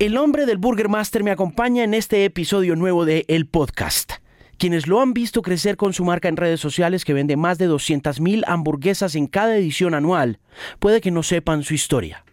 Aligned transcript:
El 0.00 0.16
hombre 0.16 0.46
del 0.46 0.56
Burger 0.56 0.88
Master 0.88 1.22
me 1.22 1.30
acompaña 1.30 1.84
en 1.84 1.92
este 1.92 2.24
episodio 2.24 2.74
nuevo 2.74 3.04
de 3.04 3.26
El 3.28 3.46
Podcast. 3.46 4.12
Quienes 4.56 4.86
lo 4.86 5.02
han 5.02 5.12
visto 5.12 5.42
crecer 5.42 5.76
con 5.76 5.92
su 5.92 6.06
marca 6.06 6.26
en 6.26 6.38
redes 6.38 6.58
sociales 6.58 7.04
que 7.04 7.12
vende 7.12 7.36
más 7.36 7.58
de 7.58 7.68
200.000 7.68 8.44
hamburguesas 8.46 9.14
en 9.14 9.26
cada 9.26 9.58
edición 9.58 9.92
anual, 9.92 10.38
puede 10.78 11.02
que 11.02 11.10
no 11.10 11.22
sepan 11.22 11.64
su 11.64 11.74
historia. 11.74 12.24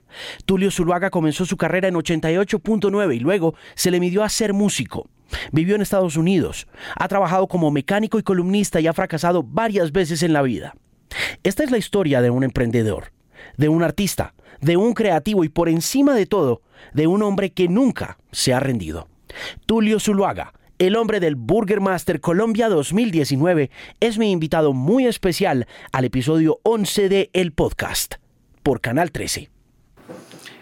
Tulio 0.46 0.72
Zuluaga 0.72 1.10
comenzó 1.10 1.46
su 1.46 1.58
carrera 1.58 1.90
en 1.90 1.96
88.9 1.96 3.14
y 3.14 3.20
luego 3.20 3.54
se 3.76 3.92
le 3.92 4.00
midió 4.00 4.24
a 4.24 4.30
ser 4.30 4.54
músico. 4.54 5.10
Vivió 5.52 5.76
en 5.76 5.82
Estados 5.82 6.16
Unidos, 6.16 6.70
ha 6.96 7.10
trabajado 7.10 7.50
como 7.50 7.70
mecánico 7.70 8.18
y 8.18 8.24
columnista 8.24 8.80
y 8.80 8.88
ha 8.88 8.94
fracasado 8.94 9.44
varias 9.44 9.92
veces 9.92 10.24
en 10.24 10.32
la 10.32 10.42
vida. 10.42 10.74
Esta 11.44 11.66
es 11.66 11.72
la 11.72 11.78
historia 11.78 12.22
de 12.22 12.30
un 12.30 12.46
emprendedor, 12.46 13.12
de 13.58 13.68
un 13.68 13.84
artista, 13.84 14.36
de 14.62 14.78
un 14.78 14.94
creativo 14.94 15.44
y 15.44 15.50
por 15.50 15.70
encima 15.70 16.16
de 16.16 16.26
todo, 16.26 16.62
de 16.94 17.08
un 17.08 17.24
hombre 17.24 17.52
que 17.52 17.68
nunca 17.68 18.18
se 18.32 18.54
ha 18.54 18.60
rendido. 18.60 19.08
Tulio 19.66 20.00
Zuluaga, 20.00 20.54
el 20.80 20.96
hombre 20.96 21.20
del 21.20 21.36
Burger 21.36 21.82
Master 21.82 22.22
Colombia 22.22 22.70
2019, 22.70 23.72
es 24.00 24.18
mi 24.18 24.32
invitado 24.32 24.74
muy 24.74 25.06
especial 25.06 25.68
al 25.92 26.06
episodio 26.06 26.60
11 26.64 27.10
de 27.10 27.30
El 27.34 27.52
Podcast 27.52 28.16
por 28.64 28.82
Canal 28.82 29.12
13. 29.12 29.50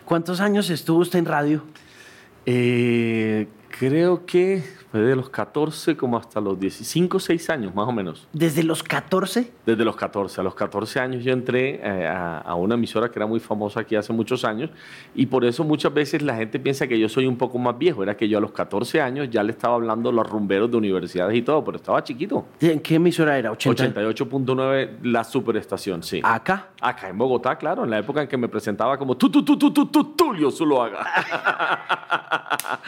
¿Cuántos 0.06 0.40
años 0.40 0.70
estuvo 0.70 1.00
usted 1.00 1.20
en 1.20 1.26
radio? 1.26 1.64
Eh, 2.46 3.48
creo 3.80 4.26
que 4.26 4.64
fue 4.96 5.02
de 5.02 5.16
los 5.18 5.30
14 5.30 5.98
como 5.98 6.16
hasta 6.18 6.40
los 6.40 6.58
15 6.58 7.10
o 7.12 7.20
6 7.20 7.50
años 7.50 7.76
más 7.76 7.86
o 7.86 7.92
menos. 7.92 8.30
¿Desde 8.32 8.64
los 8.64 8.82
14? 8.82 9.52
Desde 9.66 9.84
los 9.84 9.98
14. 9.98 10.40
A 10.40 10.44
los 10.46 10.56
14 10.56 11.02
años 11.02 11.22
yo 11.22 11.34
entré 11.34 11.82
eh, 11.84 12.08
a, 12.08 12.38
a, 12.38 12.56
una 12.56 12.76
emisora 12.76 13.12
que 13.12 13.20
era 13.20 13.26
muy 13.26 13.42
famosa 13.42 13.82
aquí 13.82 13.98
hace 13.98 14.14
muchos 14.14 14.46
años 14.46 14.70
y 15.14 15.26
por 15.26 15.44
eso 15.44 15.66
muchas 15.66 15.94
veces 15.94 16.22
la 16.22 16.38
gente 16.38 16.60
piensa 16.60 16.88
que 16.88 16.98
yo 16.98 17.10
soy 17.10 17.28
un 17.28 17.38
poco 17.38 17.58
más 17.58 17.78
viejo. 17.78 18.04
Era 18.04 18.16
que 18.16 18.30
yo 18.30 18.38
a 18.38 18.42
los 18.42 18.54
14 18.54 19.02
años 19.02 19.30
ya 19.30 19.44
le 19.44 19.52
estaba 19.52 19.76
hablando 19.76 20.12
a 20.12 20.14
los 20.14 20.30
rumberos 20.30 20.72
de 20.72 20.78
universidades 20.78 21.36
y 21.36 21.42
todo, 21.42 21.62
pero 21.66 21.76
estaba 21.76 22.02
chiquito. 22.02 22.46
¿En 22.62 22.80
qué 22.80 22.96
emisora 22.96 23.38
era? 23.38 23.52
88.9 23.52 25.00
La 25.04 25.26
Superestación, 25.26 26.04
sí. 26.04 26.22
¿Acá? 26.24 26.70
Acá 26.80 27.10
en 27.10 27.18
Bogotá, 27.18 27.58
claro, 27.58 27.84
en 27.84 27.90
la 27.90 28.00
época 28.00 28.22
en 28.22 28.30
que 28.30 28.38
me 28.38 28.48
presentaba 28.48 28.98
como 28.98 29.18
tú, 29.18 29.30
tú, 29.30 29.44
tú, 29.44 29.58
tú, 29.58 29.74
tú, 29.74 29.88
tú, 29.88 30.16
Tulio 30.16 30.50
Zuluaga. 30.52 31.06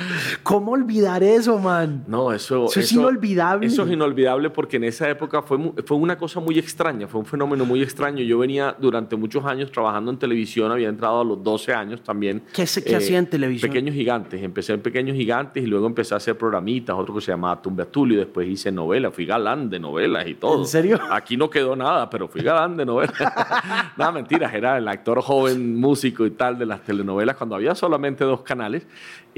¿Cómo 0.44 0.72
olvidar 0.72 1.22
eso, 1.22 1.60
man? 1.60 1.97
No, 2.06 2.32
eso, 2.32 2.66
eso, 2.66 2.80
es 2.80 2.92
inolvidable. 2.92 3.66
Eso 3.66 3.84
es 3.84 3.92
inolvidable 3.92 4.50
porque 4.50 4.78
en 4.78 4.84
esa 4.84 5.10
época 5.10 5.42
fue, 5.42 5.58
fue 5.86 5.98
una 5.98 6.18
cosa 6.18 6.40
muy 6.40 6.60
extraña, 6.60 7.08
fue 7.08 7.20
un 7.20 7.26
fenómeno 7.26 7.66
muy 7.66 7.82
extraño. 7.82 8.24
Yo 8.24 8.40
venía 8.40 8.76
durante 8.80 9.16
muchos 9.16 9.46
años 9.46 9.72
trabajando 9.72 10.12
en 10.12 10.18
televisión, 10.18 10.72
había 10.72 10.90
entrado 10.90 11.22
a 11.22 11.24
los 11.24 11.44
12 11.44 11.74
años 11.74 12.02
también. 12.04 12.44
¿Qué, 12.54 12.66
qué 12.84 12.92
eh, 12.92 12.96
hacía 12.96 13.18
en 13.18 13.28
televisión? 13.28 13.72
Pequeños 13.72 13.96
Gigantes. 13.96 14.42
Empecé 14.42 14.74
en 14.74 14.82
Pequeños 14.82 15.16
Gigantes 15.16 15.64
y 15.64 15.68
luego 15.68 15.88
empecé 15.88 16.14
a 16.14 16.18
hacer 16.18 16.38
programitas, 16.38 16.96
otro 16.96 17.16
que 17.16 17.22
se 17.22 17.32
llamaba 17.32 17.62
Tumbe 17.62 17.86
Tulio, 17.86 18.20
después 18.20 18.48
hice 18.48 18.72
novelas, 18.72 19.14
fui 19.14 19.26
galán 19.26 19.70
de 19.70 19.80
novelas 19.80 20.28
y 20.28 20.36
todo. 20.36 20.60
¿En 20.60 20.68
serio? 20.68 21.00
Aquí 21.10 21.38
no 21.38 21.50
quedó 21.50 21.76
nada, 21.76 22.10
pero 22.10 22.28
fui 22.28 22.42
galán 22.42 22.78
de 22.78 22.86
novelas. 22.86 23.16
nada, 23.98 24.12
mentiras, 24.12 24.54
era 24.54 24.78
el 24.78 24.88
actor 24.88 25.22
joven, 25.22 25.76
músico 25.76 26.26
y 26.26 26.32
tal 26.32 26.58
de 26.58 26.66
las 26.66 26.82
telenovelas 26.82 27.36
cuando 27.36 27.56
había 27.56 27.76
solamente 27.76 28.24
dos 28.24 28.42
canales. 28.42 28.86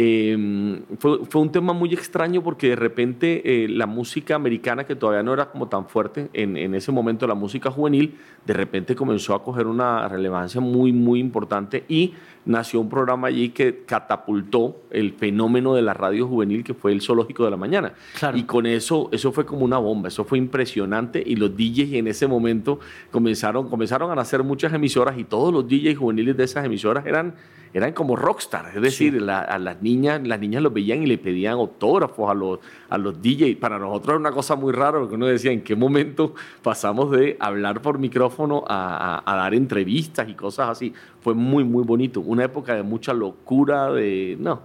Eh, 0.02 0.82
fue, 0.98 1.26
fue, 1.26 1.42
un 1.42 1.52
tema 1.52 1.74
muy 1.74 1.94
extraño 1.94 2.42
porque 2.42 2.70
de 2.70 2.78
repente 2.78 3.42
eh, 3.44 3.68
la 3.68 3.86
música 3.86 4.34
americana, 4.34 4.86
que 4.86 4.96
todavía 4.96 5.24
no 5.24 5.34
era 5.34 5.52
como 5.52 5.68
tan 5.68 5.90
fuerte 5.90 6.30
en, 6.32 6.56
en, 6.56 6.74
ese 6.74 6.94
momento, 6.94 7.28
la 7.28 7.36
música 7.36 7.70
juvenil, 7.70 8.18
de 8.46 8.54
repente 8.54 8.96
comenzó 8.96 9.36
a 9.36 9.44
coger 9.44 9.68
una 9.68 10.08
relevancia 10.08 10.62
muy, 10.62 10.94
muy 10.94 11.20
importante 11.20 11.84
y 11.90 12.14
nació 12.46 12.80
un 12.80 12.88
programa 12.88 13.28
allí 13.28 13.50
que 13.50 13.84
catapultó 13.86 14.84
el 14.90 15.12
fenómeno 15.12 15.76
de 15.76 15.82
la 15.82 15.94
radio 15.94 16.30
juvenil 16.30 16.64
que 16.64 16.74
fue 16.74 16.94
el 16.94 17.02
Zoológico 17.02 17.44
de 17.44 17.52
la 17.52 17.58
Mañana. 17.58 17.92
Claro. 18.18 18.38
Y 18.38 18.44
con 18.44 18.68
eso, 18.68 19.10
eso 19.12 19.34
fue 19.34 19.46
como 19.46 19.66
una 19.66 19.80
bomba, 19.80 20.08
eso 20.08 20.24
fue 20.24 20.38
impresionante 20.38 21.22
y 21.26 21.36
los 21.36 21.58
DJs 21.58 21.96
en 21.96 22.08
ese 22.08 22.26
momento 22.26 22.80
comenzaron, 23.12 23.68
comenzaron 23.70 24.12
a 24.12 24.16
nacer 24.16 24.44
muchas 24.44 24.72
emisoras 24.72 25.18
y 25.18 25.26
todos 25.26 25.54
los 25.54 25.68
DJs 25.68 25.98
juveniles 25.98 26.38
de 26.38 26.46
esas 26.46 26.64
emisoras 26.64 27.06
eran 27.06 27.34
eran 27.74 27.94
como 27.94 28.16
rockstar, 28.16 28.72
es 28.76 28.82
decir, 28.82 29.14
sí. 29.14 29.20
la, 29.20 29.40
a 29.42 29.60
las 29.60 29.82
niñas, 29.82 30.22
las 30.26 30.40
niñas 30.40 30.64
los 30.64 30.74
veían 30.74 31.04
y 31.04 31.06
le 31.06 31.18
pedían 31.18 31.54
autógrafos 31.54 32.30
a 32.30 32.34
los, 32.34 32.60
a 32.90 32.98
los 32.98 33.22
DJs. 33.22 33.58
Para 33.58 33.78
nosotros 33.78 34.10
era 34.10 34.18
una 34.18 34.32
cosa 34.32 34.56
muy 34.56 34.74
rara 34.74 35.00
porque 35.00 35.16
uno 35.16 35.28
decía 35.28 35.52
en 35.52 35.62
qué 35.62 35.76
momento 35.76 36.34
pasamos 36.64 37.12
de 37.12 37.38
hablar 37.40 37.82
por 37.82 38.00
micrófono 38.00 38.64
a, 38.68 39.22
a, 39.24 39.34
a 39.34 39.36
dar 39.36 39.54
entrevistas 39.54 40.28
y 40.28 40.34
cosas 40.34 40.70
así. 40.70 40.94
Fue 41.22 41.34
muy, 41.34 41.64
muy 41.64 41.84
bonito. 41.84 42.22
Una 42.22 42.46
época 42.46 42.76
de 42.76 42.84
mucha 42.84 43.14
locura, 43.14 43.92
de... 43.92 44.36
No, 44.40 44.62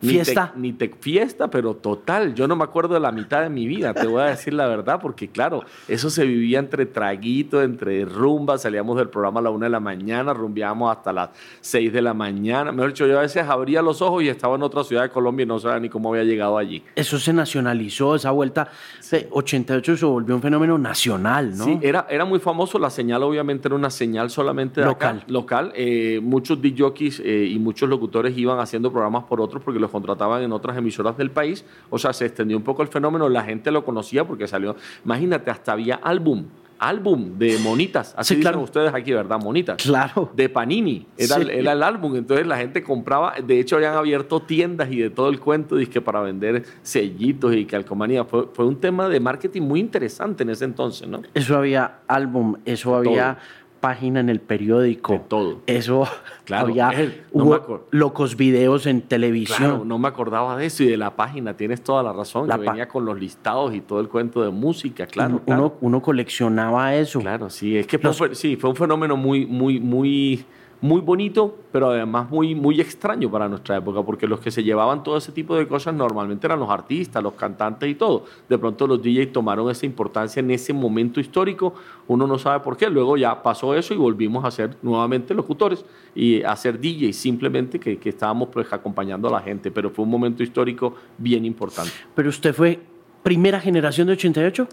fiesta. 0.00 0.52
Ni 0.56 0.72
te, 0.72 0.86
ni 0.86 0.90
te, 0.90 0.96
fiesta, 1.00 1.48
pero 1.48 1.74
total. 1.74 2.34
Yo 2.34 2.46
no 2.48 2.56
me 2.56 2.64
acuerdo 2.64 2.94
de 2.94 3.00
la 3.00 3.12
mitad 3.12 3.42
de 3.42 3.48
mi 3.48 3.66
vida, 3.66 3.94
te 3.94 4.06
voy 4.06 4.22
a 4.22 4.26
decir 4.26 4.54
la 4.54 4.66
verdad, 4.66 5.00
porque 5.00 5.28
claro, 5.28 5.64
eso 5.86 6.10
se 6.10 6.24
vivía 6.24 6.58
entre 6.58 6.86
traguitos, 6.86 7.64
entre 7.64 8.04
rumba. 8.04 8.58
Salíamos 8.58 8.96
del 8.96 9.08
programa 9.08 9.40
a 9.40 9.44
la 9.44 9.50
una 9.50 9.66
de 9.66 9.70
la 9.70 9.80
mañana, 9.80 10.32
rumbeábamos 10.32 10.96
hasta 10.96 11.12
las 11.12 11.30
seis 11.60 11.92
de 11.92 12.02
la 12.02 12.14
mañana. 12.14 12.72
Mejor 12.72 12.90
dicho, 12.90 13.06
yo 13.06 13.18
a 13.18 13.22
veces 13.22 13.44
abría 13.48 13.82
los 13.82 14.02
ojos 14.02 14.22
y 14.22 14.28
estaba 14.28 14.56
en 14.56 14.62
otra 14.62 14.84
ciudad 14.84 15.02
de 15.02 15.10
Colombia 15.10 15.44
y 15.44 15.46
no 15.46 15.58
sabía 15.58 15.80
ni 15.80 15.88
cómo 15.88 16.10
había 16.10 16.24
llegado 16.24 16.58
allí. 16.58 16.82
Eso 16.94 17.18
se 17.18 17.32
nacionalizó, 17.32 18.14
esa 18.14 18.30
vuelta. 18.30 18.68
Sí. 19.00 19.26
88 19.30 19.96
se 19.96 20.06
volvió 20.06 20.34
un 20.34 20.42
fenómeno 20.42 20.78
nacional, 20.78 21.56
¿no? 21.56 21.64
Sí, 21.64 21.78
era, 21.82 22.06
era 22.08 22.24
muy 22.24 22.38
famoso. 22.38 22.78
La 22.78 22.90
señal, 22.90 23.22
obviamente, 23.22 23.68
era 23.68 23.74
una 23.74 23.90
señal 23.90 24.30
solamente 24.30 24.80
de 24.80 24.86
local. 24.86 25.18
Acá, 25.18 25.24
local. 25.28 25.72
Eh, 25.74 26.20
muchos 26.22 26.60
DJs 26.60 27.20
eh, 27.24 27.48
y 27.50 27.58
muchos 27.58 27.88
locutores 27.88 28.36
iban 28.36 28.58
haciendo 28.58 28.90
programas 28.90 29.24
por 29.24 29.40
otros 29.40 29.62
porque 29.62 29.80
los 29.80 29.87
contrataban 29.90 30.42
en 30.42 30.52
otras 30.52 30.76
emisoras 30.76 31.16
del 31.16 31.30
país. 31.30 31.64
O 31.90 31.98
sea, 31.98 32.12
se 32.12 32.26
extendió 32.26 32.56
un 32.56 32.62
poco 32.62 32.82
el 32.82 32.88
fenómeno, 32.88 33.28
la 33.28 33.42
gente 33.42 33.70
lo 33.70 33.84
conocía 33.84 34.26
porque 34.26 34.46
salió. 34.46 34.76
Imagínate, 35.04 35.50
hasta 35.50 35.72
había 35.72 35.96
álbum. 35.96 36.46
Álbum 36.80 37.36
de 37.36 37.58
monitas, 37.58 38.14
así 38.16 38.36
sí, 38.36 38.40
claro. 38.40 38.58
dicen 38.58 38.64
ustedes 38.64 38.94
aquí, 38.94 39.12
¿verdad? 39.12 39.40
Monitas. 39.42 39.82
Claro. 39.82 40.30
De 40.36 40.48
Panini, 40.48 41.08
era, 41.16 41.34
sí. 41.34 41.42
el, 41.42 41.50
era, 41.50 41.72
el, 41.72 41.82
álbum. 41.82 42.14
Entonces 42.14 42.46
la 42.46 42.56
gente 42.56 42.84
compraba, 42.84 43.34
de 43.44 43.58
hecho 43.58 43.74
habían 43.74 43.96
abierto 43.96 44.38
tiendas 44.38 44.88
y 44.92 44.98
de 44.98 45.10
todo 45.10 45.28
el 45.28 45.40
cuento, 45.40 45.76
que 45.90 46.00
para 46.00 46.20
vender 46.20 46.62
sellitos 46.82 47.52
y 47.56 47.64
calcomanía. 47.64 48.24
Fue, 48.24 48.46
fue 48.52 48.64
un 48.64 48.76
tema 48.76 49.08
de 49.08 49.18
marketing 49.18 49.62
muy 49.62 49.80
interesante 49.80 50.44
en 50.44 50.50
ese 50.50 50.66
entonces, 50.66 51.08
¿no? 51.08 51.22
Eso 51.34 51.56
había 51.56 51.98
álbum, 52.06 52.54
eso 52.64 52.94
había 52.94 53.34
todo 53.34 53.67
página 53.80 54.20
en 54.20 54.28
el 54.28 54.40
periódico. 54.40 55.12
De 55.12 55.18
todo. 55.20 55.60
Eso 55.66 56.06
claro, 56.44 56.68
había 56.68 56.90
él, 56.90 57.22
no 57.32 57.44
hubo 57.44 57.86
locos 57.90 58.36
videos 58.36 58.86
en 58.86 59.02
televisión. 59.02 59.58
Claro, 59.58 59.84
no 59.84 59.98
me 59.98 60.08
acordaba 60.08 60.56
de 60.56 60.66
eso 60.66 60.82
y 60.82 60.88
de 60.88 60.96
la 60.96 61.16
página, 61.16 61.56
tienes 61.56 61.82
toda 61.82 62.02
la 62.02 62.12
razón, 62.12 62.48
la 62.48 62.58
que 62.58 62.66
venía 62.66 62.88
con 62.88 63.04
los 63.04 63.18
listados 63.18 63.74
y 63.74 63.80
todo 63.80 64.00
el 64.00 64.08
cuento 64.08 64.42
de 64.42 64.50
música, 64.50 65.06
claro. 65.06 65.36
Uno, 65.36 65.44
claro. 65.44 65.76
uno 65.80 66.02
coleccionaba 66.02 66.94
eso. 66.94 67.20
Claro, 67.20 67.50
sí, 67.50 67.76
es 67.76 67.86
que 67.86 67.98
fue, 67.98 68.34
sí, 68.34 68.56
fue 68.56 68.70
un 68.70 68.76
fenómeno 68.76 69.16
muy, 69.16 69.46
muy, 69.46 69.80
muy 69.80 70.44
muy 70.80 71.00
bonito, 71.00 71.56
pero 71.72 71.90
además 71.90 72.30
muy, 72.30 72.54
muy 72.54 72.80
extraño 72.80 73.30
para 73.30 73.48
nuestra 73.48 73.76
época, 73.76 74.02
porque 74.02 74.26
los 74.26 74.40
que 74.40 74.50
se 74.50 74.62
llevaban 74.62 75.02
todo 75.02 75.16
ese 75.16 75.32
tipo 75.32 75.56
de 75.56 75.66
cosas 75.66 75.94
normalmente 75.94 76.46
eran 76.46 76.60
los 76.60 76.70
artistas, 76.70 77.22
los 77.22 77.34
cantantes 77.34 77.88
y 77.88 77.94
todo. 77.94 78.24
De 78.48 78.58
pronto 78.58 78.86
los 78.86 79.02
DJs 79.02 79.32
tomaron 79.32 79.70
esa 79.70 79.86
importancia 79.86 80.40
en 80.40 80.50
ese 80.50 80.72
momento 80.72 81.20
histórico, 81.20 81.74
uno 82.06 82.26
no 82.26 82.38
sabe 82.38 82.60
por 82.60 82.76
qué. 82.76 82.88
Luego 82.88 83.16
ya 83.16 83.42
pasó 83.42 83.74
eso 83.74 83.92
y 83.92 83.96
volvimos 83.96 84.44
a 84.44 84.50
ser 84.50 84.76
nuevamente 84.82 85.34
locutores 85.34 85.84
y 86.14 86.42
a 86.42 86.54
ser 86.54 86.80
DJs, 86.80 87.16
simplemente 87.16 87.80
que, 87.80 87.98
que 87.98 88.10
estábamos 88.10 88.48
pues 88.52 88.72
acompañando 88.72 89.28
a 89.28 89.32
la 89.32 89.40
gente, 89.40 89.70
pero 89.70 89.90
fue 89.90 90.04
un 90.04 90.10
momento 90.10 90.42
histórico 90.42 90.94
bien 91.18 91.44
importante. 91.44 91.90
Pero 92.14 92.28
usted 92.28 92.54
fue 92.54 92.80
primera 93.22 93.60
generación 93.60 94.06
de 94.06 94.14
88 94.14 94.68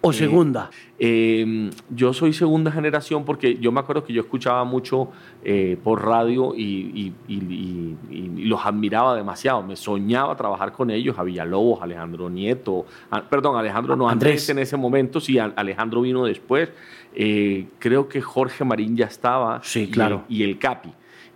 o 0.00 0.12
segunda? 0.12 0.70
Eh, 0.98 1.44
eh, 1.46 1.70
yo 1.90 2.12
soy 2.12 2.32
segunda 2.32 2.70
generación 2.70 3.24
porque 3.24 3.58
yo 3.58 3.72
me 3.72 3.80
acuerdo 3.80 4.04
que 4.04 4.12
yo 4.12 4.22
escuchaba 4.22 4.64
mucho 4.64 5.08
eh, 5.44 5.76
por 5.82 6.04
radio 6.04 6.54
y, 6.56 6.62
y, 6.62 7.14
y, 7.28 7.96
y, 8.10 8.44
los 8.44 8.64
admiraba 8.64 9.14
demasiado. 9.14 9.62
Me 9.62 9.76
soñaba 9.76 10.36
trabajar 10.36 10.72
con 10.72 10.90
ellos, 10.90 11.18
a 11.18 11.22
Villalobos, 11.22 11.82
Alejandro 11.82 12.30
Nieto, 12.30 12.86
a, 13.10 13.22
perdón, 13.22 13.56
Alejandro 13.56 13.96
no, 13.96 14.08
Andrés. 14.08 14.32
Andrés 14.32 14.48
en 14.50 14.58
ese 14.58 14.76
momento, 14.76 15.20
sí, 15.20 15.38
Alejandro 15.38 16.00
vino 16.00 16.24
después. 16.24 16.70
Eh, 17.14 17.66
creo 17.78 18.08
que 18.08 18.20
Jorge 18.20 18.64
Marín 18.64 18.96
ya 18.96 19.06
estaba. 19.06 19.60
Sí, 19.62 19.88
claro. 19.88 20.24
y 20.28 20.42
el 20.42 20.58
Capi. 20.58 20.92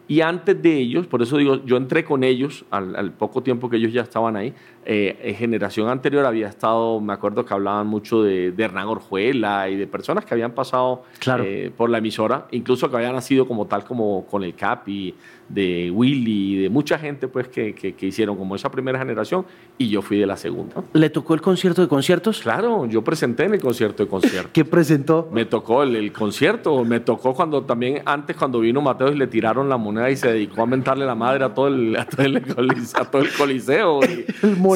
Y 0.08 0.20
antes 0.20 0.60
de 0.60 0.76
ellos, 0.76 1.06
por 1.06 1.22
eso 1.22 1.36
digo, 1.36 1.64
yo 1.64 1.76
entré 1.76 2.04
con 2.04 2.24
ellos 2.24 2.64
al, 2.70 2.96
al 2.96 3.12
poco 3.12 3.42
tiempo 3.42 3.70
que 3.70 3.76
ellos 3.76 3.92
ya 3.92 4.02
estaban 4.02 4.36
ahí. 4.36 4.52
Eh, 4.84 5.34
generación 5.38 5.88
anterior 5.88 6.26
había 6.26 6.48
estado, 6.48 7.00
me 7.00 7.12
acuerdo 7.12 7.44
que 7.44 7.54
hablaban 7.54 7.86
mucho 7.86 8.22
de, 8.22 8.50
de 8.52 8.64
Hernán 8.64 8.88
Orjuela 8.88 9.68
y 9.68 9.76
de 9.76 9.86
personas 9.86 10.24
que 10.24 10.34
habían 10.34 10.52
pasado 10.52 11.04
claro. 11.18 11.44
eh, 11.44 11.70
por 11.76 11.88
la 11.88 11.98
emisora, 11.98 12.46
incluso 12.50 12.90
que 12.90 12.96
habían 12.96 13.14
nacido 13.14 13.46
como 13.46 13.66
tal, 13.66 13.84
como 13.84 14.26
con 14.26 14.42
el 14.42 14.54
Capi, 14.54 15.14
de 15.52 15.90
Willy, 15.90 16.62
de 16.62 16.70
mucha 16.70 16.98
gente 16.98 17.28
pues 17.28 17.48
que, 17.48 17.74
que, 17.74 17.94
que, 17.94 18.06
hicieron 18.06 18.36
como 18.36 18.56
esa 18.56 18.70
primera 18.70 18.98
generación 18.98 19.44
y 19.76 19.88
yo 19.88 20.00
fui 20.00 20.18
de 20.18 20.26
la 20.26 20.36
segunda. 20.36 20.82
¿Le 20.94 21.10
tocó 21.10 21.34
el 21.34 21.42
concierto 21.42 21.82
de 21.82 21.88
conciertos? 21.88 22.40
Claro, 22.40 22.86
yo 22.86 23.02
presenté 23.02 23.44
en 23.44 23.54
el 23.54 23.60
concierto 23.60 24.02
de 24.02 24.08
conciertos. 24.08 24.50
¿Qué 24.54 24.64
presentó? 24.64 25.28
Me 25.30 25.44
tocó 25.44 25.82
el, 25.82 25.96
el, 25.96 26.12
concierto, 26.12 26.84
me 26.84 27.00
tocó 27.00 27.34
cuando 27.34 27.64
también, 27.64 28.02
antes 28.06 28.36
cuando 28.36 28.60
vino 28.60 28.80
Mateo 28.80 29.12
y 29.12 29.16
le 29.16 29.26
tiraron 29.26 29.68
la 29.68 29.76
moneda 29.76 30.10
y 30.10 30.16
se 30.16 30.32
dedicó 30.32 30.62
a 30.62 30.66
mentarle 30.66 31.04
la 31.04 31.14
madre 31.14 31.44
a 31.44 31.52
todo 31.52 31.68
el, 31.68 31.96
a 31.96 32.06
todo 32.06 32.24
el, 32.24 32.36
a 32.94 33.04
todo 33.04 33.22
el 33.22 33.32
coliseo. 33.32 34.00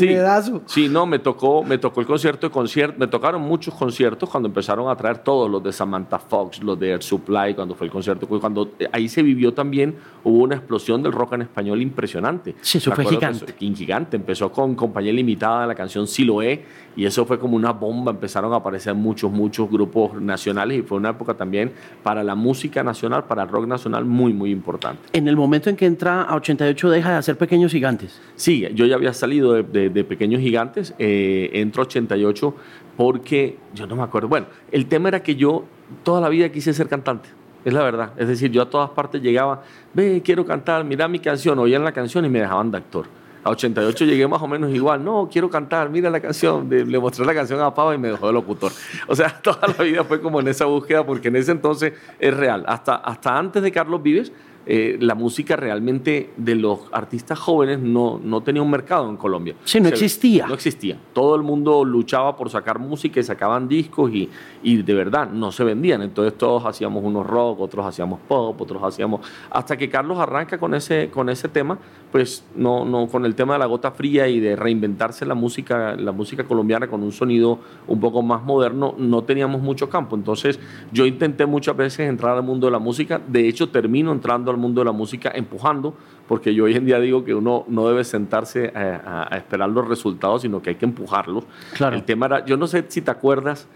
Monedazo. 0.01 0.63
Sí, 0.67 0.89
no, 0.89 1.07
me 1.07 1.19
tocó, 1.19 1.63
me 1.63 1.79
tocó 1.79 2.01
el 2.01 2.07
concierto 2.07 2.47
de 2.47 2.53
concierto, 2.53 2.97
me 2.99 3.07
tocaron 3.07 3.43
muchos 3.43 3.75
conciertos 3.75 4.29
cuando 4.29 4.49
empezaron 4.49 4.89
a 4.89 4.97
traer 4.97 5.19
todos, 5.19 5.51
los 5.51 5.63
de 5.63 5.73
Samantha 5.73 6.19
Fox, 6.19 6.63
los 6.63 6.79
de 6.79 6.91
Air 6.91 7.03
Supply, 7.03 7.55
cuando 7.55 7.75
fue 7.75 7.87
el 7.87 7.93
concierto, 7.93 8.27
cuando 8.27 8.71
eh, 8.79 8.89
ahí 8.93 9.09
se 9.09 9.23
vivió 9.23 9.53
también, 9.55 9.97
hubo 10.25 10.43
una 10.43 10.57
explosión 10.57 11.03
del 11.03 11.13
rock 11.13 11.35
en 11.35 11.43
español 11.43 11.83
impresionante. 11.83 12.55
Sí, 12.61 12.79
eso 12.79 12.93
fue 12.93 13.05
gigante. 13.05 13.55
gigante, 13.59 14.17
empezó 14.17 14.51
con 14.51 14.75
Compañía 14.75 15.13
Limitada, 15.13 15.67
la 15.67 15.75
canción 15.75 16.07
Siloé, 16.07 16.65
y 16.97 17.05
eso 17.05 17.27
fue 17.27 17.39
como 17.39 17.57
una 17.57 17.73
bomba, 17.73 18.11
empezaron 18.11 18.53
a 18.53 18.57
aparecer 18.57 18.95
muchos, 18.95 19.31
muchos 19.31 19.71
grupos 19.71 20.21
nacionales 20.21 20.79
y 20.79 20.83
fue 20.83 20.97
una 20.97 21.11
época 21.11 21.35
también 21.35 21.73
para 22.03 22.25
la 22.25 22.35
música 22.35 22.83
nacional, 22.83 23.25
para 23.25 23.43
el 23.43 23.49
rock 23.49 23.67
nacional 23.67 24.05
muy, 24.05 24.33
muy 24.33 24.51
importante. 24.51 25.03
En 25.13 25.29
el 25.29 25.37
momento 25.37 25.69
en 25.69 25.77
que 25.77 25.87
entra 25.87 26.23
a 26.23 26.35
88 26.37 26.91
deja 26.91 27.11
de 27.11 27.17
hacer 27.17 27.37
Pequeños 27.37 27.73
Gigantes. 27.73 28.21
Sí, 28.35 28.67
yo 28.75 28.87
ya 28.87 28.95
había 28.95 29.13
salido 29.13 29.63
de, 29.63 29.86
Pequeños 29.91 30.41
Gigantes, 30.41 30.95
eh, 30.99 31.51
entro 31.55 31.83
a 31.83 31.87
88 31.87 32.55
porque 32.97 33.59
yo 33.75 33.87
no 33.87 33.97
me 33.97 34.03
acuerdo. 34.03 34.29
Bueno, 34.29 34.47
el 34.73 34.87
tema 34.87 35.09
era 35.09 35.23
que 35.23 35.37
yo 35.37 35.65
toda 36.03 36.21
la 36.21 36.29
vida 36.29 36.51
quise 36.51 36.73
ser 36.73 36.89
cantante. 36.89 37.29
Es 37.65 37.73
la 37.73 37.83
verdad. 37.83 38.13
Es 38.17 38.29
decir, 38.29 38.51
yo 38.53 38.63
a 38.63 38.71
todas 38.71 38.91
partes 38.91 39.21
llegaba, 39.21 39.63
ve, 39.93 40.23
quiero 40.25 40.45
cantar, 40.45 40.85
mira 40.85 41.09
mi 41.09 41.19
canción, 41.19 41.59
oían 41.59 41.83
la 41.83 41.93
canción 41.93 42.25
y 42.25 42.29
me 42.29 42.41
dejaban 42.41 42.71
de 42.71 42.79
actor. 42.79 43.07
A 43.47 43.51
88 43.51 44.05
llegué 44.05 44.27
más 44.27 44.43
o 44.43 44.49
menos 44.49 44.75
igual. 44.75 45.05
No, 45.05 45.29
quiero 45.31 45.49
cantar, 45.49 45.89
mira 45.89 46.11
la 46.11 46.19
canción. 46.19 46.69
Le 46.69 46.99
mostré 46.99 47.25
la 47.25 47.33
canción 47.33 47.61
a 47.61 47.73
Pava 47.73 47.95
y 47.95 47.99
me 47.99 48.09
dejó 48.09 48.27
de 48.27 48.33
locutor. 48.33 48.73
O 49.07 49.15
sea, 49.15 49.29
toda 49.43 49.69
la 49.69 49.85
vida 49.85 50.03
fue 50.03 50.21
como 50.21 50.41
en 50.41 50.49
esa 50.49 50.65
búsqueda, 50.65 51.07
porque 51.07 51.29
en 51.29 51.37
ese 51.37 51.53
entonces 51.53 51.93
es 52.19 52.37
real. 52.37 52.65
Hasta, 52.67 52.97
hasta 52.97 53.39
antes 53.39 53.63
de 53.63 53.71
Carlos 53.71 54.03
Vives, 54.03 54.33
eh, 54.67 54.99
la 55.01 55.15
música 55.15 55.55
realmente 55.55 56.31
de 56.37 56.57
los 56.57 56.81
artistas 56.91 57.39
jóvenes 57.39 57.79
no, 57.79 58.21
no 58.23 58.43
tenía 58.43 58.63
un 58.63 58.71
mercado 58.71 59.09
en 59.09 59.17
Colombia. 59.17 59.55
Sí, 59.65 59.81
no 59.81 59.89
existía. 59.89 60.47
No 60.49 60.55
existía. 60.55 60.99
Todo 61.13 61.37
el 61.37 61.43
mundo 61.43 61.85
luchaba 61.85 62.37
por 62.37 62.51
sacar 62.51 62.81
música 62.81 63.21
y 63.21 63.23
sacaban 63.23 63.69
discos 63.69 64.13
y, 64.13 64.29
y 64.65 64.83
de 64.83 64.95
verdad 64.95 65.31
no 65.31 65.53
se 65.53 65.63
vendían. 65.63 66.03
Entonces 66.03 66.37
todos 66.37 66.67
hacíamos 66.67 67.05
unos 67.05 67.25
rock, 67.25 67.61
otros 67.61 67.87
hacíamos 67.87 68.19
pop, 68.27 68.61
otros 68.61 68.83
hacíamos... 68.83 69.21
Hasta 69.51 69.77
que 69.77 69.89
Carlos 69.89 70.19
arranca 70.19 70.59
con 70.59 70.75
ese, 70.75 71.11
con 71.11 71.29
ese 71.29 71.49
tema, 71.49 71.79
pues 72.11 72.45
no, 72.57 72.85
no, 72.85 73.07
con 73.07 73.25
el 73.25 73.37
tema 73.37 73.53
de 73.53 73.61
la 73.61 73.67
gota 73.67 73.93
fría 73.93 74.27
y 74.27 74.41
de 74.41 74.57
reinventarse 74.57 75.25
la 75.27 75.35
música, 75.35 75.95
la 75.95 76.11
música 76.11 76.43
colombiana 76.43 76.89
con 76.89 77.05
un 77.05 77.13
sonido 77.13 77.61
un 77.87 78.01
poco 78.01 78.23
más 78.23 78.43
moderno, 78.43 78.95
no 78.99 79.23
teníamos 79.23 79.63
mucho 79.63 79.89
campo. 79.89 80.17
Entonces 80.17 80.59
yo 80.93 81.07
intenté 81.07 81.47
muchas 81.47 81.77
veces 81.77 82.09
entrar 82.09 82.37
al 82.37 82.43
mundo 82.43 82.67
de 82.67 82.73
la 82.73 82.81
música. 82.81 83.21
De 83.27 83.47
hecho, 83.47 83.69
termino 83.69 84.11
entrando 84.11 84.56
mundo 84.59 84.81
de 84.81 84.87
la 84.87 84.93
música 84.93 85.33
empujando, 85.35 85.95
porque 86.29 86.55
yo 86.55 86.65
hoy 86.65 86.75
en 86.75 86.85
día 86.85 86.99
digo 86.99 87.25
que 87.25 87.35
uno 87.35 87.65
no 87.69 87.89
debe 87.89 88.05
sentarse 88.05 88.73
a, 88.75 89.29
esperar 89.37 89.69
los 89.69 89.87
resultados, 89.87 90.43
sino 90.43 90.63
que 90.63 90.71
hay 90.71 90.77
que 90.77 90.85
empujarlos. 90.85 91.45
Claro. 91.75 91.97
El 91.97 92.03
tema 92.05 92.27
era, 92.27 92.45
yo 92.45 92.57
no 92.57 92.67
sé 92.67 92.85
si 92.89 93.01
te 93.01 93.11
acuerdas 93.11 93.69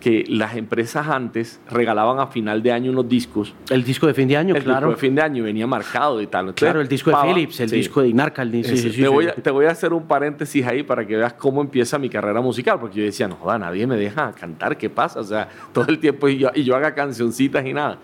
que 0.00 0.24
las 0.28 0.54
empresas 0.56 1.08
antes 1.08 1.60
regalaban 1.70 2.20
a 2.20 2.26
final 2.26 2.62
de 2.62 2.70
año 2.70 2.92
unos 2.92 3.08
discos. 3.08 3.54
El 3.70 3.82
disco 3.82 4.06
de 4.06 4.14
fin 4.14 4.28
de 4.28 4.36
año, 4.36 4.54
el 4.54 4.62
claro. 4.62 4.88
disco 4.88 4.90
de 4.90 4.96
fin 5.08 5.14
de 5.14 5.22
año 5.22 5.42
venía 5.42 5.66
marcado 5.66 6.20
y 6.20 6.26
tal. 6.26 6.54
claro, 6.54 6.80
el 6.80 6.88
disco 6.88 7.10
de 7.10 7.16
Philips, 7.16 7.60
el 7.60 7.70
disco 7.70 8.02
de 8.02 8.08
Inarca. 8.08 8.42
El, 8.42 8.62
te, 8.62 9.08
voy 9.08 9.26
a, 9.26 9.34
te, 9.34 9.50
voy 9.50 9.66
a, 9.66 9.70
hacer 9.70 9.92
un 9.92 10.06
paréntesis 10.06 10.64
ahí 10.66 10.82
para 10.82 11.06
que 11.06 11.16
veas 11.16 11.32
cómo 11.32 11.60
empieza 11.60 11.98
mi 11.98 12.08
carrera 12.08 12.40
musical, 12.40 12.78
porque 12.78 13.00
yo 13.00 13.04
decía, 13.04 13.26
no, 13.26 13.58
nadie 13.58 13.86
me 13.86 13.96
deja 13.96 14.32
cantar, 14.32 14.76
¿qué 14.76 14.90
pasa? 14.90 15.20
O 15.20 15.24
sea, 15.24 15.48
todo 15.72 15.86
el 15.88 15.98
tiempo 15.98 16.28
y 16.28 16.38
yo, 16.38 16.50
y 16.54 16.62
yo 16.62 16.76
haga 16.76 16.94
cancioncitas 16.94 17.64
y 17.64 17.72
nada. 17.72 17.98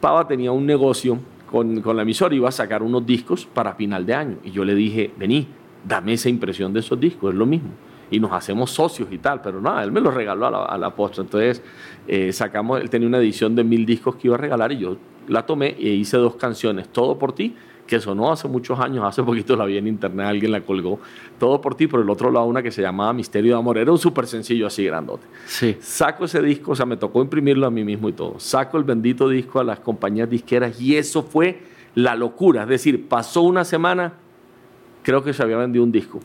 Pava 0.00 0.26
tenía 0.26 0.52
un 0.52 0.64
negocio 0.64 1.18
con, 1.54 1.82
con 1.82 1.94
la 1.94 2.02
emisora 2.02 2.34
iba 2.34 2.48
a 2.48 2.52
sacar 2.52 2.82
unos 2.82 3.06
discos 3.06 3.46
para 3.46 3.76
final 3.76 4.04
de 4.04 4.12
año. 4.12 4.38
Y 4.42 4.50
yo 4.50 4.64
le 4.64 4.74
dije, 4.74 5.12
vení, 5.16 5.46
dame 5.86 6.14
esa 6.14 6.28
impresión 6.28 6.72
de 6.72 6.80
esos 6.80 6.98
discos, 6.98 7.32
es 7.32 7.38
lo 7.38 7.46
mismo. 7.46 7.68
Y 8.10 8.18
nos 8.18 8.32
hacemos 8.32 8.72
socios 8.72 9.06
y 9.12 9.18
tal, 9.18 9.40
pero 9.40 9.60
nada, 9.60 9.84
él 9.84 9.92
me 9.92 10.00
los 10.00 10.12
regaló 10.12 10.46
a 10.46 10.50
la, 10.50 10.64
a 10.64 10.76
la 10.76 10.92
postre. 10.96 11.22
Entonces 11.22 11.62
eh, 12.08 12.32
sacamos, 12.32 12.80
él 12.80 12.90
tenía 12.90 13.06
una 13.06 13.18
edición 13.18 13.54
de 13.54 13.62
mil 13.62 13.86
discos 13.86 14.16
que 14.16 14.26
iba 14.26 14.34
a 14.34 14.38
regalar 14.38 14.72
y 14.72 14.78
yo 14.78 14.96
la 15.28 15.46
tomé 15.46 15.76
e 15.78 15.90
hice 15.90 16.16
dos 16.16 16.34
canciones, 16.34 16.88
Todo 16.88 17.20
por 17.20 17.32
ti 17.32 17.54
que 17.86 18.00
sonó 18.00 18.32
hace 18.32 18.48
muchos 18.48 18.78
años, 18.80 19.04
hace 19.04 19.22
poquito 19.22 19.56
la 19.56 19.64
vi 19.64 19.76
en 19.76 19.86
internet, 19.86 20.26
alguien 20.26 20.52
la 20.52 20.60
colgó, 20.62 20.98
todo 21.38 21.60
por 21.60 21.74
ti, 21.74 21.86
por 21.86 22.00
el 22.00 22.08
otro 22.08 22.30
lado 22.30 22.46
una 22.46 22.62
que 22.62 22.70
se 22.70 22.82
llamaba 22.82 23.12
Misterio 23.12 23.52
de 23.52 23.58
Amor, 23.58 23.78
era 23.78 23.92
un 23.92 23.98
súper 23.98 24.26
sencillo 24.26 24.66
así 24.66 24.84
grandote. 24.84 25.26
Sí. 25.46 25.76
Saco 25.80 26.24
ese 26.24 26.40
disco, 26.40 26.72
o 26.72 26.76
sea, 26.76 26.86
me 26.86 26.96
tocó 26.96 27.22
imprimirlo 27.22 27.66
a 27.66 27.70
mí 27.70 27.84
mismo 27.84 28.08
y 28.08 28.12
todo, 28.12 28.38
saco 28.38 28.78
el 28.78 28.84
bendito 28.84 29.28
disco 29.28 29.60
a 29.60 29.64
las 29.64 29.80
compañías 29.80 30.28
disqueras 30.30 30.80
y 30.80 30.96
eso 30.96 31.22
fue 31.22 31.62
la 31.94 32.14
locura, 32.14 32.62
es 32.62 32.68
decir, 32.68 33.08
pasó 33.08 33.42
una 33.42 33.64
semana, 33.64 34.14
creo 35.02 35.22
que 35.22 35.32
se 35.32 35.42
había 35.42 35.56
vendido 35.56 35.84
un 35.84 35.92
disco, 35.92 36.20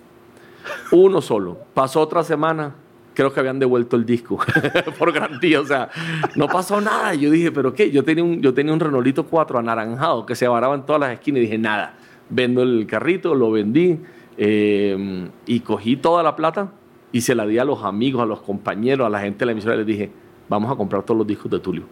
uno 0.92 1.22
solo, 1.22 1.58
pasó 1.74 2.02
otra 2.02 2.24
semana, 2.24 2.76
creo 3.14 3.34
que 3.34 3.40
habían 3.40 3.60
devuelto 3.60 3.96
el 3.96 4.06
disco 4.06 4.40
por 4.98 5.12
garantía. 5.12 5.62
O 5.62 5.66
sea, 5.66 5.90
no 6.36 6.48
pasó 6.48 6.80
nada. 6.82 7.14
Yo 7.14 7.32
dije, 7.32 7.52
¿pero 7.52 7.74
qué? 7.74 7.92
Yo 7.92 8.04
tenía 8.04 8.24
un, 8.24 8.42
yo 8.42 8.54
tenía 8.54 8.74
un 8.74 8.80
Renolito 8.80 9.26
4 9.26 9.60
anaranjado 9.60 10.26
que 10.26 10.36
se 10.36 10.48
varaba 10.48 10.76
en 10.76 10.84
todas 10.84 11.00
las 11.00 11.12
esquinas 11.14 11.40
y 11.40 11.42
dije, 11.42 11.58
nada, 11.58 11.94
vendo 12.30 12.64
el 12.64 12.86
carrito, 12.88 13.36
lo 13.36 13.52
vendí 13.52 14.00
eh, 14.38 15.30
y 15.46 15.60
cogí 15.62 15.98
toda 15.98 16.24
la 16.24 16.36
plata 16.36 16.72
y 17.12 17.22
se 17.22 17.36
la 17.36 17.46
di 17.46 17.58
a 17.58 17.66
los 17.66 17.84
amigos, 17.84 18.22
a 18.22 18.26
los 18.26 18.42
compañeros, 18.42 19.06
a 19.06 19.10
la 19.10 19.20
gente 19.20 19.40
de 19.40 19.46
la 19.48 19.52
emisora 19.54 19.76
y 19.76 19.78
les 19.80 19.88
dije, 19.88 20.12
vamos 20.48 20.72
a 20.72 20.76
comprar 20.76 21.04
todos 21.04 21.18
los 21.18 21.28
discos 21.28 21.52
de 21.52 21.60
Tulio. 21.60 21.84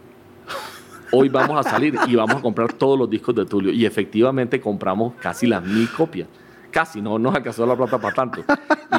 Hoy 1.12 1.30
vamos 1.30 1.66
a 1.66 1.70
salir 1.70 1.96
y 2.08 2.16
vamos 2.16 2.38
a 2.38 2.42
comprar 2.42 2.74
todos 2.74 2.98
los 2.98 3.10
discos 3.10 3.34
de 3.36 3.46
Tulio. 3.46 3.72
Y 3.72 3.86
efectivamente 3.86 4.60
compramos 4.60 5.14
casi 5.20 5.48
las 5.48 5.64
mil 5.64 5.90
copias 5.90 6.28
casi 6.78 7.02
no 7.02 7.18
nos 7.18 7.34
alcanzó 7.34 7.66
la 7.66 7.76
plata 7.76 7.98
para 7.98 8.14
tanto. 8.14 8.44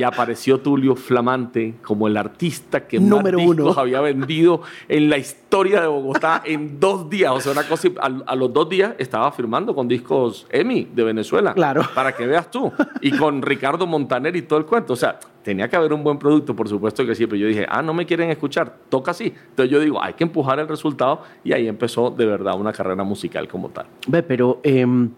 Y 0.00 0.02
apareció 0.02 0.58
Tulio 0.58 0.96
Flamante 0.96 1.76
como 1.80 2.08
el 2.08 2.16
artista 2.16 2.88
que 2.88 2.98
Número 2.98 3.38
más 3.38 3.46
discos 3.46 3.78
había 3.78 4.00
vendido 4.00 4.62
en 4.88 5.08
la 5.08 5.16
historia 5.16 5.80
de 5.80 5.86
Bogotá 5.86 6.42
en 6.44 6.80
dos 6.80 7.08
días. 7.08 7.30
O 7.30 7.40
sea, 7.40 7.52
una 7.52 7.62
cosa, 7.62 7.88
a, 8.00 8.34
los 8.34 8.52
dos 8.52 8.68
días 8.68 8.94
estaba 8.98 9.30
firmando 9.30 9.76
con 9.76 9.86
discos 9.86 10.48
EMI 10.50 10.88
de 10.92 11.04
Venezuela. 11.04 11.54
Claro. 11.54 11.82
Para 11.94 12.16
que 12.16 12.26
veas 12.26 12.50
tú. 12.50 12.72
Y 13.00 13.12
con 13.12 13.42
Ricardo 13.42 13.86
Montaner 13.86 14.34
y 14.34 14.42
todo 14.42 14.58
el 14.58 14.66
cuento. 14.66 14.94
O 14.94 14.96
sea, 14.96 15.20
tenía 15.44 15.68
que 15.68 15.76
haber 15.76 15.92
un 15.92 16.02
buen 16.02 16.18
producto, 16.18 16.56
por 16.56 16.68
supuesto 16.68 17.06
que 17.06 17.14
sí, 17.14 17.26
pero 17.26 17.36
yo 17.36 17.46
dije, 17.46 17.64
ah, 17.68 17.80
no 17.80 17.94
me 17.94 18.06
quieren 18.06 18.28
escuchar, 18.30 18.74
toca 18.88 19.12
así. 19.12 19.32
Entonces 19.50 19.70
yo 19.70 19.78
digo, 19.78 20.02
hay 20.02 20.14
que 20.14 20.24
empujar 20.24 20.58
el 20.58 20.66
resultado 20.66 21.22
y 21.44 21.52
ahí 21.52 21.68
empezó 21.68 22.10
de 22.10 22.26
verdad 22.26 22.58
una 22.58 22.72
carrera 22.72 23.04
musical 23.04 23.46
como 23.46 23.68
tal. 23.68 23.86
Ve, 24.08 24.24
pero... 24.24 24.58
Em, 24.64 25.10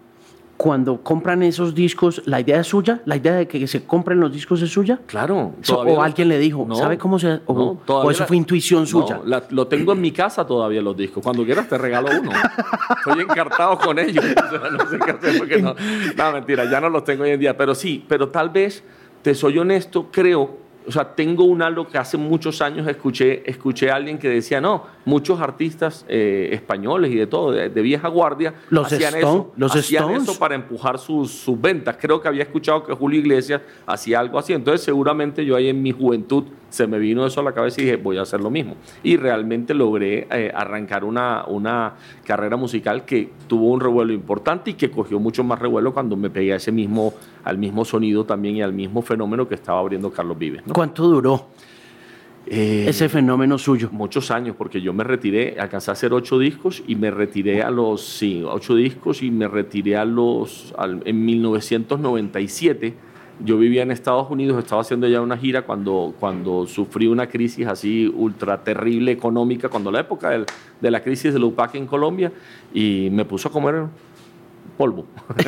cuando 0.61 1.01
compran 1.01 1.41
esos 1.41 1.73
discos, 1.73 2.21
¿la 2.27 2.39
idea 2.39 2.59
es 2.59 2.67
suya? 2.67 3.01
¿La 3.05 3.15
idea 3.15 3.33
de 3.33 3.47
que 3.47 3.65
se 3.65 3.83
compren 3.83 4.19
los 4.19 4.31
discos 4.31 4.61
es 4.61 4.69
suya? 4.69 4.99
Claro. 5.07 5.53
¿O 5.67 6.03
alguien 6.03 6.29
le 6.29 6.37
dijo? 6.37 6.67
¿Sabe 6.75 6.99
cómo 6.99 7.17
se.? 7.17 7.39
O, 7.47 7.79
o 7.87 8.11
eso 8.11 8.27
fue 8.27 8.37
intuición 8.37 8.85
suya? 8.85 9.21
lo 9.49 9.65
tengo 9.65 9.93
en 9.93 10.01
mi 10.01 10.11
casa 10.11 10.45
todavía 10.45 10.79
los 10.83 10.95
discos. 10.95 11.23
Cuando 11.23 11.43
quieras 11.43 11.67
te 11.67 11.79
regalo 11.79 12.09
uno. 12.11 12.29
Estoy 12.95 13.23
encartado 13.23 13.79
con 13.79 13.97
ellos. 13.97 14.23
no 14.71 14.87
sé 14.87 14.99
qué 14.99 15.11
hacer 15.11 15.39
porque 15.39 15.59
no. 15.59 15.73
No, 16.15 16.31
mentira, 16.31 16.69
ya 16.69 16.79
no 16.79 16.89
los 16.89 17.03
tengo 17.05 17.23
hoy 17.23 17.31
en 17.31 17.39
día. 17.39 17.57
Pero 17.57 17.73
sí, 17.73 18.05
pero 18.07 18.29
tal 18.29 18.51
vez, 18.51 18.83
te 19.23 19.33
soy 19.33 19.57
honesto, 19.57 20.09
creo 20.11 20.61
o 20.87 20.91
sea, 20.91 21.13
tengo 21.15 21.43
un 21.43 21.61
algo 21.61 21.87
que 21.87 21.97
hace 21.97 22.17
muchos 22.17 22.61
años 22.61 22.87
escuché, 22.87 23.49
escuché 23.49 23.91
a 23.91 23.95
alguien 23.95 24.17
que 24.17 24.29
decía, 24.29 24.59
no, 24.59 24.85
muchos 25.05 25.39
artistas 25.41 26.05
eh, 26.07 26.49
españoles 26.51 27.11
y 27.11 27.15
de 27.15 27.27
todo, 27.27 27.51
de, 27.51 27.69
vieja 27.81 28.07
guardia, 28.07 28.53
los 28.69 28.91
hacían, 28.91 29.15
eso, 29.15 29.51
los 29.55 29.75
hacían 29.75 30.09
eso 30.11 30.37
para 30.37 30.55
empujar 30.55 30.99
sus, 30.99 31.31
sus, 31.31 31.59
ventas. 31.59 31.97
Creo 31.99 32.21
que 32.21 32.27
había 32.27 32.43
escuchado 32.43 32.83
que 32.83 32.93
Julio 32.93 33.19
Iglesias 33.19 33.61
hacía 33.85 34.19
algo 34.19 34.37
así. 34.37 34.53
Entonces, 34.53 34.83
seguramente 34.83 35.45
yo 35.45 35.55
ahí 35.55 35.69
en 35.69 35.81
mi 35.81 35.91
juventud 35.91 36.45
se 36.71 36.87
me 36.87 36.99
vino 36.99 37.25
eso 37.25 37.41
a 37.41 37.43
la 37.43 37.51
cabeza 37.51 37.81
y 37.81 37.85
dije, 37.85 37.97
voy 37.97 38.17
a 38.17 38.21
hacer 38.21 38.39
lo 38.39 38.49
mismo. 38.49 38.75
Y 39.03 39.17
realmente 39.17 39.73
logré 39.73 40.27
eh, 40.31 40.51
arrancar 40.55 41.03
una, 41.03 41.43
una 41.47 41.93
carrera 42.25 42.55
musical 42.55 43.03
que 43.03 43.29
tuvo 43.47 43.67
un 43.67 43.81
revuelo 43.81 44.13
importante 44.13 44.71
y 44.71 44.73
que 44.75 44.89
cogió 44.89 45.19
mucho 45.19 45.43
más 45.43 45.59
revuelo 45.59 45.93
cuando 45.93 46.15
me 46.15 46.29
pegué 46.29 46.53
a 46.53 46.55
ese 46.55 46.71
mismo, 46.71 47.13
al 47.43 47.57
mismo 47.57 47.83
sonido 47.83 48.23
también 48.23 48.55
y 48.55 48.61
al 48.61 48.73
mismo 48.73 49.01
fenómeno 49.01 49.47
que 49.47 49.55
estaba 49.55 49.79
abriendo 49.79 50.11
Carlos 50.11 50.37
Vives. 50.37 50.63
¿Cuánto 50.71 51.07
duró? 51.07 51.47
Eh, 52.53 52.89
ese 52.89 53.07
fenómeno 53.07 53.57
suyo. 53.57 53.87
Muchos 53.93 54.29
años, 54.29 54.57
porque 54.57 54.81
yo 54.81 54.91
me 54.91 55.05
retiré, 55.05 55.55
alcancé 55.57 55.89
a 55.89 55.93
hacer 55.93 56.11
ocho 56.11 56.37
discos 56.37 56.83
y 56.85 56.97
me 56.97 57.09
retiré 57.09 57.61
a 57.63 57.71
los, 57.71 58.05
sí, 58.05 58.43
ocho 58.45 58.75
discos 58.75 59.23
y 59.23 59.31
me 59.31 59.47
retiré 59.47 59.95
a 59.95 60.03
los, 60.03 60.73
en 61.05 61.25
1997 61.25 62.93
yo 63.43 63.57
vivía 63.57 63.83
en 63.83 63.91
Estados 63.91 64.29
Unidos, 64.29 64.59
estaba 64.59 64.81
haciendo 64.81 65.07
ya 65.07 65.21
una 65.21 65.37
gira 65.37 65.63
cuando, 65.63 66.13
cuando 66.19 66.67
sufrí 66.67 67.07
una 67.07 67.27
crisis 67.27 67.65
así 67.67 68.07
ultra 68.07 68.63
terrible 68.63 69.11
económica, 69.11 69.69
cuando 69.69 69.91
la 69.91 70.01
época 70.01 70.45
de 70.79 70.91
la 70.91 71.01
crisis 71.01 71.33
del 71.33 71.43
UPAC 71.45 71.75
en 71.75 71.87
Colombia, 71.87 72.31
y 72.73 73.09
me 73.11 73.25
puso 73.25 73.49
a 73.49 73.51
comer 73.51 73.85
polvo, 74.81 75.05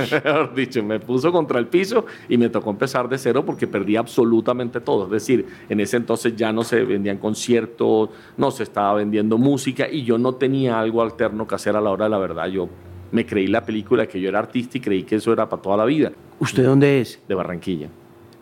dicho, 0.55 0.83
me 0.83 0.99
puso 0.99 1.31
contra 1.31 1.57
el 1.57 1.65
piso 1.65 2.05
y 2.29 2.37
me 2.37 2.49
tocó 2.49 2.69
empezar 2.69 3.09
de 3.09 3.17
cero 3.17 3.43
porque 3.43 3.65
perdí 3.65 3.95
absolutamente 3.95 4.79
todo. 4.79 5.05
Es 5.05 5.09
decir, 5.09 5.47
en 5.69 5.79
ese 5.79 5.97
entonces 5.97 6.35
ya 6.35 6.53
no 6.53 6.63
se 6.63 6.83
vendían 6.83 7.17
conciertos, 7.17 8.11
no 8.37 8.51
se 8.51 8.61
estaba 8.61 8.93
vendiendo 8.93 9.39
música 9.39 9.89
y 9.89 10.03
yo 10.03 10.19
no 10.19 10.35
tenía 10.35 10.79
algo 10.79 11.01
alterno 11.01 11.47
que 11.47 11.55
hacer 11.55 11.75
a 11.75 11.81
la 11.81 11.89
hora 11.89 12.05
de 12.05 12.11
la 12.11 12.19
verdad. 12.19 12.45
Yo 12.45 12.69
me 13.11 13.25
creí 13.25 13.47
la 13.47 13.65
película 13.65 14.05
que 14.05 14.21
yo 14.21 14.29
era 14.29 14.37
artista 14.37 14.77
y 14.77 14.81
creí 14.81 15.01
que 15.01 15.15
eso 15.15 15.33
era 15.33 15.49
para 15.49 15.63
toda 15.63 15.77
la 15.77 15.85
vida. 15.85 16.11
¿Usted 16.37 16.63
dónde 16.63 17.01
es? 17.01 17.19
De 17.27 17.33
Barranquilla. 17.33 17.89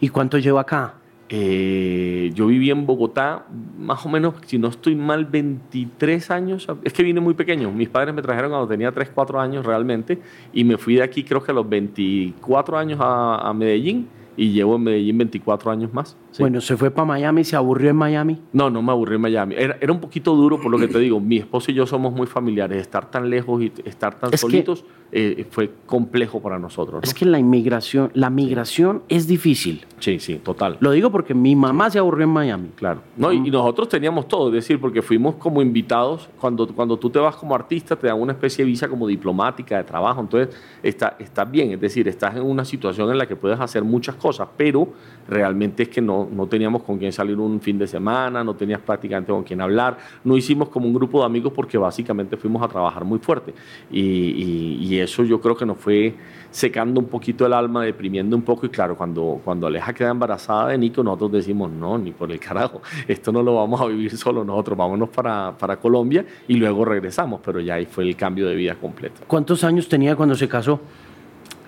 ¿Y 0.01 0.10
cuánto 0.10 0.39
lleva 0.39 0.60
acá? 0.60 0.95
Eh, 1.33 2.29
yo 2.33 2.47
viví 2.47 2.69
en 2.71 2.85
Bogotá, 2.85 3.45
más 3.79 4.05
o 4.05 4.09
menos, 4.09 4.33
si 4.45 4.57
no 4.57 4.67
estoy 4.67 4.95
mal, 4.95 5.25
23 5.25 6.29
años. 6.29 6.67
Es 6.83 6.91
que 6.91 7.03
vine 7.03 7.21
muy 7.21 7.33
pequeño. 7.33 7.71
Mis 7.71 7.88
padres 7.88 8.13
me 8.13 8.21
trajeron 8.21 8.51
cuando 8.51 8.67
tenía 8.67 8.91
3, 8.91 9.11
4 9.15 9.39
años 9.39 9.65
realmente. 9.65 10.19
Y 10.51 10.65
me 10.65 10.77
fui 10.77 10.95
de 10.95 11.03
aquí, 11.03 11.23
creo 11.23 11.41
que 11.41 11.51
a 11.51 11.55
los 11.55 11.67
24 11.69 12.77
años 12.77 13.00
a, 13.01 13.47
a 13.47 13.53
Medellín 13.53 14.09
y 14.38 14.51
llevo 14.51 14.75
en 14.75 14.83
Medellín 14.83 15.17
24 15.17 15.71
años 15.71 15.93
más. 15.93 16.15
Bueno, 16.39 16.61
¿se 16.61 16.77
fue 16.77 16.91
para 16.91 17.05
Miami? 17.05 17.43
¿Se 17.43 17.55
aburrió 17.55 17.89
en 17.89 17.95
Miami? 17.97 18.39
No, 18.53 18.69
no 18.69 18.81
me 18.81 18.91
aburrí 18.91 19.15
en 19.15 19.21
Miami. 19.21 19.55
Era, 19.57 19.77
era, 19.81 19.91
un 19.91 20.00
poquito 20.00 20.35
duro 20.35 20.59
por 20.59 20.71
lo 20.71 20.77
que 20.77 20.88
te 20.88 21.00
digo. 21.00 21.19
Mi 21.19 21.38
esposo 21.38 21.71
y 21.71 21.73
yo 21.73 21.85
somos 21.85 22.13
muy 22.13 22.27
familiares. 22.27 22.77
Estar 22.77 23.11
tan 23.11 23.29
lejos 23.29 23.61
y 23.61 23.71
estar 23.85 24.17
tan 24.17 24.35
solitos 24.38 24.85
eh, 25.11 25.45
fue 25.50 25.69
complejo 25.85 26.41
para 26.41 26.57
nosotros. 26.57 26.95
¿no? 26.95 27.01
Es 27.03 27.13
que 27.13 27.25
la 27.25 27.38
inmigración, 27.38 28.11
la 28.13 28.29
migración 28.29 29.03
es 29.09 29.27
difícil. 29.27 29.85
Sí, 30.00 30.19
sí, 30.19 30.35
total. 30.35 30.77
Lo 30.79 30.91
digo 30.91 31.11
porque 31.11 31.33
mi 31.33 31.55
mamá 31.55 31.89
se 31.89 32.00
aburrió 32.00 32.23
en 32.23 32.31
Miami. 32.31 32.69
Claro. 32.75 33.01
No, 33.17 33.33
y, 33.33 33.38
y 33.38 33.51
nosotros 33.51 33.89
teníamos 33.89 34.27
todo, 34.27 34.47
es 34.47 34.53
decir, 34.53 34.79
porque 34.79 35.01
fuimos 35.01 35.35
como 35.35 35.61
invitados. 35.61 36.29
Cuando, 36.39 36.65
cuando 36.67 36.97
tú 36.97 37.09
te 37.09 37.19
vas 37.19 37.35
como 37.35 37.53
artista, 37.53 37.97
te 37.97 38.07
dan 38.07 38.19
una 38.19 38.31
especie 38.31 38.63
de 38.63 38.71
visa 38.71 38.88
como 38.88 39.05
diplomática 39.05 39.77
de 39.77 39.83
trabajo. 39.83 40.21
Entonces, 40.21 40.55
está, 40.81 41.17
estás 41.19 41.51
bien. 41.51 41.71
Es 41.73 41.81
decir, 41.81 42.07
estás 42.07 42.38
en 42.38 42.43
una 42.43 42.63
situación 42.63 43.11
en 43.11 43.17
la 43.17 43.27
que 43.27 43.35
puedes 43.35 43.59
hacer 43.59 43.83
muchas 43.83 44.15
cosas, 44.15 44.20
pero 44.57 44.87
realmente 45.27 45.83
es 45.83 45.89
que 45.89 46.01
no, 46.01 46.27
no 46.31 46.47
teníamos 46.47 46.83
con 46.83 46.97
quién 46.97 47.11
salir 47.11 47.37
un 47.37 47.61
fin 47.61 47.77
de 47.77 47.87
semana, 47.87 48.43
no 48.43 48.55
tenías 48.55 48.79
prácticamente 48.79 49.31
con 49.31 49.43
quién 49.43 49.61
hablar, 49.61 49.97
no 50.23 50.35
hicimos 50.35 50.69
como 50.69 50.87
un 50.87 50.93
grupo 50.93 51.19
de 51.19 51.25
amigos 51.25 51.53
porque 51.53 51.77
básicamente 51.77 52.37
fuimos 52.37 52.61
a 52.61 52.67
trabajar 52.67 53.03
muy 53.05 53.19
fuerte 53.19 53.53
y, 53.89 54.01
y, 54.01 54.77
y 54.81 54.99
eso 54.99 55.23
yo 55.23 55.39
creo 55.39 55.55
que 55.55 55.65
nos 55.65 55.77
fue 55.77 56.15
secando 56.49 56.99
un 56.99 57.07
poquito 57.07 57.45
el 57.45 57.53
alma, 57.53 57.83
deprimiendo 57.83 58.35
un 58.35 58.41
poco 58.41 58.65
y 58.65 58.69
claro, 58.69 58.95
cuando, 58.95 59.39
cuando 59.43 59.67
Aleja 59.67 59.93
queda 59.93 60.09
embarazada 60.09 60.67
de 60.69 60.77
Nico, 60.77 61.03
nosotros 61.03 61.31
decimos, 61.31 61.71
no, 61.71 61.97
ni 61.97 62.11
por 62.11 62.31
el 62.31 62.39
carajo, 62.39 62.81
esto 63.07 63.31
no 63.31 63.41
lo 63.41 63.55
vamos 63.55 63.79
a 63.79 63.85
vivir 63.85 64.17
solo 64.17 64.43
nosotros, 64.43 64.77
vámonos 64.77 65.09
para, 65.09 65.57
para 65.57 65.77
Colombia 65.77 66.25
y 66.47 66.55
luego 66.55 66.83
regresamos, 66.83 67.39
pero 67.43 67.59
ya 67.59 67.75
ahí 67.75 67.85
fue 67.85 68.03
el 68.03 68.15
cambio 68.15 68.47
de 68.47 68.55
vida 68.55 68.75
completo. 68.75 69.21
¿Cuántos 69.27 69.63
años 69.63 69.87
tenía 69.87 70.15
cuando 70.15 70.35
se 70.35 70.47
casó? 70.47 70.81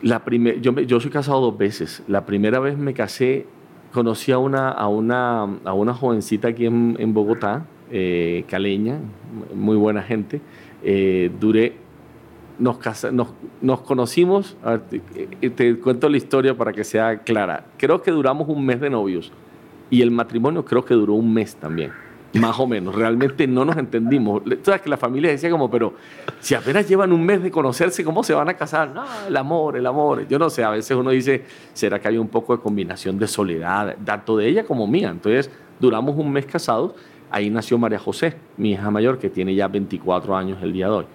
La 0.03 0.25
primer, 0.25 0.59
yo, 0.59 0.99
soy 0.99 1.09
casado 1.09 1.39
dos 1.39 1.57
veces. 1.57 2.03
La 2.09 2.25
primera 2.25 2.59
vez 2.59 2.77
me 2.77 2.93
casé, 2.93 3.45
conocí 3.93 4.33
a 4.33 4.37
una, 4.37 4.69
a 4.69 4.89
una, 4.89 5.43
a 5.63 5.73
una 5.73 5.93
jovencita 5.93 6.49
aquí 6.49 6.65
en, 6.65 6.97
en 6.99 7.13
Bogotá, 7.13 7.65
eh, 7.89 8.43
caleña, 8.49 8.99
muy 9.55 9.77
buena 9.77 10.03
gente. 10.03 10.41
Eh, 10.83 11.31
nos, 12.59 12.77
casa, 12.79 13.11
nos, 13.11 13.81
conocimos, 13.81 14.57
te, 14.89 15.49
te 15.49 15.79
cuento 15.79 16.09
la 16.09 16.17
historia 16.17 16.57
para 16.57 16.73
que 16.73 16.83
sea 16.83 17.19
clara. 17.19 17.65
Creo 17.77 18.01
que 18.01 18.11
duramos 18.11 18.49
un 18.49 18.65
mes 18.65 18.81
de 18.81 18.89
novios 18.89 19.31
y 19.89 20.01
el 20.01 20.11
matrimonio 20.11 20.65
creo 20.65 20.83
que 20.83 20.95
duró 20.95 21.13
un 21.13 21.33
mes 21.33 21.55
también. 21.55 21.91
Más 22.33 22.59
o 22.59 22.65
menos, 22.65 22.95
realmente 22.95 23.45
no 23.47 23.63
nos 23.63 23.77
entendimos. 23.77 24.41
Sabes 24.63 24.81
que 24.81 24.89
la 24.89 24.97
familia 24.97 25.29
decía 25.29 25.51
como, 25.51 25.69
pero 25.69 25.93
si 26.39 26.55
apenas 26.55 26.87
llevan 26.87 27.11
un 27.11 27.23
mes 27.23 27.43
de 27.43 27.51
conocerse, 27.51 28.03
¿cómo 28.03 28.23
se 28.23 28.33
van 28.33 28.49
a 28.49 28.55
casar? 28.55 28.89
No, 28.89 29.05
el 29.27 29.37
amor, 29.37 29.77
el 29.77 29.85
amor. 29.85 30.27
Yo 30.27 30.39
no 30.39 30.49
sé, 30.49 30.63
a 30.63 30.71
veces 30.71 30.97
uno 30.97 31.11
dice, 31.11 31.43
¿será 31.73 31.99
que 31.99 32.07
hay 32.07 32.17
un 32.17 32.27
poco 32.27 32.55
de 32.55 32.63
combinación 32.63 33.19
de 33.19 33.27
soledad, 33.27 33.95
tanto 34.03 34.37
de 34.37 34.47
ella 34.47 34.65
como 34.65 34.87
mía? 34.87 35.09
Entonces, 35.09 35.51
duramos 35.79 36.17
un 36.17 36.31
mes 36.31 36.45
casados. 36.45 36.93
Ahí 37.29 37.49
nació 37.49 37.77
María 37.77 37.99
José, 37.99 38.35
mi 38.57 38.71
hija 38.71 38.89
mayor, 38.91 39.17
que 39.17 39.29
tiene 39.29 39.53
ya 39.55 39.67
24 39.67 40.35
años 40.35 40.59
el 40.61 40.73
día 40.73 40.87
de 40.87 40.93
hoy. 40.93 41.05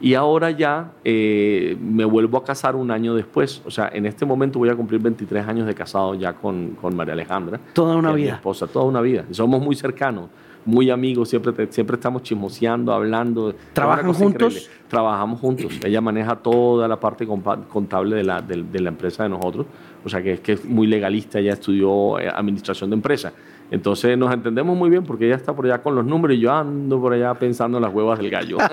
Y 0.00 0.14
ahora 0.14 0.50
ya 0.50 0.92
eh, 1.04 1.76
me 1.80 2.04
vuelvo 2.04 2.38
a 2.38 2.44
casar 2.44 2.76
un 2.76 2.90
año 2.90 3.14
después. 3.14 3.62
O 3.64 3.70
sea, 3.70 3.90
en 3.92 4.06
este 4.06 4.24
momento 4.24 4.58
voy 4.58 4.68
a 4.68 4.74
cumplir 4.74 5.00
23 5.00 5.46
años 5.46 5.66
de 5.66 5.74
casado 5.74 6.14
ya 6.14 6.34
con, 6.34 6.70
con 6.80 6.94
María 6.94 7.14
Alejandra. 7.14 7.60
Toda 7.72 7.96
una 7.96 8.12
vida. 8.12 8.32
Mi 8.32 8.36
esposa, 8.36 8.66
toda 8.66 8.86
una 8.86 9.00
vida. 9.00 9.24
Somos 9.30 9.62
muy 9.62 9.76
cercanos 9.76 10.28
muy 10.66 10.90
amigos, 10.90 11.30
siempre, 11.30 11.52
te, 11.52 11.72
siempre 11.72 11.94
estamos 11.94 12.22
chismoseando, 12.22 12.92
hablando. 12.92 13.54
¿Trabajan 13.72 14.12
juntos? 14.12 14.54
Increíble. 14.54 14.76
Trabajamos 14.88 15.40
juntos. 15.40 15.80
Ella 15.84 16.00
maneja 16.00 16.36
toda 16.36 16.86
la 16.88 17.00
parte 17.00 17.26
contable 17.26 18.16
de 18.16 18.24
la, 18.24 18.42
de, 18.42 18.62
de 18.64 18.80
la 18.80 18.90
empresa 18.90 19.22
de 19.22 19.30
nosotros, 19.30 19.66
o 20.04 20.08
sea 20.08 20.22
que 20.22 20.32
es 20.34 20.40
que 20.40 20.52
es 20.52 20.64
muy 20.64 20.86
legalista, 20.86 21.38
ella 21.38 21.54
estudió 21.54 22.18
eh, 22.18 22.28
administración 22.28 22.90
de 22.90 22.96
empresa. 22.96 23.32
Entonces 23.70 24.18
nos 24.18 24.32
entendemos 24.32 24.76
muy 24.76 24.90
bien 24.90 25.04
porque 25.04 25.26
ella 25.26 25.36
está 25.36 25.54
por 25.54 25.66
allá 25.66 25.82
con 25.82 25.94
los 25.94 26.04
números 26.04 26.36
y 26.36 26.40
yo 26.40 26.52
ando 26.52 27.00
por 27.00 27.12
allá 27.12 27.34
pensando 27.34 27.78
en 27.78 27.82
las 27.82 27.92
huevas 27.92 28.18
del 28.18 28.30
gallo. 28.30 28.58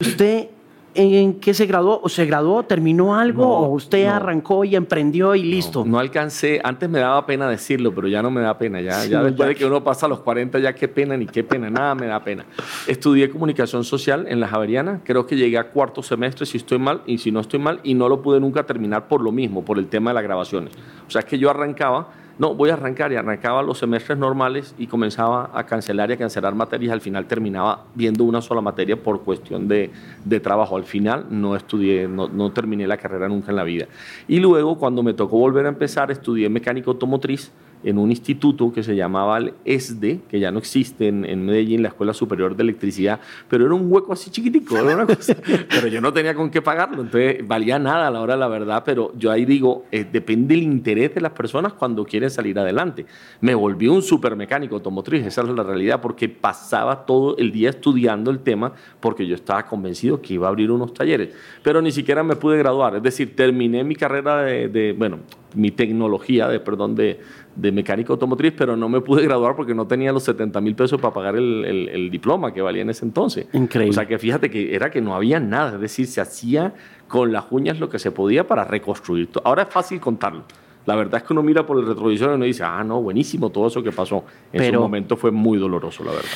¿Usted 0.00 0.48
en 0.94 1.40
qué 1.40 1.54
se 1.54 1.66
graduó? 1.66 2.00
¿O 2.02 2.08
se 2.08 2.24
graduó, 2.26 2.62
terminó 2.64 3.16
algo? 3.16 3.42
No, 3.42 3.50
¿O 3.50 3.68
usted 3.70 4.06
no. 4.06 4.14
arrancó 4.14 4.64
y 4.64 4.76
emprendió 4.76 5.34
y 5.34 5.42
listo? 5.42 5.84
No, 5.84 5.92
no, 5.92 5.98
alcancé, 5.98 6.60
antes 6.62 6.88
me 6.88 7.00
daba 7.00 7.26
pena 7.26 7.48
decirlo, 7.48 7.94
pero 7.94 8.08
ya 8.08 8.22
no 8.22 8.30
me 8.30 8.40
da 8.40 8.56
pena. 8.56 8.80
Ya, 8.80 9.00
Sí, 9.00 9.10
ya 9.10 9.22
después 9.22 9.46
ya 9.46 9.48
de 9.48 9.54
que 9.54 9.66
uno 9.66 9.82
pasa 9.82 10.06
a 10.06 10.08
los 10.08 10.20
40, 10.20 10.58
ya 10.58 10.74
qué 10.74 10.88
pena, 10.88 11.16
ni 11.16 11.26
qué 11.26 11.42
pena, 11.44 11.68
nada 11.70 11.94
me 11.94 12.06
da 12.06 12.22
pena. 12.22 12.44
Estudié 12.86 13.30
comunicación 13.30 13.84
social 13.84 14.26
en 14.28 14.40
la 14.40 14.48
Javeriana, 14.48 15.00
creo 15.04 15.26
que 15.26 15.36
llegué 15.36 15.58
a 15.58 15.70
cuarto 15.70 16.02
semestre, 16.02 16.46
si 16.46 16.58
estoy 16.58 16.78
mal, 16.78 17.02
y 17.06 17.18
si 17.18 17.30
no 17.30 17.40
estoy 17.40 17.60
mal, 17.60 17.80
y 17.82 17.94
no 17.94 18.08
lo 18.08 18.22
pude 18.22 18.40
nunca 18.40 18.64
terminar 18.64 19.08
por 19.08 19.20
lo 19.20 19.32
mismo, 19.32 19.64
por 19.64 19.78
el 19.78 19.86
tema 19.88 20.10
de 20.10 20.14
las 20.14 20.22
grabaciones. 20.24 20.72
O 21.06 21.10
sea, 21.10 21.20
es 21.20 21.24
que 21.24 21.38
yo 21.38 21.50
arrancaba 21.50 22.08
no, 22.38 22.54
voy 22.54 22.70
a 22.70 22.74
arrancar 22.74 23.12
y 23.12 23.16
arrancaba 23.16 23.62
los 23.62 23.78
semestres 23.78 24.18
normales 24.18 24.74
y 24.76 24.88
comenzaba 24.88 25.50
a 25.54 25.64
cancelar 25.66 26.10
y 26.10 26.14
a 26.14 26.16
cancelar 26.16 26.54
materias. 26.54 26.92
Al 26.92 27.00
final 27.00 27.26
terminaba 27.26 27.84
viendo 27.94 28.24
una 28.24 28.40
sola 28.40 28.60
materia 28.60 28.96
por 28.96 29.22
cuestión 29.22 29.68
de, 29.68 29.90
de 30.24 30.40
trabajo. 30.40 30.76
Al 30.76 30.84
final 30.84 31.26
no 31.30 31.54
estudié, 31.54 32.08
no, 32.08 32.28
no, 32.28 32.50
terminé 32.50 32.86
la 32.86 32.96
carrera 32.96 33.28
nunca 33.28 33.50
en 33.50 33.56
la 33.56 33.64
vida. 33.64 33.86
Y 34.26 34.40
luego, 34.40 34.76
cuando 34.78 35.02
me 35.02 35.14
tocó 35.14 35.38
volver 35.38 35.66
a 35.66 35.68
empezar, 35.68 36.10
estudié 36.10 36.48
mecánico 36.48 36.90
automotriz 36.90 37.52
en 37.84 37.98
un 37.98 38.10
instituto 38.10 38.72
que 38.72 38.82
se 38.82 38.96
llamaba 38.96 39.38
el 39.38 39.54
ESDE, 39.64 40.22
que 40.28 40.40
ya 40.40 40.50
no 40.50 40.58
existe 40.58 41.08
en, 41.08 41.24
en, 41.24 41.44
Medellín, 41.44 41.82
la 41.82 41.88
Escuela 41.88 42.14
Superior 42.14 42.56
de 42.56 42.62
Electricidad, 42.62 43.20
pero 43.48 43.66
era 43.66 43.74
un 43.74 43.92
hueco 43.92 44.12
así 44.12 44.30
chiquitico, 44.30 44.76
era 44.76 44.94
una 44.94 45.06
cosa, 45.06 45.36
pero 45.68 45.86
yo 45.88 46.00
no 46.00 46.12
tenía 46.12 46.34
con 46.34 46.50
qué 46.50 46.62
pagarlo, 46.62 47.02
entonces 47.02 47.46
valía 47.46 47.78
nada 47.78 48.08
a 48.08 48.10
la 48.10 48.20
hora 48.20 48.34
de 48.34 48.40
la 48.40 48.48
verdad, 48.48 48.82
pero 48.84 49.12
yo 49.16 49.30
ahí 49.30 49.44
digo, 49.44 49.84
eh, 49.92 50.06
depende 50.10 50.54
del 50.54 50.64
interés 50.64 51.14
de 51.14 51.20
las 51.20 51.32
personas 51.32 51.74
cuando 51.74 52.04
quieren 52.04 52.30
salir 52.30 52.58
adelante. 52.58 53.06
Me 53.40 53.54
volví 53.54 53.88
un 53.88 54.02
supermecánico 54.02 54.76
automotriz, 54.76 55.26
esa 55.26 55.42
es 55.42 55.48
la 55.48 55.62
realidad, 55.62 56.00
porque 56.00 56.28
pasaba 56.28 57.04
todo 57.04 57.36
el 57.36 57.52
día 57.52 57.70
estudiando 57.70 58.30
el 58.30 58.40
tema, 58.40 58.72
porque 59.00 59.26
yo 59.26 59.34
estaba 59.34 59.66
convencido 59.66 60.20
que 60.22 60.34
iba 60.34 60.46
a 60.46 60.50
abrir 60.50 60.70
unos 60.70 60.94
talleres, 60.94 61.30
pero 61.62 61.82
ni 61.82 61.92
siquiera 61.92 62.22
me 62.22 62.36
pude 62.36 62.56
graduar, 62.58 62.96
es 62.96 63.02
decir, 63.02 63.36
terminé 63.36 63.84
mi 63.84 63.94
carrera 63.94 64.42
de, 64.42 64.68
de 64.68 64.92
bueno, 64.92 65.18
mi 65.54 65.70
tecnología, 65.70 66.48
de, 66.48 66.60
perdón, 66.60 66.94
de, 66.94 67.20
de 67.56 67.72
mecánico 67.72 68.12
automotriz, 68.12 68.52
pero 68.56 68.76
no 68.76 68.88
me 68.88 69.00
pude 69.00 69.22
graduar 69.22 69.56
porque 69.56 69.74
no 69.74 69.86
tenía 69.86 70.12
los 70.12 70.24
70 70.24 70.60
mil 70.60 70.74
pesos 70.74 71.00
para 71.00 71.14
pagar 71.14 71.36
el, 71.36 71.64
el, 71.64 71.88
el, 71.88 72.10
diploma 72.10 72.52
que 72.52 72.60
valía 72.62 72.82
en 72.82 72.90
ese 72.90 73.04
entonces. 73.04 73.46
Increíble. 73.52 73.90
O 73.90 73.92
sea 73.92 74.06
que 74.06 74.18
fíjate 74.18 74.50
que 74.50 74.74
era 74.74 74.90
que 74.90 75.00
no 75.00 75.14
había 75.14 75.40
nada, 75.40 75.74
es 75.74 75.80
decir, 75.80 76.06
se 76.06 76.20
hacía 76.20 76.74
con 77.08 77.32
las 77.32 77.44
uñas 77.50 77.78
lo 77.78 77.88
que 77.88 77.98
se 77.98 78.10
podía 78.10 78.46
para 78.46 78.64
reconstruir. 78.64 79.28
Ahora 79.44 79.62
es 79.62 79.68
fácil 79.68 80.00
contarlo. 80.00 80.44
La 80.86 80.96
verdad 80.96 81.20
es 81.20 81.26
que 81.26 81.32
uno 81.32 81.42
mira 81.42 81.64
por 81.64 81.78
el 81.78 81.86
retrovisor 81.86 82.32
y 82.32 82.34
uno 82.34 82.44
dice, 82.44 82.62
ah, 82.62 82.84
no, 82.84 83.00
buenísimo 83.00 83.50
todo 83.50 83.68
eso 83.68 83.82
que 83.82 83.92
pasó. 83.92 84.24
En 84.52 84.58
pero, 84.58 84.78
su 84.78 84.82
momento 84.82 85.16
fue 85.16 85.30
muy 85.30 85.58
doloroso, 85.58 86.04
la 86.04 86.10
verdad. 86.10 86.28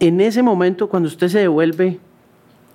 En 0.00 0.20
ese 0.20 0.42
momento, 0.42 0.88
cuando 0.88 1.08
usted 1.08 1.28
se 1.28 1.38
devuelve, 1.38 2.00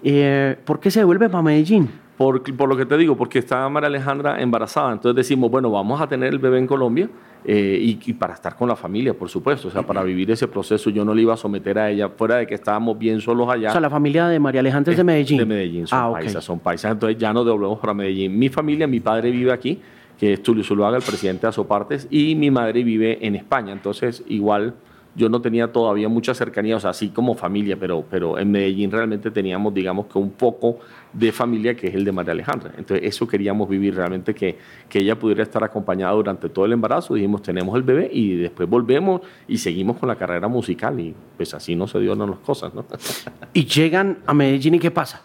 eh, 0.03 0.55
¿por 0.63 0.79
qué 0.79 0.89
se 0.89 0.99
devuelve 0.99 1.27
para 1.27 1.43
Medellín? 1.43 1.89
Por, 2.17 2.41
por, 2.55 2.67
lo 2.67 2.75
que 2.75 2.85
te 2.85 2.97
digo, 2.97 3.15
porque 3.15 3.39
estaba 3.39 3.69
María 3.69 3.87
Alejandra 3.87 4.41
embarazada. 4.41 4.91
Entonces 4.91 5.15
decimos, 5.15 5.51
bueno, 5.51 5.69
vamos 5.69 6.01
a 6.01 6.07
tener 6.07 6.33
el 6.33 6.39
bebé 6.39 6.57
en 6.57 6.65
Colombia 6.65 7.07
eh, 7.45 7.77
y, 7.79 7.99
y, 8.03 8.13
para 8.13 8.33
estar 8.33 8.55
con 8.55 8.67
la 8.67 8.75
familia, 8.75 9.13
por 9.13 9.29
supuesto. 9.29 9.67
O 9.67 9.71
sea, 9.71 9.83
para 9.83 10.01
vivir 10.01 10.31
ese 10.31 10.47
proceso 10.47 10.89
yo 10.89 11.05
no 11.05 11.13
le 11.13 11.21
iba 11.21 11.35
a 11.35 11.37
someter 11.37 11.77
a 11.77 11.91
ella, 11.91 12.09
fuera 12.09 12.37
de 12.37 12.47
que 12.47 12.55
estábamos 12.55 12.97
bien 12.97 13.21
solos 13.21 13.47
allá. 13.47 13.69
O 13.69 13.71
sea, 13.71 13.81
la 13.81 13.91
familia 13.91 14.27
de 14.27 14.39
María 14.39 14.61
Alejandra 14.61 14.91
es 14.91 14.97
de 14.97 15.03
Medellín. 15.03 15.37
De 15.37 15.45
Medellín, 15.45 15.85
son 15.85 15.99
ah, 15.99 16.11
paisas, 16.13 16.35
okay. 16.37 16.45
son 16.45 16.59
paisas. 16.59 16.91
Entonces 16.91 17.19
ya 17.19 17.31
nos 17.31 17.45
devolvemos 17.45 17.77
para 17.77 17.93
Medellín. 17.93 18.37
Mi 18.37 18.49
familia, 18.49 18.87
mi 18.87 18.99
padre 18.99 19.29
vive 19.29 19.51
aquí, 19.51 19.79
que 20.19 20.33
es 20.33 20.41
Tulio 20.41 20.63
Zuluaga, 20.63 20.97
el 20.97 21.03
presidente 21.03 21.41
de 21.41 21.49
Azopartes, 21.49 22.07
y 22.09 22.33
mi 22.33 22.49
madre 22.49 22.83
vive 22.83 23.19
en 23.21 23.35
España. 23.35 23.73
Entonces, 23.73 24.23
igual 24.27 24.73
yo 25.17 25.29
no 25.29 25.41
tenía 25.41 25.71
todavía 25.71 26.07
mucha 26.07 26.35
cercanía, 26.35 26.75
o 26.75 26.79
sea, 26.79 26.91
así 26.91 27.09
como 27.09 27.33
familia, 27.33 27.75
pero, 27.79 28.05
pero 28.07 28.37
en 28.37 28.51
Medellín 28.51 28.91
realmente 28.91 29.31
teníamos, 29.31 29.73
digamos, 29.73 30.05
que 30.05 30.19
un 30.19 30.29
poco 30.29 30.77
de 31.11 31.31
familia, 31.31 31.75
que 31.75 31.87
es 31.87 31.95
el 31.95 32.05
de 32.05 32.11
María 32.11 32.33
Alejandra. 32.33 32.71
Entonces, 32.77 33.07
eso 33.07 33.27
queríamos 33.27 33.67
vivir 33.67 33.95
realmente, 33.95 34.35
que, 34.35 34.59
que 34.87 34.99
ella 34.99 35.17
pudiera 35.17 35.41
estar 35.41 35.63
acompañada 35.63 36.13
durante 36.13 36.49
todo 36.49 36.65
el 36.65 36.73
embarazo. 36.73 37.15
Dijimos, 37.15 37.41
tenemos 37.41 37.75
el 37.75 37.81
bebé 37.81 38.07
y 38.13 38.35
después 38.35 38.69
volvemos 38.69 39.21
y 39.47 39.57
seguimos 39.57 39.97
con 39.97 40.07
la 40.07 40.15
carrera 40.15 40.47
musical. 40.47 40.99
Y 40.99 41.15
pues 41.35 41.51
así 41.55 41.75
no 41.75 41.87
se 41.87 41.99
dieron 41.99 42.29
las 42.29 42.39
cosas, 42.39 42.75
¿no? 42.75 42.85
y 43.53 43.65
llegan 43.65 44.19
a 44.27 44.35
Medellín 44.35 44.75
y 44.75 44.79
¿qué 44.79 44.91
pasa? 44.91 45.23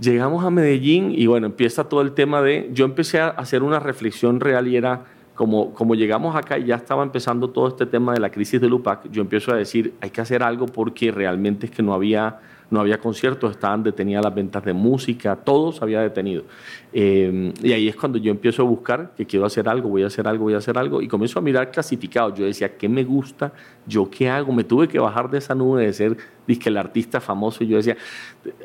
Llegamos 0.00 0.44
a 0.46 0.50
Medellín 0.50 1.12
y 1.14 1.26
bueno, 1.26 1.46
empieza 1.46 1.84
todo 1.84 2.00
el 2.00 2.12
tema 2.12 2.40
de, 2.40 2.70
yo 2.72 2.86
empecé 2.86 3.20
a 3.20 3.28
hacer 3.28 3.62
una 3.62 3.80
reflexión 3.80 4.40
real 4.40 4.66
y 4.66 4.76
era, 4.76 5.04
como, 5.36 5.94
llegamos 5.94 6.34
acá 6.34 6.58
y 6.58 6.64
ya 6.64 6.76
estaba 6.76 7.02
empezando 7.02 7.50
todo 7.50 7.68
este 7.68 7.86
tema 7.86 8.14
de 8.14 8.20
la 8.20 8.30
crisis 8.30 8.60
de 8.60 8.68
Lupac, 8.68 9.10
yo 9.10 9.20
empiezo 9.20 9.52
a 9.52 9.56
decir, 9.56 9.94
hay 10.00 10.10
que 10.10 10.20
hacer 10.20 10.42
algo 10.42 10.66
porque 10.66 11.12
realmente 11.12 11.66
es 11.66 11.72
que 11.72 11.82
no 11.82 11.94
había 11.94 12.40
no 12.70 12.80
había 12.80 12.98
conciertos, 12.98 13.52
estaban 13.52 13.82
detenidas 13.82 14.24
las 14.24 14.34
ventas 14.34 14.64
de 14.64 14.72
música, 14.72 15.36
todo 15.36 15.70
se 15.72 15.84
había 15.84 16.00
detenido. 16.00 16.42
Eh, 16.92 17.52
y 17.62 17.72
ahí 17.72 17.88
es 17.88 17.94
cuando 17.94 18.18
yo 18.18 18.30
empiezo 18.30 18.62
a 18.62 18.64
buscar 18.64 19.12
que 19.16 19.24
quiero 19.24 19.46
hacer 19.46 19.68
algo, 19.68 19.88
voy 19.88 20.02
a 20.02 20.08
hacer 20.08 20.26
algo, 20.26 20.44
voy 20.44 20.54
a 20.54 20.58
hacer 20.58 20.76
algo, 20.76 21.00
y 21.00 21.08
comienzo 21.08 21.38
a 21.38 21.42
mirar 21.42 21.70
clasificados. 21.70 22.36
Yo 22.36 22.44
decía, 22.44 22.76
¿qué 22.76 22.88
me 22.88 23.04
gusta? 23.04 23.52
¿Yo 23.86 24.10
qué 24.10 24.28
hago? 24.28 24.52
Me 24.52 24.64
tuve 24.64 24.88
que 24.88 24.98
bajar 24.98 25.30
de 25.30 25.38
esa 25.38 25.54
nube 25.54 25.86
de 25.86 25.92
ser 25.92 26.16
disque 26.46 26.68
el 26.68 26.76
artista 26.76 27.20
famoso. 27.20 27.62
Y 27.62 27.68
yo 27.68 27.76
decía, 27.76 27.96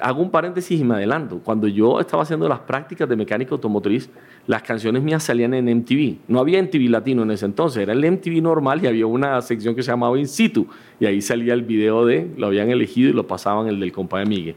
hago 0.02 0.22
un 0.22 0.32
paréntesis 0.32 0.80
y 0.80 0.84
me 0.84 0.96
adelanto. 0.96 1.40
Cuando 1.40 1.68
yo 1.68 2.00
estaba 2.00 2.24
haciendo 2.24 2.48
las 2.50 2.60
prácticas 2.60 3.08
de 3.08 3.16
mecánica 3.16 3.54
automotriz, 3.54 4.10
las 4.48 4.64
canciones 4.64 5.04
mías 5.04 5.24
salían 5.24 5.54
en 5.54 5.66
MTV. 5.66 6.18
No 6.28 6.40
había 6.40 6.62
MTV 6.62 6.90
latino 6.90 7.24
en 7.24 7.32
ese 7.32 7.46
entonces, 7.46 7.84
era 7.84 7.94
el 7.94 8.12
MTV 8.12 8.42
normal 8.42 8.84
y 8.84 8.88
había 8.88 9.06
una 9.06 9.42
sección 9.42 9.76
que 9.76 9.84
se 9.84 9.92
llamaba 9.92 10.18
In 10.18 10.28
situ. 10.28 10.68
Y 11.00 11.06
ahí 11.06 11.22
salía 11.22 11.54
el 11.54 11.64
video 11.64 12.06
de, 12.06 12.30
lo 12.38 12.48
habían 12.48 12.70
elegido 12.70 13.10
y 13.10 13.14
lo 13.14 13.28
pasaban 13.28 13.68
el 13.68 13.80
del 13.80 13.92
compadre 13.92 14.26
Miguel. 14.26 14.56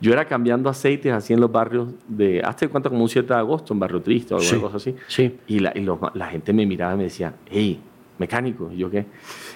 Yo 0.00 0.12
era 0.12 0.24
cambiando 0.24 0.68
aceites 0.68 1.12
así 1.12 1.32
en 1.32 1.40
los 1.40 1.52
barrios 1.52 1.88
de, 2.08 2.40
hasta 2.40 2.66
cuenta 2.68 2.88
como 2.88 3.02
un 3.02 3.08
7 3.08 3.32
de 3.32 3.38
agosto, 3.38 3.72
en 3.72 3.78
Barrio 3.78 4.02
Triste 4.02 4.34
o 4.34 4.38
alguna 4.38 4.60
cosa 4.60 4.76
así. 4.78 4.94
Sí. 5.06 5.36
Y, 5.46 5.60
la, 5.60 5.72
y 5.76 5.86
la 6.14 6.26
gente 6.26 6.52
me 6.52 6.66
miraba 6.66 6.94
y 6.94 6.96
me 6.96 7.04
decía, 7.04 7.34
hey, 7.48 7.78
mecánico. 8.18 8.70
Y 8.72 8.78
yo 8.78 8.90
qué 8.90 9.06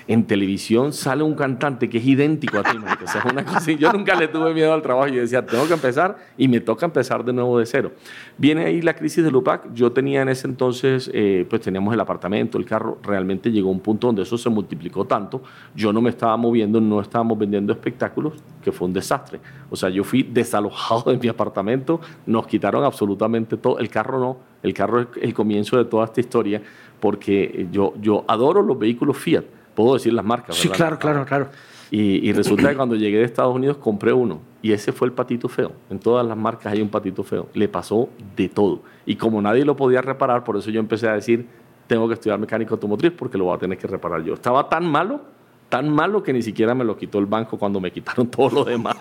en 0.09 0.25
televisión 0.25 0.93
sale 0.93 1.23
un 1.23 1.35
cantante 1.35 1.89
que 1.89 1.99
es 1.99 2.07
idéntico 2.07 2.59
a 2.59 2.63
ti, 2.63 2.79
O 2.79 3.09
sea, 3.09 3.25
una 3.31 3.45
cosa, 3.45 3.73
yo 3.73 3.93
nunca 3.93 4.15
le 4.15 4.29
tuve 4.29 4.55
miedo 4.55 4.73
al 4.73 4.83
trabajo. 4.83 5.09
Yo 5.09 5.21
decía, 5.21 5.45
tengo 5.45 5.67
que 5.67 5.75
empezar 5.75 6.17
y 6.39 6.47
me 6.47 6.61
toca 6.61 6.87
empezar 6.87 7.25
de 7.25 7.33
nuevo 7.33 7.59
de 7.59 7.67
cero. 7.67 7.93
Viene 8.39 8.67
ahí 8.67 8.83
la 8.83 8.95
crisis 8.95 9.25
de 9.25 9.31
Lupac. 9.31 9.73
Yo 9.73 9.91
tenía 9.93 10.23
en 10.23 10.29
ese 10.29 10.47
entonces, 10.47 11.11
eh, 11.13 11.45
pues 11.51 11.63
teníamos 11.63 11.93
el 11.93 12.01
apartamento, 12.01 12.57
el 12.57 12.65
carro. 12.65 12.99
Realmente 13.03 13.51
llegó 13.51 13.71
un 13.71 13.81
punto 13.81 14.07
donde 14.07 14.23
eso 14.23 14.39
se 14.39 14.49
multiplicó 14.49 15.05
tanto. 15.07 15.43
Yo 15.75 15.93
no 15.93 16.01
me 16.01 16.11
estaba 16.11 16.37
moviendo, 16.37 16.81
no 16.81 17.01
estábamos 17.01 17.37
vendiendo 17.37 17.73
espectáculos, 17.73 18.35
que 18.63 18.71
fue 18.71 18.87
un 18.87 18.95
desastre. 18.95 19.41
O 19.71 19.77
sea, 19.77 19.89
yo 19.89 20.05
fui 20.05 20.23
desalojado 20.23 21.11
de 21.11 21.19
mi 21.19 21.29
apartamento, 21.29 22.01
nos 22.27 22.47
quitaron 22.47 22.85
absolutamente 22.85 23.57
todo. 23.57 23.79
El 23.81 23.89
carro 23.89 24.21
no, 24.21 24.37
el 24.63 24.73
carro 24.73 25.01
es 25.01 25.09
el 25.21 25.35
comienzo 25.35 25.77
de 25.77 25.85
toda 25.85 26.05
esta 26.05 26.21
historia, 26.21 26.63
porque 27.01 27.67
yo, 27.73 27.95
yo 28.01 28.25
adoro 28.29 28.63
los 28.63 28.79
vehículos 28.79 29.17
Fiat 29.17 29.45
puedo 29.77 29.95
decir 29.95 30.13
las 30.13 30.25
marcas. 30.25 30.57
Sí, 30.57 30.69
claro, 30.69 30.99
claro, 30.99 31.25
claro. 31.25 31.49
Y, 31.89 32.33
resulta 32.33 32.71
que 32.71 32.75
cuando 32.75 32.97
llegué 32.97 33.19
de 33.19 33.25
Estados 33.25 33.55
Unidos 33.55 33.77
compré 33.77 34.13
uno 34.13 34.41
y 34.61 34.73
ese 34.73 34.91
fue 34.91 35.07
el 35.07 35.13
patito 35.13 35.49
feo. 35.49 35.71
En 35.89 36.01
todas 36.01 36.27
las 36.27 36.37
marcas 36.37 36.73
hay 36.73 36.83
un 36.83 36.89
patito 36.89 37.23
feo. 37.23 37.49
Le 37.55 37.69
pasó 37.69 38.09
de 38.35 38.49
todo. 38.49 38.83
Y 39.05 39.15
como 39.15 39.41
nadie 39.41 39.65
lo 39.65 39.77
podía 39.77 40.03
reparar, 40.03 40.43
por 40.43 40.57
eso 40.57 40.71
yo 40.71 40.81
empecé 40.81 41.09
a 41.09 41.13
decir, 41.13 41.47
tengo 41.87 42.09
que 42.09 42.15
estudiar 42.15 42.41
mecánica 42.41 42.73
automotriz 42.73 43.13
porque 43.13 43.39
lo 43.39 43.45
voy 43.45 43.55
a 43.55 43.59
tener 43.59 43.79
que 43.79 43.87
reparar 43.87 44.25
yo. 44.25 44.35
Estaba 44.35 44.69
tan 44.69 44.85
malo, 44.85 45.21
tan 45.69 45.89
malo 45.89 46.25
que 46.25 46.33
ni 46.33 46.43
siquiera 46.43 46.75
me 46.75 46.85
lo 46.85 46.97
quitó 46.97 47.21
el 47.21 47.27
banco 47.27 47.57
cuando 47.57 47.81
me 47.81 47.93
quitaron 47.93 48.27
todo 48.31 48.51
lo 48.51 48.65
demás. 48.65 48.97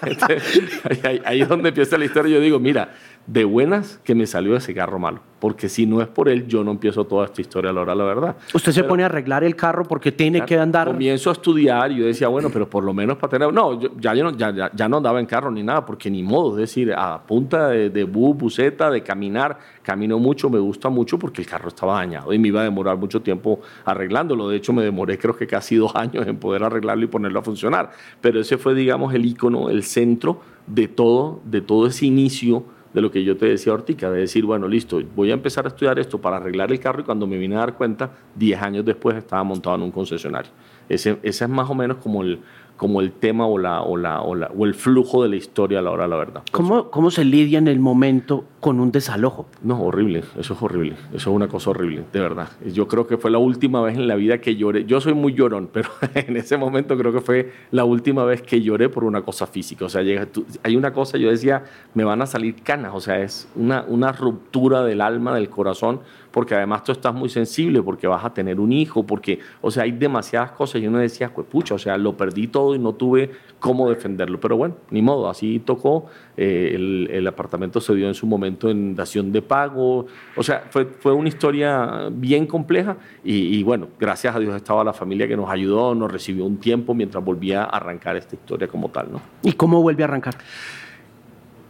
ahí, 1.04 1.20
ahí 1.26 1.42
es 1.42 1.48
donde 1.48 1.68
empieza 1.68 1.98
la 1.98 2.06
historia. 2.06 2.36
Yo 2.36 2.40
digo, 2.40 2.58
mira, 2.58 2.94
de 3.26 3.44
buenas 3.44 4.00
que 4.04 4.14
me 4.14 4.26
salió 4.26 4.56
ese 4.56 4.74
carro 4.74 4.98
malo. 4.98 5.20
Porque 5.38 5.68
si 5.68 5.84
no 5.84 6.00
es 6.00 6.08
por 6.08 6.30
él, 6.30 6.46
yo 6.46 6.64
no 6.64 6.70
empiezo 6.70 7.04
toda 7.04 7.26
esta 7.26 7.42
historia 7.42 7.70
a 7.70 7.74
la 7.74 7.82
hora, 7.82 7.94
la 7.94 8.04
verdad. 8.04 8.36
Usted 8.54 8.72
se 8.72 8.82
pone 8.82 9.02
a 9.02 9.06
arreglar 9.06 9.44
el 9.44 9.54
carro 9.54 9.84
porque 9.84 10.10
tiene 10.10 10.42
que 10.46 10.58
andar. 10.58 10.86
Comienzo 10.86 11.28
a 11.28 11.34
estudiar 11.34 11.92
y 11.92 11.96
yo 11.96 12.06
decía, 12.06 12.28
bueno, 12.28 12.48
pero 12.50 12.68
por 12.68 12.82
lo 12.82 12.94
menos 12.94 13.18
para 13.18 13.30
tener. 13.30 13.52
No, 13.52 13.78
ya, 14.00 14.14
yo 14.14 14.24
no, 14.24 14.34
ya, 14.34 14.70
ya, 14.74 14.88
no 14.88 14.96
andaba 14.96 15.20
en 15.20 15.26
carro 15.26 15.50
ni 15.50 15.62
nada, 15.62 15.84
porque 15.84 16.10
ni 16.10 16.22
modo. 16.22 16.52
Es 16.52 16.60
decir, 16.60 16.94
a 16.96 17.20
punta 17.22 17.68
de, 17.68 17.90
de 17.90 18.04
bus, 18.04 18.38
buseta, 18.38 18.90
de 18.90 19.02
caminar, 19.02 19.58
camino 19.82 20.18
mucho, 20.18 20.48
me 20.48 20.58
gusta 20.58 20.88
mucho 20.88 21.18
porque 21.18 21.42
el 21.42 21.48
carro 21.48 21.68
estaba 21.68 21.96
dañado 21.96 22.32
y 22.32 22.38
me 22.38 22.48
iba 22.48 22.62
a 22.62 22.64
demorar 22.64 22.96
mucho 22.96 23.20
tiempo 23.20 23.60
arreglándolo. 23.84 24.48
De 24.48 24.56
hecho, 24.56 24.72
me 24.72 24.82
demoré 24.82 25.18
creo 25.18 25.36
que 25.36 25.46
casi 25.46 25.76
dos 25.76 25.94
años 25.94 26.26
en 26.26 26.38
poder 26.38 26.62
arreglarlo 26.62 27.04
y 27.04 27.08
ponerlo 27.08 27.40
a 27.40 27.42
funcionar. 27.42 27.90
Pero 28.22 28.40
ese 28.40 28.56
fue, 28.56 28.74
digamos, 28.74 29.12
el 29.12 29.26
icono, 29.26 29.68
el 29.68 29.82
centro 29.82 30.40
de 30.66 30.88
todo, 30.88 31.42
de 31.44 31.60
todo 31.60 31.86
ese 31.86 32.06
inicio 32.06 32.64
de 32.94 33.00
lo 33.00 33.10
que 33.10 33.24
yo 33.24 33.36
te 33.36 33.46
decía 33.46 33.72
Ortica, 33.72 34.08
de 34.10 34.20
decir, 34.20 34.44
bueno, 34.46 34.68
listo, 34.68 35.02
voy 35.16 35.32
a 35.32 35.34
empezar 35.34 35.64
a 35.64 35.68
estudiar 35.68 35.98
esto 35.98 36.20
para 36.20 36.36
arreglar 36.36 36.70
el 36.70 36.78
carro 36.78 37.00
y 37.00 37.04
cuando 37.04 37.26
me 37.26 37.36
vine 37.36 37.56
a 37.56 37.58
dar 37.58 37.74
cuenta, 37.74 38.12
10 38.36 38.62
años 38.62 38.84
después 38.84 39.16
estaba 39.16 39.42
montado 39.42 39.76
en 39.76 39.82
un 39.82 39.90
concesionario. 39.90 40.52
Ese, 40.88 41.18
ese 41.22 41.44
es 41.44 41.50
más 41.50 41.68
o 41.68 41.74
menos 41.74 41.96
como 41.96 42.22
el, 42.22 42.38
como 42.76 43.00
el 43.00 43.12
tema 43.12 43.46
o, 43.46 43.58
la, 43.58 43.82
o, 43.82 43.96
la, 43.96 44.20
o, 44.22 44.34
la, 44.34 44.46
o, 44.48 44.64
el 44.64 44.74
flujo 44.74 45.22
de 45.22 45.28
la 45.28 45.36
historia 45.36 45.78
a 45.78 45.82
la 45.82 45.90
hora 45.90 46.08
la 46.08 46.16
verdad. 46.16 46.42
¿Cómo, 46.50 46.90
¿Cómo 46.90 47.10
se 47.10 47.24
lidia 47.24 47.58
en 47.58 47.68
el 47.68 47.78
momento 47.78 48.44
con 48.60 48.80
un 48.80 48.90
desalojo? 48.90 49.46
No, 49.62 49.80
horrible, 49.82 50.24
eso 50.38 50.54
es 50.54 50.62
horrible, 50.62 50.94
eso 51.08 51.30
es 51.30 51.36
una 51.36 51.48
cosa 51.48 51.70
horrible, 51.70 52.04
de 52.12 52.20
verdad. 52.20 52.48
Yo 52.72 52.88
creo 52.88 53.06
que 53.06 53.16
fue 53.16 53.30
la 53.30 53.38
última 53.38 53.80
vez 53.82 53.96
en 53.96 54.08
la 54.08 54.16
vida 54.16 54.38
que 54.38 54.56
lloré. 54.56 54.84
Yo 54.84 55.00
soy 55.00 55.14
muy 55.14 55.34
llorón, 55.34 55.68
pero 55.72 55.90
en 56.14 56.36
ese 56.36 56.56
momento 56.56 56.96
creo 56.96 57.12
que 57.12 57.20
fue 57.20 57.52
la 57.70 57.84
última 57.84 58.24
vez 58.24 58.42
que 58.42 58.60
lloré 58.60 58.88
por 58.88 59.04
una 59.04 59.22
cosa 59.22 59.46
física. 59.46 59.84
O 59.84 59.88
sea, 59.88 60.02
llega, 60.02 60.26
hay 60.62 60.76
una 60.76 60.92
cosa, 60.92 61.16
yo 61.18 61.30
decía, 61.30 61.64
me 61.94 62.04
van 62.04 62.22
a 62.22 62.26
salir 62.26 62.56
canas, 62.62 62.92
o 62.94 63.00
sea, 63.00 63.20
es 63.20 63.48
una, 63.54 63.84
una 63.86 64.12
ruptura 64.12 64.82
del 64.84 65.00
alma, 65.00 65.34
del 65.34 65.48
corazón 65.48 66.00
porque 66.34 66.56
además 66.56 66.82
tú 66.82 66.90
estás 66.90 67.14
muy 67.14 67.28
sensible, 67.28 67.80
porque 67.80 68.08
vas 68.08 68.24
a 68.24 68.34
tener 68.34 68.58
un 68.58 68.72
hijo, 68.72 69.06
porque, 69.06 69.38
o 69.60 69.70
sea, 69.70 69.84
hay 69.84 69.92
demasiadas 69.92 70.50
cosas. 70.50 70.82
Y 70.82 70.88
uno 70.88 70.98
decía, 70.98 71.32
pues 71.32 71.46
pucha, 71.46 71.76
o 71.76 71.78
sea, 71.78 71.96
lo 71.96 72.16
perdí 72.16 72.48
todo 72.48 72.74
y 72.74 72.78
no 72.80 72.92
tuve 72.92 73.30
cómo 73.60 73.88
defenderlo. 73.88 74.40
Pero 74.40 74.56
bueno, 74.56 74.74
ni 74.90 75.00
modo, 75.00 75.30
así 75.30 75.60
tocó. 75.60 76.06
Eh, 76.36 76.72
el, 77.08 77.24
apartamento 77.28 77.80
se 77.80 77.94
dio 77.94 78.08
en 78.08 78.14
su 78.14 78.26
momento 78.26 78.68
en 78.68 78.96
dación 78.96 79.30
de 79.30 79.42
pago. 79.42 80.06
O 80.34 80.42
sea, 80.42 80.64
fue, 80.70 80.86
fue 80.86 81.12
una 81.12 81.28
historia 81.28 82.08
bien 82.10 82.48
compleja 82.48 82.96
y, 83.22 83.56
y, 83.56 83.62
bueno, 83.62 83.86
gracias 84.00 84.34
a 84.34 84.40
Dios 84.40 84.56
estaba 84.56 84.82
la 84.82 84.92
familia 84.92 85.28
que 85.28 85.36
nos 85.36 85.48
ayudó, 85.48 85.94
nos 85.94 86.10
recibió 86.10 86.46
un 86.46 86.56
tiempo 86.56 86.94
mientras 86.94 87.24
volvía 87.24 87.62
a 87.62 87.76
arrancar 87.76 88.16
esta 88.16 88.34
historia 88.34 88.66
como 88.66 88.88
tal, 88.88 89.12
¿no? 89.12 89.20
¿Y 89.44 89.52
cómo 89.52 89.80
vuelve 89.82 90.02
a 90.02 90.06
arrancar? 90.06 90.34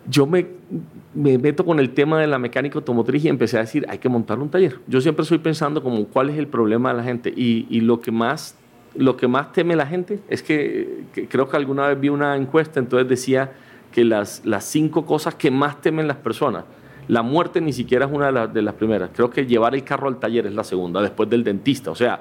Yo 0.08 0.26
me, 0.26 0.46
me, 1.14 1.38
meto 1.38 1.64
con 1.64 1.80
el 1.80 1.90
tema 1.90 2.20
de 2.20 2.26
la 2.26 2.38
mecánica 2.38 2.78
automotriz 2.78 3.24
y 3.24 3.28
empecé 3.28 3.56
a 3.56 3.60
decir, 3.60 3.86
hay 3.88 3.98
que 3.98 4.08
montar 4.08 4.38
un 4.38 4.48
taller. 4.48 4.78
Yo 4.86 5.00
siempre 5.00 5.22
estoy 5.22 5.38
pensando 5.38 5.82
como 5.82 6.06
cuál 6.06 6.30
es 6.30 6.38
el 6.38 6.46
problema 6.46 6.90
de 6.90 6.98
la 6.98 7.04
gente. 7.04 7.32
Y, 7.34 7.66
y 7.70 7.80
lo, 7.80 8.00
que 8.00 8.10
más, 8.10 8.56
lo 8.94 9.16
que 9.16 9.28
más 9.28 9.52
teme 9.52 9.76
la 9.76 9.86
gente 9.86 10.20
es 10.28 10.42
que, 10.42 11.04
creo 11.28 11.48
que 11.48 11.56
alguna 11.56 11.88
vez 11.88 12.00
vi 12.00 12.08
una 12.08 12.36
encuesta, 12.36 12.80
entonces 12.80 13.08
decía 13.08 13.52
que 13.92 14.04
las, 14.04 14.44
las 14.44 14.64
cinco 14.64 15.06
cosas 15.06 15.34
que 15.34 15.50
más 15.50 15.80
temen 15.80 16.08
las 16.08 16.16
personas, 16.16 16.64
la 17.06 17.22
muerte 17.22 17.60
ni 17.60 17.72
siquiera 17.72 18.06
es 18.06 18.12
una 18.12 18.32
de, 18.32 18.48
de 18.48 18.62
las 18.62 18.74
primeras, 18.74 19.10
creo 19.14 19.30
que 19.30 19.46
llevar 19.46 19.74
el 19.74 19.84
carro 19.84 20.08
al 20.08 20.18
taller 20.18 20.46
es 20.46 20.54
la 20.54 20.64
segunda, 20.64 21.00
después 21.00 21.28
del 21.28 21.44
dentista, 21.44 21.90
o 21.90 21.94
sea, 21.94 22.20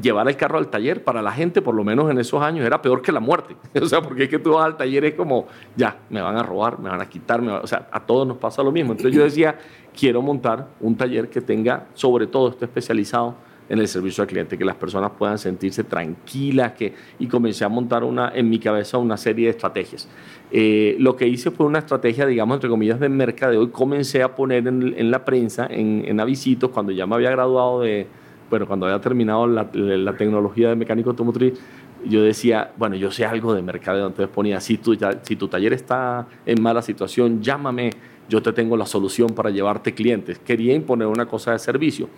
llevar 0.00 0.28
el 0.28 0.36
carro 0.36 0.58
al 0.58 0.68
taller 0.68 1.02
para 1.02 1.22
la 1.22 1.32
gente, 1.32 1.62
por 1.62 1.74
lo 1.74 1.84
menos 1.84 2.10
en 2.10 2.18
esos 2.18 2.42
años, 2.42 2.64
era 2.64 2.80
peor 2.80 3.02
que 3.02 3.12
la 3.12 3.20
muerte. 3.20 3.56
O 3.82 3.86
sea, 3.86 4.02
porque 4.02 4.24
es 4.24 4.28
que 4.28 4.38
tú 4.38 4.52
vas 4.52 4.66
al 4.66 4.76
taller 4.76 5.04
es 5.04 5.14
como, 5.14 5.46
ya, 5.76 5.98
me 6.10 6.20
van 6.20 6.36
a 6.36 6.42
robar, 6.42 6.78
me 6.78 6.88
van 6.88 7.00
a 7.00 7.08
quitar, 7.08 7.40
o 7.40 7.66
sea, 7.66 7.88
a 7.90 8.00
todos 8.00 8.26
nos 8.26 8.36
pasa 8.36 8.62
lo 8.62 8.72
mismo. 8.72 8.92
Entonces 8.92 9.14
yo 9.14 9.24
decía, 9.24 9.58
quiero 9.98 10.20
montar 10.20 10.68
un 10.80 10.96
taller 10.96 11.28
que 11.28 11.40
tenga, 11.40 11.86
sobre 11.94 12.26
todo, 12.26 12.50
esté 12.50 12.66
especializado 12.66 13.34
en 13.68 13.78
el 13.78 13.88
servicio 13.88 14.22
al 14.22 14.28
cliente, 14.28 14.56
que 14.56 14.64
las 14.64 14.76
personas 14.76 15.12
puedan 15.18 15.38
sentirse 15.38 15.84
tranquilas, 15.84 16.72
que, 16.72 16.94
y 17.18 17.26
comencé 17.26 17.64
a 17.64 17.68
montar 17.68 18.02
una, 18.02 18.32
en 18.34 18.48
mi 18.48 18.58
cabeza 18.58 18.98
una 18.98 19.16
serie 19.16 19.46
de 19.46 19.50
estrategias. 19.50 20.08
Eh, 20.50 20.96
lo 20.98 21.16
que 21.16 21.28
hice 21.28 21.50
fue 21.50 21.66
una 21.66 21.80
estrategia, 21.80 22.26
digamos, 22.26 22.56
entre 22.56 22.70
comillas, 22.70 22.98
de 22.98 23.08
mercadeo 23.08 23.62
y 23.62 23.68
comencé 23.68 24.22
a 24.22 24.34
poner 24.34 24.66
en, 24.66 25.10
la 25.10 25.24
prensa, 25.24 25.66
en, 25.70 26.02
en 26.06 26.18
avisitos, 26.18 26.70
cuando 26.70 26.92
ya 26.92 27.06
me 27.06 27.14
había 27.14 27.30
graduado 27.30 27.82
de 27.82 28.06
bueno, 28.50 28.66
cuando 28.66 28.86
había 28.86 29.00
terminado 29.00 29.46
la, 29.46 29.70
tecnología 30.16 30.70
de 30.70 30.76
mecánico 30.76 31.10
automotriz, 31.10 31.54
yo 32.04 32.22
decía, 32.22 32.72
bueno, 32.76 32.96
yo 32.96 33.10
sé 33.10 33.24
algo 33.24 33.54
de 33.54 33.62
mercadeo, 33.62 34.06
entonces 34.06 34.32
ponía, 34.34 34.60
si 34.60 34.78
tu, 34.78 34.96
si 35.22 35.36
tu 35.36 35.48
taller 35.48 35.72
está 35.72 36.26
en 36.46 36.62
mala 36.62 36.80
situación, 36.80 37.42
llámame, 37.42 37.90
yo 38.28 38.42
te 38.42 38.52
tengo 38.52 38.76
la 38.76 38.86
solución 38.86 39.30
para 39.30 39.50
llevarte 39.50 39.94
clientes. 39.94 40.38
Quería 40.38 40.74
imponer 40.74 41.08
una 41.08 41.26
cosa 41.26 41.52
de 41.52 41.58
servicio. 41.58 42.08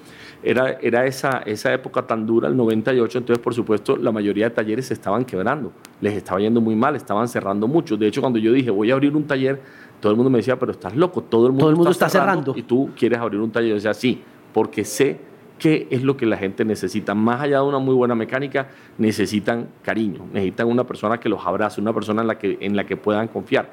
Era, 0.42 0.72
era 0.82 1.06
esa, 1.06 1.38
esa 1.46 1.72
época 1.72 2.06
tan 2.06 2.26
dura, 2.26 2.48
el 2.48 2.56
98, 2.56 3.18
entonces 3.18 3.42
por 3.42 3.54
supuesto 3.54 3.96
la 3.96 4.10
mayoría 4.10 4.48
de 4.48 4.54
talleres 4.54 4.86
se 4.86 4.94
estaban 4.94 5.24
quebrando, 5.24 5.72
les 6.00 6.14
estaba 6.14 6.40
yendo 6.40 6.60
muy 6.60 6.74
mal, 6.74 6.96
estaban 6.96 7.28
cerrando 7.28 7.68
mucho. 7.68 7.96
De 7.96 8.08
hecho, 8.08 8.20
cuando 8.20 8.38
yo 8.38 8.52
dije, 8.52 8.70
voy 8.70 8.90
a 8.90 8.94
abrir 8.94 9.14
un 9.14 9.24
taller, 9.24 9.60
todo 10.00 10.10
el 10.12 10.16
mundo 10.16 10.30
me 10.30 10.38
decía, 10.38 10.58
pero 10.58 10.72
estás 10.72 10.96
loco, 10.96 11.22
todo 11.22 11.46
el 11.46 11.52
mundo, 11.52 11.62
todo 11.62 11.70
el 11.70 11.76
mundo 11.76 11.90
está, 11.90 12.08
cerrando, 12.08 12.54
y 12.56 12.62
tú 12.62 12.90
quieres 12.98 13.18
abrir 13.18 13.40
un 13.40 13.50
taller. 13.50 13.70
Yo 13.70 13.74
decía, 13.76 13.94
sí, 13.94 14.22
porque 14.52 14.84
sé 14.84 15.29
qué 15.60 15.86
es 15.90 16.02
lo 16.02 16.16
que 16.16 16.26
la 16.26 16.36
gente 16.36 16.64
necesita. 16.64 17.14
Más 17.14 17.40
allá 17.40 17.58
de 17.58 17.64
una 17.64 17.78
muy 17.78 17.94
buena 17.94 18.16
mecánica, 18.16 18.68
necesitan 18.98 19.68
cariño, 19.82 20.26
necesitan 20.32 20.66
una 20.66 20.84
persona 20.84 21.20
que 21.20 21.28
los 21.28 21.46
abrace, 21.46 21.80
una 21.80 21.92
persona 21.92 22.22
en 22.22 22.26
la 22.26 22.38
que, 22.38 22.58
en 22.60 22.74
la 22.74 22.84
que 22.84 22.96
puedan 22.96 23.28
confiar. 23.28 23.70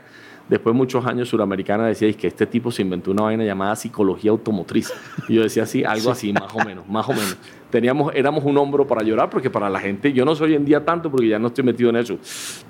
Después 0.49 0.73
muchos 0.73 1.05
años 1.05 1.27
Suramericana 1.27 1.87
decía 1.87 2.11
que 2.13 2.27
este 2.27 2.45
tipo 2.45 2.71
se 2.71 2.81
inventó 2.81 3.11
una 3.11 3.23
vaina 3.23 3.43
llamada 3.43 3.75
psicología 3.75 4.31
automotriz. 4.31 4.93
Y 5.27 5.35
yo 5.35 5.43
decía 5.43 5.63
así, 5.63 5.83
algo 5.83 6.09
así, 6.09 6.31
más 6.31 6.53
o 6.53 6.63
menos, 6.63 6.87
más 6.87 7.07
o 7.09 7.11
menos. 7.11 7.37
Teníamos, 7.69 8.15
éramos 8.15 8.45
un 8.45 8.57
hombro 8.57 8.87
para 8.87 9.03
llorar 9.03 9.29
porque 9.29 9.49
para 9.49 9.69
la 9.69 9.79
gente, 9.79 10.13
yo 10.13 10.23
no 10.23 10.35
soy 10.35 10.51
hoy 10.51 10.55
en 10.55 10.63
día 10.63 10.85
tanto 10.85 11.11
porque 11.11 11.27
ya 11.27 11.37
no 11.37 11.47
estoy 11.47 11.65
metido 11.65 11.89
en 11.89 11.97
eso, 11.97 12.17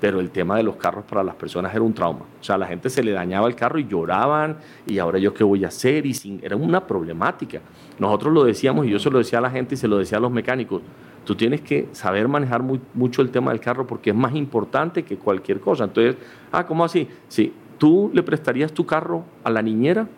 pero 0.00 0.18
el 0.18 0.30
tema 0.30 0.56
de 0.56 0.64
los 0.64 0.74
carros 0.74 1.04
para 1.04 1.22
las 1.22 1.36
personas 1.36 1.72
era 1.72 1.82
un 1.82 1.94
trauma. 1.94 2.24
O 2.40 2.42
sea, 2.42 2.58
la 2.58 2.66
gente 2.66 2.90
se 2.90 3.04
le 3.04 3.12
dañaba 3.12 3.46
el 3.46 3.54
carro 3.54 3.78
y 3.78 3.86
lloraban 3.86 4.56
y 4.86 4.98
ahora 4.98 5.20
yo 5.20 5.32
qué 5.32 5.44
voy 5.44 5.64
a 5.64 5.68
hacer 5.68 6.04
y 6.04 6.14
sin, 6.14 6.40
era 6.42 6.56
una 6.56 6.84
problemática. 6.84 7.60
Nosotros 8.00 8.34
lo 8.34 8.42
decíamos 8.42 8.86
y 8.86 8.90
yo 8.90 8.98
se 8.98 9.08
lo 9.08 9.18
decía 9.18 9.38
a 9.38 9.42
la 9.42 9.50
gente 9.50 9.76
y 9.76 9.78
se 9.78 9.86
lo 9.86 9.98
decía 9.98 10.18
a 10.18 10.20
los 10.20 10.32
mecánicos. 10.32 10.82
Tú 11.24 11.36
tienes 11.36 11.60
que 11.60 11.88
saber 11.92 12.26
manejar 12.26 12.62
muy, 12.62 12.80
mucho 12.94 13.22
el 13.22 13.30
tema 13.30 13.52
del 13.52 13.60
carro 13.60 13.86
porque 13.86 14.10
es 14.10 14.16
más 14.16 14.34
importante 14.34 15.04
que 15.04 15.16
cualquier 15.16 15.60
cosa. 15.60 15.84
Entonces, 15.84 16.16
ah, 16.50 16.66
¿cómo 16.66 16.84
así? 16.84 17.06
Sí, 17.28 17.52
¿tú 17.78 18.10
le 18.12 18.22
prestarías 18.22 18.72
tu 18.72 18.84
carro 18.84 19.24
a 19.44 19.50
la 19.50 19.62
niñera? 19.62 20.08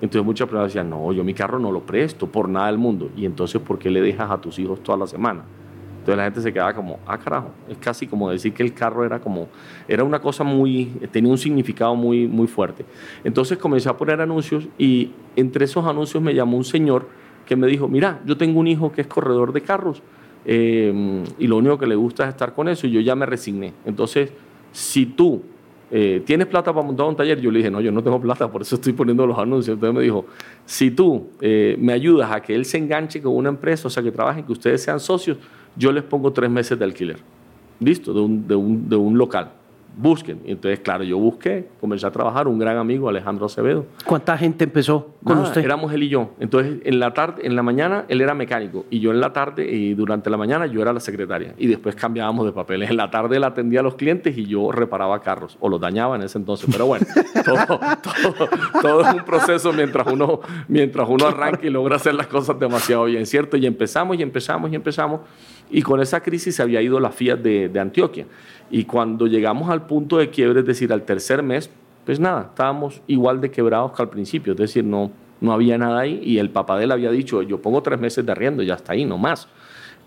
Entonces 0.00 0.24
muchas 0.24 0.46
personas 0.46 0.68
decían, 0.68 0.90
no, 0.90 1.12
yo 1.12 1.24
mi 1.24 1.34
carro 1.34 1.58
no 1.58 1.72
lo 1.72 1.80
presto 1.80 2.26
por 2.26 2.48
nada 2.48 2.66
del 2.66 2.78
mundo. 2.78 3.10
Y 3.16 3.24
entonces, 3.24 3.60
¿por 3.60 3.78
qué 3.78 3.90
le 3.90 4.02
dejas 4.02 4.30
a 4.30 4.40
tus 4.40 4.58
hijos 4.58 4.82
toda 4.82 4.98
la 4.98 5.06
semana? 5.06 5.42
Entonces 6.06 6.18
la 6.18 6.24
gente 6.24 6.40
se 6.40 6.52
quedaba 6.52 6.72
como, 6.72 7.00
ah, 7.04 7.18
carajo, 7.18 7.50
es 7.68 7.78
casi 7.78 8.06
como 8.06 8.30
decir 8.30 8.52
que 8.52 8.62
el 8.62 8.72
carro 8.72 9.04
era 9.04 9.18
como, 9.18 9.48
era 9.88 10.04
una 10.04 10.20
cosa 10.20 10.44
muy, 10.44 10.84
tenía 11.10 11.32
un 11.32 11.38
significado 11.38 11.96
muy, 11.96 12.28
muy 12.28 12.46
fuerte. 12.46 12.84
Entonces 13.24 13.58
comencé 13.58 13.88
a 13.88 13.96
poner 13.96 14.20
anuncios 14.20 14.68
y 14.78 15.10
entre 15.34 15.64
esos 15.64 15.84
anuncios 15.84 16.22
me 16.22 16.32
llamó 16.32 16.58
un 16.58 16.64
señor 16.64 17.08
que 17.44 17.56
me 17.56 17.66
dijo, 17.66 17.88
mira, 17.88 18.20
yo 18.24 18.36
tengo 18.36 18.60
un 18.60 18.68
hijo 18.68 18.92
que 18.92 19.00
es 19.00 19.06
corredor 19.08 19.52
de 19.52 19.62
carros 19.62 20.00
eh, 20.44 21.24
y 21.40 21.48
lo 21.48 21.56
único 21.56 21.76
que 21.76 21.88
le 21.88 21.96
gusta 21.96 22.22
es 22.22 22.28
estar 22.28 22.54
con 22.54 22.68
eso 22.68 22.86
y 22.86 22.92
yo 22.92 23.00
ya 23.00 23.16
me 23.16 23.26
resigné. 23.26 23.72
Entonces, 23.84 24.30
si 24.70 25.06
tú 25.06 25.42
eh, 25.90 26.22
¿tienes 26.24 26.46
plata 26.46 26.72
para 26.72 26.86
montar 26.86 27.06
un 27.06 27.16
taller? 27.16 27.40
Yo 27.40 27.50
le 27.50 27.58
dije, 27.58 27.70
no, 27.70 27.80
yo 27.80 27.92
no 27.92 28.02
tengo 28.02 28.20
plata, 28.20 28.50
por 28.50 28.62
eso 28.62 28.74
estoy 28.76 28.92
poniendo 28.92 29.26
los 29.26 29.38
anuncios. 29.38 29.74
Entonces 29.74 29.94
me 29.94 30.02
dijo, 30.02 30.26
si 30.64 30.90
tú 30.90 31.28
eh, 31.40 31.76
me 31.78 31.92
ayudas 31.92 32.30
a 32.30 32.40
que 32.40 32.54
él 32.54 32.64
se 32.64 32.78
enganche 32.78 33.22
con 33.22 33.34
una 33.34 33.48
empresa, 33.48 33.88
o 33.88 33.90
sea, 33.90 34.02
que 34.02 34.12
trabajen, 34.12 34.44
que 34.44 34.52
ustedes 34.52 34.82
sean 34.82 35.00
socios, 35.00 35.38
yo 35.76 35.92
les 35.92 36.02
pongo 36.02 36.32
tres 36.32 36.50
meses 36.50 36.78
de 36.78 36.84
alquiler. 36.84 37.18
Listo, 37.78 38.12
de 38.12 38.20
un, 38.20 38.48
de 38.48 38.54
un, 38.54 38.88
de 38.88 38.96
un 38.96 39.18
local 39.18 39.50
busquen. 39.96 40.42
Entonces, 40.44 40.80
claro, 40.80 41.02
yo 41.02 41.18
busqué, 41.18 41.68
comencé 41.80 42.06
a 42.06 42.10
trabajar, 42.10 42.46
un 42.46 42.58
gran 42.58 42.76
amigo, 42.76 43.08
Alejandro 43.08 43.46
Acevedo. 43.46 43.86
¿Cuánta 44.04 44.36
gente 44.36 44.64
empezó 44.64 45.14
con 45.24 45.38
usted? 45.38 45.64
Éramos 45.64 45.92
él 45.92 46.02
y 46.04 46.08
yo. 46.08 46.30
Entonces, 46.38 46.78
en 46.84 47.00
la 47.00 47.14
tarde, 47.14 47.46
en 47.46 47.56
la 47.56 47.62
mañana, 47.62 48.04
él 48.08 48.20
era 48.20 48.34
mecánico 48.34 48.84
y 48.90 49.00
yo 49.00 49.10
en 49.10 49.20
la 49.20 49.32
tarde 49.32 49.66
y 49.66 49.94
durante 49.94 50.28
la 50.28 50.36
mañana 50.36 50.66
yo 50.66 50.82
era 50.82 50.92
la 50.92 51.00
secretaria. 51.00 51.54
Y 51.56 51.66
después 51.66 51.96
cambiábamos 51.96 52.44
de 52.44 52.52
papeles. 52.52 52.90
En 52.90 52.96
la 52.96 53.10
tarde 53.10 53.38
él 53.38 53.44
atendía 53.44 53.80
a 53.80 53.82
los 53.82 53.94
clientes 53.94 54.36
y 54.36 54.44
yo 54.44 54.70
reparaba 54.70 55.20
carros 55.20 55.56
o 55.60 55.68
los 55.68 55.80
dañaba 55.80 56.16
en 56.16 56.22
ese 56.22 56.38
entonces. 56.38 56.68
Pero 56.70 56.86
bueno, 56.86 57.06
todo, 57.44 57.80
todo, 58.02 58.48
todo, 58.82 59.00
es 59.00 59.14
un 59.14 59.24
proceso 59.24 59.72
mientras 59.72 60.06
uno, 60.06 60.40
mientras 60.68 61.08
uno 61.08 61.26
arranca 61.26 61.66
y 61.66 61.70
logra 61.70 61.96
hacer 61.96 62.14
las 62.14 62.26
cosas 62.26 62.58
demasiado 62.58 63.04
bien, 63.04 63.24
¿cierto? 63.24 63.56
Y 63.56 63.66
empezamos 63.66 64.18
y 64.18 64.22
empezamos 64.22 64.70
y 64.70 64.74
empezamos. 64.74 65.20
Y 65.70 65.82
con 65.82 66.00
esa 66.00 66.20
crisis 66.20 66.54
se 66.54 66.62
había 66.62 66.80
ido 66.80 67.00
la 67.00 67.10
Fiat 67.10 67.38
de, 67.38 67.80
Antioquia. 67.80 68.26
Y 68.70 68.84
cuando 68.84 69.26
llegamos 69.26 69.70
al 69.70 69.86
punto 69.86 70.18
de 70.18 70.30
quiebre, 70.30 70.60
es 70.60 70.66
decir, 70.66 70.92
al 70.92 71.02
tercer 71.02 71.42
mes, 71.42 71.70
pues 72.04 72.20
nada, 72.20 72.48
estábamos 72.50 73.02
igual 73.06 73.40
de 73.40 73.50
quebrados 73.50 73.92
que 73.92 74.02
al 74.02 74.10
principio, 74.10 74.52
es 74.52 74.58
decir, 74.58 74.84
no, 74.84 75.10
no 75.40 75.52
había 75.52 75.76
nada 75.76 76.00
ahí 76.00 76.20
y 76.22 76.38
el 76.38 76.50
papá 76.50 76.78
de 76.78 76.84
él 76.84 76.92
había 76.92 77.10
dicho, 77.10 77.42
yo 77.42 77.60
pongo 77.60 77.82
tres 77.82 77.98
meses 77.98 78.24
de 78.24 78.32
arriendo, 78.32 78.62
ya 78.62 78.74
está 78.74 78.92
ahí, 78.92 79.04
no 79.04 79.18
más. 79.18 79.48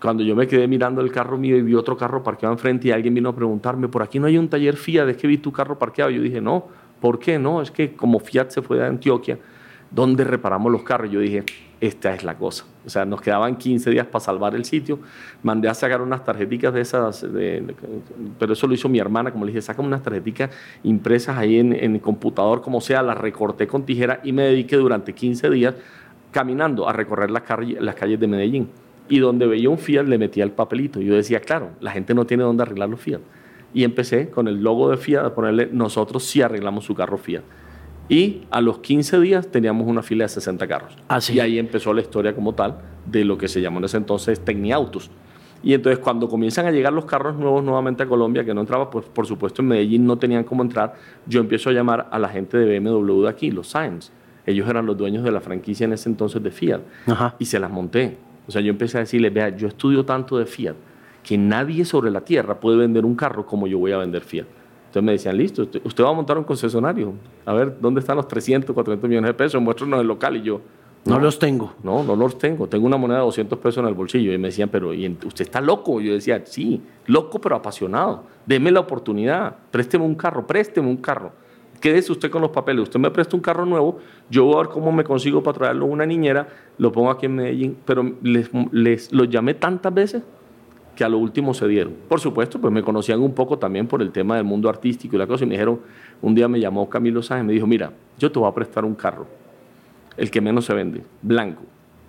Cuando 0.00 0.22
yo 0.22 0.34
me 0.34 0.46
quedé 0.46 0.66
mirando 0.66 1.02
el 1.02 1.12
carro 1.12 1.36
mío 1.36 1.58
y 1.58 1.62
vi 1.62 1.74
otro 1.74 1.94
carro 1.96 2.22
parqueado 2.22 2.54
enfrente 2.54 2.88
y 2.88 2.90
alguien 2.90 3.12
vino 3.12 3.28
a 3.28 3.36
preguntarme, 3.36 3.88
¿por 3.88 4.02
aquí 4.02 4.18
no 4.18 4.26
hay 4.26 4.38
un 4.38 4.48
taller 4.48 4.76
Fiat? 4.76 5.10
¿Es 5.10 5.16
que 5.18 5.26
vi 5.26 5.36
tu 5.36 5.52
carro 5.52 5.78
parqueado? 5.78 6.10
Yo 6.10 6.22
dije, 6.22 6.40
no, 6.40 6.68
¿por 7.00 7.18
qué 7.18 7.38
no? 7.38 7.60
Es 7.60 7.70
que 7.70 7.94
como 7.94 8.18
Fiat 8.18 8.48
se 8.48 8.62
fue 8.62 8.78
de 8.78 8.86
Antioquia, 8.86 9.38
¿dónde 9.90 10.24
reparamos 10.24 10.72
los 10.72 10.82
carros? 10.84 11.10
Yo 11.10 11.20
dije, 11.20 11.44
esta 11.80 12.14
es 12.14 12.24
la 12.24 12.36
cosa. 12.36 12.64
O 12.84 12.90
sea, 12.90 13.04
nos 13.06 13.22
quedaban 13.22 13.56
15 13.56 13.90
días 13.90 14.06
para 14.06 14.20
salvar 14.20 14.54
el 14.54 14.64
sitio. 14.64 14.98
Mandé 15.42 15.68
a 15.68 15.74
sacar 15.74 16.02
unas 16.02 16.24
tarjeticas 16.24 16.74
de 16.74 16.82
esas, 16.82 17.26
pero 18.38 18.52
eso 18.52 18.66
lo 18.66 18.74
hizo 18.74 18.88
mi 18.88 18.98
hermana, 18.98 19.32
como 19.32 19.46
le 19.46 19.52
dije, 19.52 19.62
saca 19.62 19.80
unas 19.80 20.02
tarjeticas 20.02 20.50
impresas 20.82 21.38
ahí 21.38 21.58
en, 21.58 21.72
el 21.72 22.00
computador, 22.00 22.60
como 22.60 22.80
sea, 22.80 23.02
las 23.02 23.16
recorté 23.16 23.66
con 23.66 23.84
tijera 23.84 24.20
y 24.22 24.32
me 24.32 24.42
dediqué 24.42 24.76
durante 24.76 25.14
15 25.14 25.48
días 25.50 25.74
caminando 26.30 26.88
a 26.88 26.92
recorrer 26.92 27.30
las, 27.30 27.42
las 27.80 27.94
calles 27.94 28.20
de 28.20 28.26
Medellín. 28.26 28.68
Y 29.08 29.18
donde 29.18 29.46
veía 29.46 29.68
un 29.70 29.78
Fiat 29.78 30.04
le 30.04 30.18
metía 30.18 30.44
el 30.44 30.52
papelito. 30.52 31.00
Yo 31.00 31.14
decía, 31.14 31.40
claro, 31.40 31.70
la 31.80 31.90
gente 31.90 32.14
no 32.14 32.26
tiene 32.26 32.44
dónde 32.44 32.62
arreglar 32.62 32.90
los 32.90 33.00
Fiat. 33.00 33.20
Y 33.72 33.84
empecé 33.84 34.30
con 34.30 34.48
el 34.48 34.62
logo 34.62 34.90
de 34.90 34.96
Fiat 34.98 35.24
a 35.24 35.34
ponerle, 35.34 35.68
nosotros 35.72 36.24
sí 36.24 36.42
arreglamos 36.42 36.84
su 36.84 36.94
carro 36.94 37.18
Fiat. 37.18 37.42
Y 38.10 38.42
a 38.50 38.60
los 38.60 38.80
15 38.80 39.20
días 39.20 39.48
teníamos 39.52 39.86
una 39.86 40.02
fila 40.02 40.24
de 40.24 40.28
60 40.28 40.66
carros. 40.66 40.96
Así. 41.06 41.34
Y 41.34 41.40
ahí 41.40 41.60
empezó 41.60 41.94
la 41.94 42.00
historia 42.00 42.34
como 42.34 42.54
tal 42.56 42.78
de 43.06 43.24
lo 43.24 43.38
que 43.38 43.46
se 43.46 43.60
llamó 43.60 43.78
en 43.78 43.84
ese 43.84 43.98
entonces 43.98 44.40
Tecniautos. 44.40 45.10
Y 45.62 45.74
entonces 45.74 46.00
cuando 46.00 46.28
comienzan 46.28 46.66
a 46.66 46.72
llegar 46.72 46.92
los 46.92 47.04
carros 47.04 47.36
nuevos 47.36 47.62
nuevamente 47.62 48.02
a 48.02 48.06
Colombia, 48.06 48.44
que 48.44 48.52
no 48.52 48.62
entraba, 48.62 48.90
pues 48.90 49.06
por 49.06 49.26
supuesto 49.26 49.62
en 49.62 49.68
Medellín 49.68 50.06
no 50.06 50.18
tenían 50.18 50.42
cómo 50.42 50.64
entrar, 50.64 50.94
yo 51.26 51.40
empiezo 51.40 51.70
a 51.70 51.72
llamar 51.72 52.08
a 52.10 52.18
la 52.18 52.28
gente 52.28 52.58
de 52.58 52.80
BMW 52.80 53.22
de 53.22 53.28
aquí, 53.28 53.52
los 53.52 53.68
Sainz. 53.68 54.10
Ellos 54.44 54.68
eran 54.68 54.86
los 54.86 54.96
dueños 54.96 55.22
de 55.22 55.30
la 55.30 55.40
franquicia 55.40 55.84
en 55.84 55.92
ese 55.92 56.08
entonces 56.08 56.42
de 56.42 56.50
Fiat. 56.50 56.80
Y 57.38 57.44
se 57.44 57.60
las 57.60 57.70
monté. 57.70 58.16
O 58.48 58.50
sea, 58.50 58.60
yo 58.60 58.70
empecé 58.70 58.96
a 58.96 59.00
decirles, 59.00 59.32
vea, 59.32 59.50
yo 59.50 59.68
estudio 59.68 60.04
tanto 60.04 60.36
de 60.36 60.46
Fiat 60.46 60.74
que 61.22 61.38
nadie 61.38 61.84
sobre 61.84 62.10
la 62.10 62.22
tierra 62.22 62.58
puede 62.58 62.78
vender 62.78 63.04
un 63.04 63.14
carro 63.14 63.46
como 63.46 63.68
yo 63.68 63.78
voy 63.78 63.92
a 63.92 63.98
vender 63.98 64.22
Fiat. 64.22 64.46
Entonces 64.90 65.04
me 65.04 65.12
decían, 65.12 65.36
listo, 65.36 65.62
usted, 65.84 66.02
va 66.04 66.08
a 66.08 66.12
montar 66.12 66.36
un 66.36 66.42
concesionario. 66.42 67.12
A 67.46 67.52
ver, 67.52 67.80
¿dónde 67.80 68.00
están 68.00 68.16
los 68.16 68.26
300, 68.26 68.74
400 68.74 69.08
millones 69.08 69.28
de 69.28 69.34
pesos? 69.34 69.62
Muéstranos 69.62 70.00
el 70.00 70.08
local. 70.08 70.36
Y 70.36 70.42
yo, 70.42 70.60
no, 71.04 71.20
los 71.20 71.38
tengo. 71.38 71.74
No, 71.84 72.02
no 72.02 72.16
los 72.16 72.38
tengo. 72.38 72.66
Tengo 72.66 72.86
una 72.86 72.96
moneda 72.96 73.18
de 73.18 73.24
200 73.26 73.56
pesos 73.60 73.78
en 73.78 73.86
el 73.86 73.94
bolsillo. 73.94 74.32
Y 74.32 74.38
me 74.38 74.48
decían, 74.48 74.68
pero 74.68 74.88
usted 74.88 75.44
está 75.44 75.60
loco. 75.60 76.00
Yo 76.00 76.12
decía, 76.12 76.42
sí, 76.44 76.82
loco 77.06 77.40
pero 77.40 77.54
apasionado. 77.54 78.24
Deme 78.44 78.72
la 78.72 78.80
oportunidad. 78.80 79.54
Présteme 79.70 80.04
un 80.04 80.16
carro, 80.16 80.44
présteme 80.44 80.88
un 80.88 80.96
carro. 80.96 81.30
Quédese 81.80 82.10
usted 82.10 82.28
con 82.28 82.42
los 82.42 82.50
papeles. 82.50 82.82
Usted 82.82 82.98
me 82.98 83.12
presta 83.12 83.36
un 83.36 83.42
carro 83.42 83.64
nuevo. 83.64 83.98
Yo 84.28 84.46
voy 84.46 84.54
a 84.56 84.58
ver 84.58 84.70
cómo 84.70 84.90
me 84.90 85.04
consigo 85.04 85.40
para 85.40 85.56
traerlo 85.56 85.84
a 85.84 85.88
una 85.88 86.04
niñera. 86.04 86.48
Lo 86.78 86.90
pongo 86.90 87.12
aquí 87.12 87.26
en 87.26 87.36
Medellín. 87.36 87.76
Pero 87.84 88.12
les, 88.22 88.50
les 88.72 89.12
los 89.12 89.30
llamé 89.30 89.54
tantas 89.54 89.94
veces 89.94 90.24
que 91.00 91.04
a 91.04 91.08
lo 91.08 91.16
último 91.16 91.54
se 91.54 91.66
dieron. 91.66 91.94
Por 92.10 92.20
supuesto, 92.20 92.60
pues 92.60 92.70
me 92.70 92.82
conocían 92.82 93.22
un 93.22 93.32
poco 93.32 93.58
también 93.58 93.86
por 93.86 94.02
el 94.02 94.12
tema 94.12 94.36
del 94.36 94.44
mundo 94.44 94.68
artístico 94.68 95.16
y 95.16 95.18
la 95.18 95.26
cosa, 95.26 95.44
y 95.44 95.46
me 95.46 95.54
dijeron, 95.54 95.80
un 96.20 96.34
día 96.34 96.46
me 96.46 96.60
llamó 96.60 96.90
Camilo 96.90 97.22
Sáenz 97.22 97.44
y 97.44 97.46
me 97.46 97.52
dijo, 97.54 97.66
mira, 97.66 97.90
yo 98.18 98.30
te 98.30 98.38
voy 98.38 98.46
a 98.46 98.52
prestar 98.52 98.84
un 98.84 98.94
carro, 98.94 99.26
el 100.18 100.30
que 100.30 100.42
menos 100.42 100.66
se 100.66 100.74
vende, 100.74 101.02
blanco. 101.22 101.62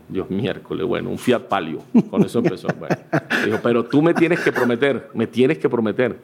Dios 0.09 0.29
miércoles, 0.29 0.85
bueno, 0.85 1.09
un 1.09 1.17
Fiat 1.17 1.43
Palio, 1.43 1.79
con 2.09 2.21
eso 2.23 2.39
empezó. 2.39 2.67
Bueno. 2.77 2.97
Dijo, 3.45 3.59
pero 3.63 3.85
tú 3.85 4.01
me 4.01 4.13
tienes 4.13 4.41
que 4.41 4.51
prometer, 4.51 5.09
me 5.13 5.25
tienes 5.25 5.57
que 5.57 5.69
prometer 5.69 6.19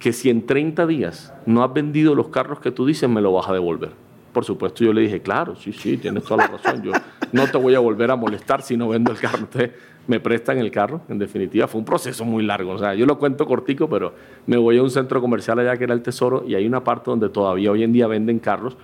que 0.00 0.12
si 0.12 0.30
en 0.30 0.44
30 0.44 0.88
días 0.88 1.32
no 1.46 1.62
has 1.62 1.72
vendido 1.72 2.16
los 2.16 2.26
carros 2.26 2.58
que 2.58 2.72
tú 2.72 2.86
dices, 2.86 3.08
me 3.08 3.20
lo 3.20 3.32
vas 3.32 3.48
a 3.48 3.52
devolver. 3.52 3.92
Por 4.32 4.44
supuesto, 4.44 4.82
yo 4.82 4.92
le 4.92 5.02
dije, 5.02 5.22
claro, 5.22 5.54
sí, 5.54 5.72
sí, 5.72 5.96
tienes 5.96 6.24
toda 6.24 6.38
la 6.38 6.56
razón. 6.56 6.82
Yo 6.82 6.90
no 7.30 7.46
te 7.46 7.56
voy 7.56 7.76
a 7.76 7.78
volver 7.78 8.10
a 8.10 8.16
molestar 8.16 8.62
si 8.62 8.76
no 8.76 8.88
vendo 8.88 9.12
el 9.12 9.18
carro. 9.18 9.38
Entonces, 9.38 9.70
me 10.06 10.20
prestan 10.20 10.58
el 10.58 10.70
carro. 10.70 11.00
En 11.08 11.18
definitiva, 11.18 11.66
fue 11.66 11.78
un 11.78 11.84
proceso 11.84 12.24
muy 12.24 12.44
largo. 12.44 12.72
O 12.72 12.78
sea, 12.78 12.94
yo 12.94 13.06
lo 13.06 13.18
cuento 13.18 13.46
cortico, 13.46 13.88
pero 13.88 14.14
me 14.46 14.56
voy 14.56 14.78
a 14.78 14.82
un 14.82 14.90
centro 14.90 15.20
comercial 15.20 15.58
allá 15.58 15.76
que 15.76 15.84
era 15.84 15.94
el 15.94 16.02
Tesoro 16.02 16.44
y 16.46 16.54
hay 16.54 16.66
una 16.66 16.82
parte 16.84 17.10
donde 17.10 17.28
todavía 17.28 17.70
hoy 17.70 17.82
en 17.82 17.92
día 17.92 18.06
venden 18.06 18.38
carros. 18.38 18.76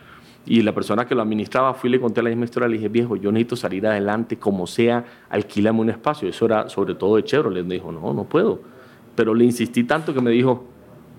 Y 0.47 0.63
la 0.63 0.75
persona 0.75 1.07
que 1.07 1.15
lo 1.15 1.21
administraba, 1.21 1.75
fui 1.75 1.89
y 1.89 1.93
le 1.93 2.01
conté 2.01 2.23
la 2.23 2.31
misma 2.31 2.47
historia, 2.47 2.69
le 2.69 2.77
dije, 2.77 2.89
viejo, 2.89 3.15
yo 3.17 3.31
necesito 3.31 3.57
salir 3.57 3.87
adelante, 3.87 4.37
como 4.37 4.67
sea, 4.67 5.05
alquílame 5.29 5.81
un 5.81 5.91
espacio. 5.91 6.29
Eso 6.29 6.47
era 6.47 6.69
sobre 6.69 6.95
todo 6.95 7.17
de 7.17 7.25
Chevrolet. 7.25 7.65
Me 7.65 7.75
dijo, 7.75 7.93
no, 7.93 8.15
no 8.15 8.25
puedo. 8.25 8.61
Pero 9.15 9.35
le 9.35 9.45
insistí 9.45 9.85
tanto 9.85 10.15
que 10.15 10.21
me 10.21 10.31
dijo, 10.31 10.65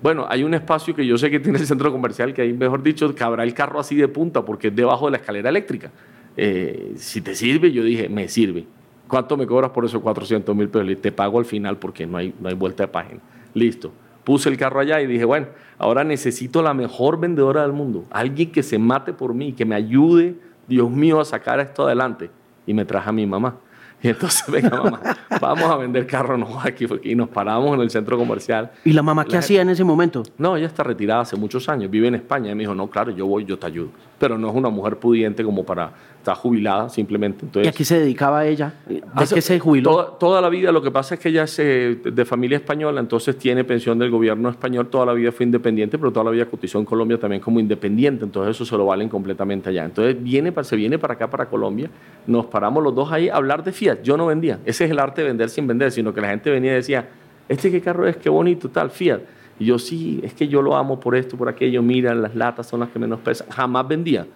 bueno, 0.01 0.25
hay 0.27 0.43
un 0.43 0.55
espacio 0.55 0.95
que 0.95 1.05
yo 1.05 1.17
sé 1.17 1.29
que 1.29 1.39
tiene 1.39 1.59
el 1.59 1.67
centro 1.67 1.91
comercial, 1.91 2.33
que 2.33 2.41
ahí, 2.41 2.53
mejor 2.53 2.81
dicho, 2.81 3.13
cabrá 3.13 3.43
el 3.43 3.53
carro 3.53 3.79
así 3.79 3.95
de 3.95 4.07
punta, 4.07 4.43
porque 4.43 4.69
es 4.69 4.75
debajo 4.75 5.05
de 5.05 5.11
la 5.11 5.17
escalera 5.17 5.49
eléctrica. 5.49 5.91
Eh, 6.35 6.93
si 6.95 7.21
te 7.21 7.35
sirve, 7.35 7.71
yo 7.71 7.83
dije, 7.83 8.09
me 8.09 8.27
sirve. 8.27 8.65
¿Cuánto 9.11 9.35
me 9.35 9.45
cobras 9.45 9.71
por 9.71 9.83
esos 9.83 10.01
400 10.01 10.55
mil 10.55 10.69
pesos? 10.69 11.01
Te 11.01 11.11
pago 11.11 11.37
al 11.37 11.43
final 11.43 11.75
porque 11.75 12.07
no 12.07 12.17
hay, 12.17 12.33
no 12.39 12.47
hay 12.47 12.55
vuelta 12.55 12.83
de 12.83 12.87
página. 12.87 13.19
Listo. 13.53 13.91
Puse 14.23 14.47
el 14.47 14.55
carro 14.55 14.79
allá 14.79 15.01
y 15.01 15.05
dije, 15.05 15.25
bueno, 15.25 15.47
ahora 15.77 16.05
necesito 16.05 16.61
la 16.61 16.73
mejor 16.73 17.19
vendedora 17.19 17.63
del 17.63 17.73
mundo. 17.73 18.05
Alguien 18.09 18.53
que 18.53 18.63
se 18.63 18.79
mate 18.79 19.11
por 19.11 19.33
mí, 19.33 19.51
que 19.51 19.65
me 19.65 19.75
ayude, 19.75 20.35
Dios 20.65 20.89
mío, 20.89 21.19
a 21.19 21.25
sacar 21.25 21.59
esto 21.59 21.85
adelante. 21.85 22.31
Y 22.65 22.73
me 22.73 22.85
traje 22.85 23.09
a 23.09 23.11
mi 23.11 23.27
mamá. 23.27 23.57
Y 24.01 24.07
entonces, 24.07 24.45
venga, 24.49 24.81
mamá, 24.81 25.01
vamos 25.41 25.65
a 25.65 25.75
vender 25.75 26.07
carros 26.07 26.39
no, 26.39 26.61
aquí, 26.61 26.87
y 27.03 27.13
nos 27.13 27.27
paramos 27.27 27.75
en 27.75 27.81
el 27.81 27.89
centro 27.89 28.17
comercial. 28.17 28.71
¿Y 28.85 28.93
la 28.93 29.01
mamá 29.01 29.25
qué 29.25 29.35
hacía 29.35 29.61
en 29.61 29.71
ese 29.71 29.83
momento? 29.83 30.23
No, 30.37 30.55
ella 30.55 30.67
está 30.67 30.83
retirada 30.83 31.19
hace 31.19 31.35
muchos 31.35 31.67
años, 31.67 31.91
vive 31.91 32.07
en 32.07 32.15
España. 32.15 32.51
Y 32.51 32.55
me 32.55 32.61
dijo, 32.61 32.73
no, 32.73 32.89
claro, 32.89 33.11
yo 33.11 33.27
voy, 33.27 33.43
yo 33.43 33.59
te 33.59 33.67
ayudo. 33.67 33.89
Pero 34.21 34.37
no 34.37 34.49
es 34.49 34.55
una 34.55 34.69
mujer 34.69 34.95
pudiente 34.95 35.43
como 35.43 35.65
para 35.65 35.91
está 36.21 36.35
jubilada 36.35 36.87
simplemente. 36.89 37.45
Entonces, 37.45 37.65
¿Y 37.65 37.69
a 37.69 37.75
qué 37.75 37.83
se 37.83 37.99
dedicaba 37.99 38.45
ella? 38.45 38.73
¿De 38.87 39.01
qué 39.33 39.41
se 39.41 39.59
jubiló? 39.59 40.17
Toda, 40.19 40.39
la 40.39 40.49
vida, 40.49 40.71
lo 40.71 40.81
que 40.81 40.91
pasa 40.91 41.15
es 41.15 41.19
que 41.19 41.29
ella 41.29 41.43
es 41.43 41.57
eh, 41.59 41.99
de 42.03 42.25
familia 42.25 42.57
española, 42.57 42.99
entonces 43.01 43.37
tiene 43.37 43.63
pensión 43.63 43.97
del 43.97 44.11
gobierno 44.11 44.49
español, 44.49 44.87
toda 44.87 45.05
la 45.07 45.13
vida 45.13 45.31
fue 45.31 45.45
independiente, 45.45 45.97
pero 45.97 46.11
toda 46.11 46.25
la 46.25 46.31
vida 46.31 46.45
cotizó 46.45 46.77
en 46.79 46.85
Colombia 46.85 47.19
también 47.19 47.41
como 47.41 47.59
independiente, 47.59 48.23
entonces 48.23 48.55
eso 48.55 48.65
se 48.65 48.77
lo 48.77 48.85
valen 48.85 49.09
completamente 49.09 49.69
allá. 49.69 49.83
Entonces 49.83 50.21
viene, 50.21 50.53
se 50.63 50.75
viene 50.75 50.99
para 50.99 51.15
acá, 51.15 51.29
para 51.29 51.47
Colombia, 51.47 51.89
nos 52.27 52.45
paramos 52.45 52.83
los 52.83 52.93
dos 52.93 53.11
ahí 53.11 53.27
a 53.27 53.35
hablar 53.35 53.63
de 53.63 53.71
Fiat. 53.71 54.03
Yo 54.03 54.15
no 54.15 54.27
vendía, 54.27 54.59
ese 54.65 54.85
es 54.85 54.91
el 54.91 54.99
arte 54.99 55.21
de 55.21 55.27
vender 55.27 55.49
sin 55.49 55.65
vender, 55.65 55.91
sino 55.91 56.13
que 56.13 56.21
la 56.21 56.29
gente 56.29 56.51
venía 56.51 56.71
y 56.73 56.75
decía, 56.75 57.09
este 57.49 57.71
qué 57.71 57.81
carro 57.81 58.07
es, 58.07 58.15
qué 58.17 58.29
bonito, 58.29 58.69
tal, 58.69 58.91
Fiat. 58.91 59.21
Y 59.59 59.65
yo 59.65 59.79
sí, 59.79 60.19
es 60.23 60.33
que 60.33 60.47
yo 60.47 60.61
lo 60.61 60.75
amo 60.75 60.99
por 60.99 61.15
esto, 61.15 61.37
por 61.37 61.49
aquello, 61.49 61.81
mira, 61.81 62.15
las 62.15 62.35
latas 62.35 62.67
son 62.67 62.79
las 62.79 62.89
que 62.89 62.99
menos 62.99 63.19
pesan. 63.19 63.47
Jamás 63.49 63.87
vendía. 63.87 64.27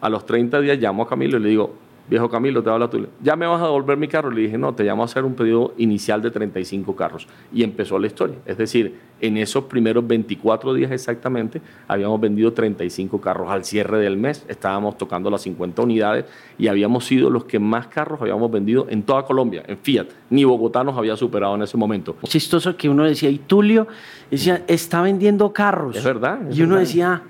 A 0.00 0.08
los 0.08 0.24
30 0.26 0.60
días 0.60 0.78
llamo 0.78 1.02
a 1.02 1.08
Camilo 1.08 1.38
y 1.38 1.42
le 1.42 1.48
digo, 1.50 1.74
viejo 2.10 2.28
Camilo, 2.28 2.62
te 2.62 2.68
habla 2.68 2.90
tú. 2.90 3.06
¿Ya 3.22 3.36
me 3.36 3.46
vas 3.46 3.62
a 3.62 3.66
devolver 3.66 3.96
mi 3.96 4.08
carro? 4.08 4.30
Le 4.30 4.42
dije, 4.42 4.58
no, 4.58 4.74
te 4.74 4.82
llamo 4.82 5.02
a 5.02 5.04
hacer 5.04 5.24
un 5.24 5.34
pedido 5.34 5.72
inicial 5.78 6.20
de 6.20 6.32
35 6.32 6.96
carros. 6.96 7.28
Y 7.54 7.62
empezó 7.62 7.98
la 8.00 8.08
historia. 8.08 8.36
Es 8.44 8.58
decir, 8.58 8.98
en 9.20 9.36
esos 9.36 9.64
primeros 9.64 10.06
24 10.06 10.74
días 10.74 10.90
exactamente, 10.90 11.62
habíamos 11.86 12.20
vendido 12.20 12.52
35 12.52 13.20
carros. 13.20 13.48
Al 13.48 13.64
cierre 13.64 13.98
del 13.98 14.16
mes 14.16 14.44
estábamos 14.48 14.98
tocando 14.98 15.30
las 15.30 15.42
50 15.42 15.82
unidades 15.82 16.24
y 16.58 16.66
habíamos 16.66 17.04
sido 17.04 17.30
los 17.30 17.44
que 17.44 17.60
más 17.60 17.86
carros 17.86 18.20
habíamos 18.20 18.50
vendido 18.50 18.86
en 18.90 19.04
toda 19.04 19.24
Colombia, 19.24 19.62
en 19.68 19.78
Fiat. 19.78 20.08
Ni 20.30 20.42
Bogotá 20.42 20.82
nos 20.82 20.98
había 20.98 21.16
superado 21.16 21.54
en 21.54 21.62
ese 21.62 21.76
momento. 21.76 22.16
Chistoso 22.24 22.76
que 22.76 22.88
uno 22.88 23.04
decía, 23.04 23.30
y 23.30 23.38
Tulio 23.38 23.86
decía, 24.30 24.64
está 24.66 25.00
vendiendo 25.00 25.52
carros. 25.52 25.96
Es 25.96 26.04
verdad. 26.04 26.40
y 26.50 26.62
uno 26.62 26.76
decía, 26.76 27.22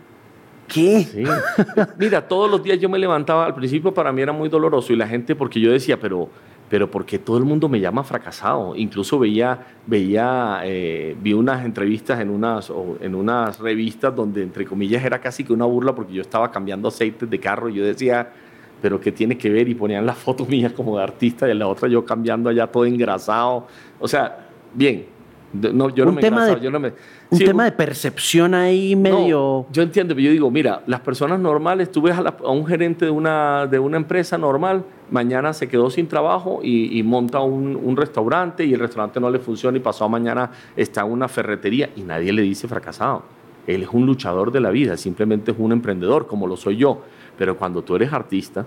¿Qué? 0.73 1.25
Mira, 1.99 2.27
todos 2.27 2.51
los 2.51 2.63
días 2.63 2.79
yo 2.79 2.89
me 2.89 2.99
levantaba, 2.99 3.47
al 3.47 3.55
principio 3.55 3.93
para 3.93 4.13
mí 4.13 4.23
era 4.23 4.33
muy 4.33 4.49
doloroso 4.49 4.93
y 4.93 4.97
la 4.97 5.07
gente, 5.07 5.35
porque 5.35 5.61
yo 5.61 5.73
decía, 5.73 5.99
pero, 5.99 6.29
pero 6.69 6.91
¿por 6.91 7.05
qué 7.05 7.19
todo 7.19 7.39
el 7.39 7.45
mundo 7.45 7.69
me 7.69 7.81
llama 7.81 8.05
fracasado? 8.05 8.77
Incluso 8.77 9.19
veía, 9.19 9.67
veía 9.87 10.61
eh, 10.65 11.17
vi 11.21 11.33
unas 11.33 11.65
entrevistas 11.65 12.21
en 12.21 12.31
unas, 12.31 12.73
en 13.01 13.15
unas 13.15 13.59
revistas 13.59 14.15
donde, 14.15 14.43
entre 14.43 14.65
comillas, 14.65 15.05
era 15.05 15.21
casi 15.21 15.43
que 15.43 15.53
una 15.53 15.65
burla 15.65 15.95
porque 15.95 16.13
yo 16.13 16.23
estaba 16.23 16.51
cambiando 16.51 16.89
aceites 16.89 17.29
de 17.29 17.41
carro 17.41 17.69
y 17.69 17.75
yo 17.75 17.85
decía, 17.85 18.31
pero 18.81 19.01
¿qué 19.01 19.13
tiene 19.13 19.37
que 19.37 19.51
ver? 19.51 19.69
Y 19.69 19.75
ponían 19.75 20.07
las 20.07 20.19
fotos 20.19 20.49
mías 20.49 20.73
como 20.73 20.97
de 20.97 21.03
artista 21.03 21.49
y 21.49 21.51
en 21.51 21.59
la 21.59 21.67
otra 21.67 21.89
yo 21.89 22.05
cambiando 22.05 22.49
allá 22.49 22.67
todo 22.67 22.85
engrasado. 22.87 23.67
O 23.99 24.07
sea, 24.07 24.47
bien, 24.73 25.07
no, 25.53 25.91
yo 25.91 26.05
no 26.05 26.13
me 26.13 26.23
yo 26.61 26.71
no 26.71 26.79
me, 26.79 26.93
un 27.31 27.39
tema 27.39 27.65
de 27.65 27.73
percepción 27.73 28.55
ahí 28.55 28.95
medio... 28.95 29.67
yo 29.73 29.83
entiendo, 29.83 30.15
pero 30.15 30.27
yo 30.27 30.33
digo, 30.33 30.51
mira, 30.51 30.83
las 30.87 31.01
personas 31.01 31.41
normales, 31.41 31.91
tú 31.91 32.03
ves 32.03 32.17
a, 32.17 32.51
un 32.51 32.67
gerente 32.67 33.05
de 33.05 33.11
una, 33.11 33.67
de 33.67 33.79
una 33.79 33.97
empresa 33.97 34.39
normal, 34.39 34.85
mañana 35.11 35.53
se 35.53 35.69
quedó 35.69 35.91
sin 35.91 36.07
trabajo 36.07 36.61
y, 36.63 37.03
monta 37.03 37.41
un, 37.41 37.77
un, 37.77 37.97
restaurante 37.97 38.65
y 38.65 38.75
el 38.75 38.81
restaurante 38.81 39.19
no 39.19 39.31
le 39.31 39.41
funciona 39.41 39.77
y 39.77 39.81
pasado 39.81 40.09
mañana 40.09 40.51
está 40.77 41.01
en 41.01 41.11
una 41.11 41.27
ferretería 41.27 41.91
y 41.97 42.03
nadie 42.03 42.33
le 42.33 42.43
dice 42.43 42.69
fracasado. 42.69 43.25
Él 43.67 43.83
es 43.83 43.89
un 43.93 44.07
luchador 44.07 44.53
de 44.53 44.61
la 44.61 44.71
vida, 44.71 44.97
simplemente 44.97 45.53
es 45.53 45.57
un 45.59 45.73
emprendedor, 45.73 46.27
como 46.27 46.47
lo 46.47 46.57
soy 46.57 46.77
yo. 46.77 47.03
Pero 47.37 47.57
cuando 47.57 47.83
tú 47.83 47.97
eres 47.97 48.13
artista, 48.13 48.67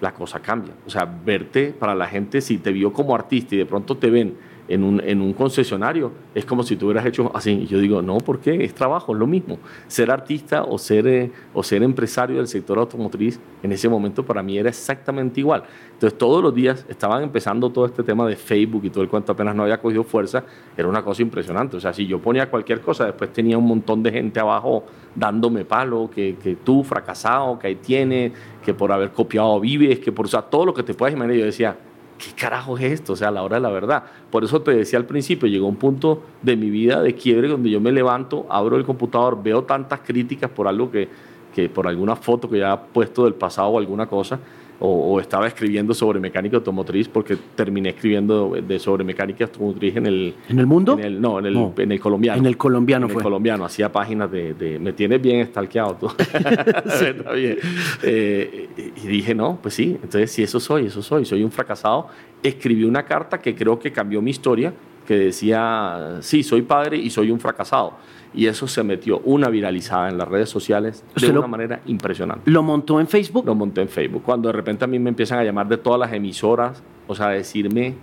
la 0.00 0.12
cosa 0.12 0.40
cambia. 0.40 0.74
O 0.86 0.90
sea, 0.90 1.04
verte 1.04 1.74
para 1.78 1.94
la 1.94 2.06
gente, 2.06 2.40
si 2.40 2.58
te 2.58 2.72
vio 2.72 2.92
como 2.92 3.14
artista 3.14 3.54
y 3.54 3.58
de 3.58 3.66
pronto 3.66 3.96
te 3.96 4.10
ven 4.10 4.34
en 4.72 4.84
un, 4.84 5.02
en 5.04 5.20
un 5.20 5.34
concesionario, 5.34 6.12
es 6.34 6.46
como 6.46 6.62
si 6.62 6.76
tú 6.76 6.86
hubieras 6.86 7.04
hecho 7.04 7.30
así. 7.34 7.50
Y 7.50 7.66
yo 7.66 7.78
digo, 7.78 8.00
no, 8.00 8.16
¿por 8.18 8.40
qué? 8.40 8.64
Es 8.64 8.74
trabajo, 8.74 9.12
es 9.12 9.18
lo 9.18 9.26
mismo. 9.26 9.58
Ser 9.86 10.10
artista 10.10 10.64
o 10.64 10.78
ser, 10.78 11.06
eh, 11.06 11.30
o 11.52 11.62
ser 11.62 11.82
empresario 11.82 12.38
del 12.38 12.48
sector 12.48 12.78
automotriz 12.78 13.38
en 13.62 13.72
ese 13.72 13.88
momento 13.88 14.24
para 14.24 14.42
mí 14.42 14.56
era 14.56 14.70
exactamente 14.70 15.40
igual. 15.40 15.64
Entonces 15.92 16.18
todos 16.18 16.42
los 16.42 16.54
días 16.54 16.86
estaban 16.88 17.22
empezando 17.22 17.70
todo 17.70 17.84
este 17.84 18.02
tema 18.02 18.26
de 18.26 18.34
Facebook 18.34 18.86
y 18.86 18.90
todo 18.90 19.02
el 19.02 19.10
cuento 19.10 19.32
apenas 19.32 19.54
no 19.54 19.64
había 19.64 19.78
cogido 19.78 20.04
fuerza, 20.04 20.42
era 20.74 20.88
una 20.88 21.04
cosa 21.04 21.20
impresionante. 21.20 21.76
O 21.76 21.80
sea, 21.80 21.92
si 21.92 22.06
yo 22.06 22.18
ponía 22.18 22.48
cualquier 22.48 22.80
cosa, 22.80 23.04
después 23.04 23.30
tenía 23.30 23.58
un 23.58 23.66
montón 23.66 24.02
de 24.02 24.10
gente 24.10 24.40
abajo 24.40 24.84
dándome 25.14 25.66
palo, 25.66 26.08
que, 26.12 26.36
que 26.42 26.56
tú 26.56 26.82
fracasado, 26.82 27.58
que 27.58 27.66
ahí 27.66 27.74
tienes, 27.74 28.32
que 28.64 28.72
por 28.72 28.90
haber 28.90 29.10
copiado 29.10 29.60
vives, 29.60 29.98
que 29.98 30.12
por 30.12 30.24
o 30.24 30.28
sea, 30.28 30.40
todo 30.40 30.64
lo 30.64 30.72
que 30.72 30.82
te 30.82 30.94
puedas 30.94 31.14
imaginar. 31.14 31.36
Yo 31.36 31.44
decía, 31.44 31.76
¿qué 32.22 32.32
carajo 32.32 32.78
es 32.78 32.84
esto? 32.84 33.14
O 33.14 33.16
sea, 33.16 33.28
a 33.28 33.30
la 33.30 33.42
hora 33.42 33.56
de 33.56 33.62
la 33.62 33.70
verdad. 33.70 34.04
Por 34.30 34.44
eso 34.44 34.62
te 34.62 34.72
decía 34.72 34.98
al 34.98 35.06
principio, 35.06 35.48
llegó 35.48 35.66
un 35.66 35.76
punto 35.76 36.22
de 36.40 36.56
mi 36.56 36.70
vida 36.70 37.02
de 37.02 37.14
quiebre 37.14 37.48
donde 37.48 37.70
yo 37.70 37.80
me 37.80 37.90
levanto, 37.90 38.46
abro 38.48 38.76
el 38.76 38.84
computador, 38.84 39.42
veo 39.42 39.64
tantas 39.64 40.00
críticas 40.00 40.50
por 40.50 40.68
algo 40.68 40.90
que, 40.90 41.08
que 41.54 41.68
por 41.68 41.88
alguna 41.88 42.14
foto 42.14 42.48
que 42.48 42.58
ya 42.58 42.74
he 42.74 42.92
puesto 42.92 43.24
del 43.24 43.34
pasado 43.34 43.68
o 43.68 43.78
alguna 43.78 44.06
cosa, 44.06 44.38
o, 44.84 45.20
estaba 45.20 45.46
escribiendo 45.46 45.94
sobre 45.94 46.18
mecánica 46.18 46.56
automotriz 46.56 47.08
porque 47.08 47.36
terminé 47.54 47.90
escribiendo 47.90 48.56
de, 48.60 48.78
sobre 48.80 49.04
mecánica 49.04 49.44
automotriz 49.44 49.96
en 49.96 50.06
el... 50.06 50.34
¿En 50.48 50.58
el 50.58 50.66
mundo? 50.66 50.96
no, 50.96 51.38
en 51.38 51.46
el, 51.46 51.72
en 51.76 51.92
el 51.92 52.00
colombiano. 52.00 52.40
En 52.40 52.46
el 52.46 52.56
colombiano 52.56 53.06
en 53.06 53.16
el 53.16 53.22
colombiano, 53.22 53.64
hacía 53.64 53.92
páginas 53.92 54.30
de, 54.30 54.78
Me 54.80 54.92
tienes 54.92 55.22
bien 55.22 55.40
estalqueado 55.40 55.94
tú. 55.94 56.06
Está 56.18 57.32
bien. 57.32 57.58
Eh, 58.02 58.92
y 59.02 59.06
dije, 59.06 59.34
no, 59.34 59.58
pues 59.62 59.74
sí, 59.74 59.96
entonces 60.02 60.32
si 60.32 60.42
eso 60.42 60.58
soy, 60.58 60.86
eso 60.86 61.00
soy, 61.00 61.24
soy 61.24 61.44
un 61.44 61.52
fracasado. 61.52 62.08
Escribí 62.42 62.82
una 62.82 63.04
carta 63.04 63.38
que 63.38 63.54
creo 63.54 63.78
que 63.78 63.92
cambió 63.92 64.20
mi 64.20 64.32
historia, 64.32 64.74
que 65.06 65.14
decía, 65.14 66.18
sí, 66.22 66.42
soy 66.42 66.62
padre 66.62 66.96
y 66.96 67.08
soy 67.10 67.30
un 67.30 67.38
fracasado 67.38 67.94
y 68.34 68.46
eso 68.46 68.66
se 68.66 68.82
metió 68.82 69.20
una 69.24 69.48
viralizada 69.48 70.08
en 70.08 70.18
las 70.18 70.28
redes 70.28 70.48
sociales 70.48 71.04
de 71.14 71.30
una 71.30 71.46
manera 71.46 71.80
impresionante. 71.86 72.50
¿Lo 72.50 72.62
montó 72.62 73.00
en 73.00 73.06
Facebook? 73.06 73.44
Lo 73.46 73.54
monté 73.54 73.82
en 73.82 73.88
Facebook. 73.88 74.22
Cuando 74.22 74.48
de 74.48 74.52
repente 74.52 74.84
a 74.84 74.88
mí 74.88 74.98
me 74.98 75.10
empiezan 75.10 75.38
a 75.38 75.44
llamar 75.44 75.68
de 75.68 75.76
todas 75.76 76.00
las 76.00 76.12
emisoras, 76.12 76.82
o 77.06 77.14
sea, 77.14 77.28
a 77.28 77.30
decirme, 77.32 77.94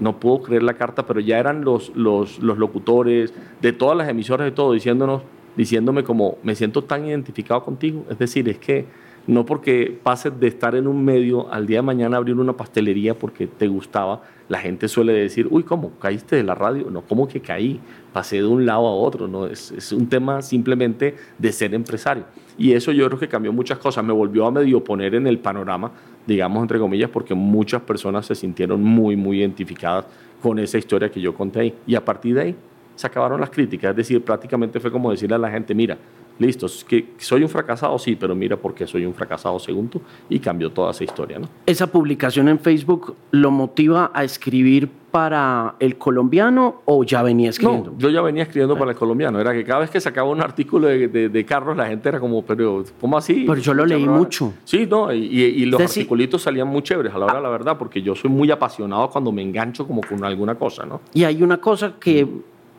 no 0.00 0.18
puedo 0.18 0.42
creer 0.42 0.62
la 0.62 0.74
carta, 0.74 1.06
pero 1.06 1.20
ya 1.20 1.38
eran 1.38 1.62
los, 1.62 1.94
los, 1.94 2.38
los 2.38 2.58
locutores 2.58 3.34
de 3.60 3.72
todas 3.72 3.96
las 3.96 4.08
emisoras 4.08 4.48
y 4.48 4.52
todo, 4.52 4.72
diciéndonos, 4.72 5.22
diciéndome 5.56 6.04
como, 6.04 6.38
me 6.42 6.54
siento 6.54 6.84
tan 6.84 7.06
identificado 7.06 7.62
contigo. 7.62 8.04
Es 8.10 8.18
decir, 8.18 8.48
es 8.48 8.58
que 8.58 8.86
no 9.26 9.46
porque 9.46 9.98
pases 10.02 10.38
de 10.38 10.48
estar 10.48 10.74
en 10.74 10.86
un 10.86 11.04
medio 11.04 11.52
al 11.52 11.66
día 11.66 11.78
de 11.78 11.82
mañana 11.82 12.16
abrir 12.16 12.36
una 12.36 12.52
pastelería 12.52 13.14
porque 13.14 13.46
te 13.46 13.68
gustaba, 13.68 14.22
la 14.48 14.58
gente 14.58 14.88
suele 14.88 15.12
decir, 15.12 15.46
uy, 15.50 15.62
¿cómo? 15.62 15.92
¿Caíste 16.00 16.36
de 16.36 16.42
la 16.42 16.54
radio? 16.54 16.90
No, 16.90 17.02
¿cómo 17.02 17.28
que 17.28 17.40
caí? 17.40 17.80
Pasé 18.12 18.36
de 18.36 18.46
un 18.46 18.66
lado 18.66 18.86
a 18.86 18.92
otro, 18.92 19.28
¿no? 19.28 19.46
Es, 19.46 19.70
es 19.70 19.92
un 19.92 20.08
tema 20.08 20.42
simplemente 20.42 21.14
de 21.38 21.52
ser 21.52 21.72
empresario. 21.74 22.24
Y 22.58 22.72
eso 22.72 22.90
yo 22.92 23.06
creo 23.06 23.18
que 23.18 23.28
cambió 23.28 23.52
muchas 23.52 23.78
cosas, 23.78 24.04
me 24.04 24.12
volvió 24.12 24.46
a 24.46 24.50
medio 24.50 24.82
poner 24.82 25.14
en 25.14 25.26
el 25.26 25.38
panorama, 25.38 25.92
digamos, 26.26 26.62
entre 26.62 26.78
comillas, 26.78 27.10
porque 27.10 27.34
muchas 27.34 27.82
personas 27.82 28.26
se 28.26 28.34
sintieron 28.34 28.82
muy, 28.82 29.16
muy 29.16 29.38
identificadas 29.38 30.06
con 30.42 30.58
esa 30.58 30.78
historia 30.78 31.10
que 31.10 31.20
yo 31.20 31.34
conté 31.34 31.60
ahí. 31.60 31.74
Y 31.86 31.94
a 31.94 32.04
partir 32.04 32.34
de 32.34 32.40
ahí 32.40 32.56
se 32.96 33.06
acabaron 33.06 33.40
las 33.40 33.50
críticas, 33.50 33.90
es 33.92 33.96
decir, 33.96 34.22
prácticamente 34.22 34.78
fue 34.78 34.90
como 34.90 35.10
decirle 35.10 35.36
a 35.36 35.38
la 35.38 35.50
gente, 35.50 35.74
mira, 35.74 35.96
listo, 36.40 36.66
que 36.88 37.06
soy 37.18 37.42
un 37.42 37.48
fracasado, 37.48 37.98
sí, 37.98 38.16
pero 38.16 38.34
mira 38.34 38.56
por 38.56 38.74
qué 38.74 38.86
soy 38.86 39.04
un 39.04 39.14
fracasado 39.14 39.58
según 39.58 39.88
tú, 39.88 40.00
y 40.28 40.38
cambió 40.40 40.70
toda 40.70 40.90
esa 40.90 41.04
historia. 41.04 41.38
¿no? 41.38 41.48
¿Esa 41.66 41.86
publicación 41.86 42.48
en 42.48 42.58
Facebook 42.58 43.14
lo 43.30 43.50
motiva 43.50 44.10
a 44.12 44.24
escribir 44.24 44.88
para 45.10 45.74
el 45.80 45.98
colombiano 45.98 46.82
o 46.86 47.04
ya 47.04 47.22
venía 47.22 47.50
escribiendo? 47.50 47.90
No, 47.90 47.98
yo 47.98 48.08
ya 48.08 48.22
venía 48.22 48.44
escribiendo 48.44 48.78
para 48.78 48.92
el 48.92 48.96
colombiano. 48.96 49.40
Era 49.40 49.52
que 49.52 49.64
cada 49.64 49.80
vez 49.80 49.90
que 49.90 50.00
sacaba 50.00 50.30
un 50.30 50.40
artículo 50.40 50.88
de, 50.88 51.44
carros, 51.46 51.76
la 51.76 51.86
gente 51.86 52.08
era 52.08 52.20
como, 52.20 52.42
pero 52.42 52.84
¿cómo 53.00 53.18
así? 53.18 53.44
Pero 53.46 53.60
yo 53.60 53.74
lo 53.74 53.84
leí 53.84 54.06
mucho. 54.06 54.54
Sí, 54.64 54.86
no, 54.88 55.12
y, 55.12 55.66
los 55.66 55.80
articulitos 55.80 56.42
salían 56.42 56.68
muy 56.68 56.82
chéveres 56.82 57.12
a 57.14 57.18
la 57.18 57.26
hora 57.26 57.36
de 57.36 57.42
la 57.42 57.50
verdad, 57.50 57.76
porque 57.76 58.00
yo 58.00 58.14
soy 58.14 58.30
muy 58.30 58.50
apasionado 58.50 59.10
cuando 59.10 59.30
me 59.30 59.42
engancho 59.42 59.86
como 59.86 60.00
con 60.00 60.24
alguna 60.24 60.54
cosa, 60.54 60.86
¿no? 60.86 61.00
Y 61.12 61.24
hay 61.24 61.42
una 61.42 61.58
cosa 61.58 61.94
que 62.00 62.26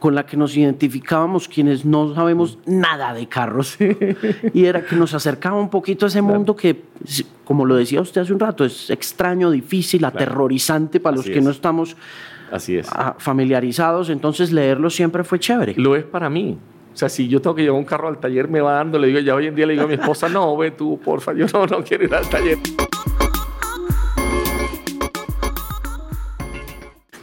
con 0.01 0.15
la 0.15 0.25
que 0.25 0.35
nos 0.35 0.57
identificábamos 0.57 1.47
quienes 1.47 1.85
no 1.85 2.15
sabemos 2.15 2.57
nada 2.65 3.13
de 3.13 3.27
carros. 3.27 3.77
y 4.53 4.65
era 4.65 4.83
que 4.83 4.95
nos 4.95 5.13
acercaba 5.13 5.59
un 5.59 5.69
poquito 5.69 6.07
a 6.07 6.09
ese 6.09 6.23
mundo 6.23 6.55
que, 6.55 6.85
como 7.45 7.65
lo 7.67 7.75
decía 7.75 8.01
usted 8.01 8.21
hace 8.21 8.33
un 8.33 8.39
rato, 8.39 8.65
es 8.65 8.89
extraño, 8.89 9.51
difícil, 9.51 10.03
aterrorizante 10.03 10.99
para 10.99 11.17
los 11.17 11.25
que 11.27 11.39
no 11.39 11.51
estamos 11.51 11.95
Así 12.51 12.77
es. 12.77 12.89
familiarizados. 13.19 14.09
Entonces 14.09 14.51
leerlo 14.51 14.89
siempre 14.89 15.23
fue 15.23 15.37
chévere. 15.37 15.75
Lo 15.77 15.95
es 15.95 16.03
para 16.03 16.31
mí. 16.31 16.57
O 16.91 16.97
sea, 16.97 17.07
si 17.07 17.27
yo 17.27 17.39
tengo 17.39 17.55
que 17.55 17.61
llevar 17.61 17.77
un 17.77 17.85
carro 17.85 18.07
al 18.07 18.17
taller, 18.17 18.47
me 18.47 18.59
va 18.59 18.73
dando, 18.73 18.97
le 18.97 19.05
digo, 19.05 19.19
ya 19.19 19.35
hoy 19.35 19.45
en 19.45 19.53
día 19.53 19.67
le 19.67 19.73
digo 19.73 19.85
a 19.85 19.87
mi 19.87 19.93
esposa, 19.93 20.27
no, 20.29 20.57
ve 20.57 20.71
tú, 20.71 20.99
porfa, 20.99 21.31
yo 21.33 21.45
no, 21.53 21.67
no 21.67 21.83
quiero 21.83 22.05
ir 22.05 22.15
al 22.15 22.27
taller. 22.27 22.57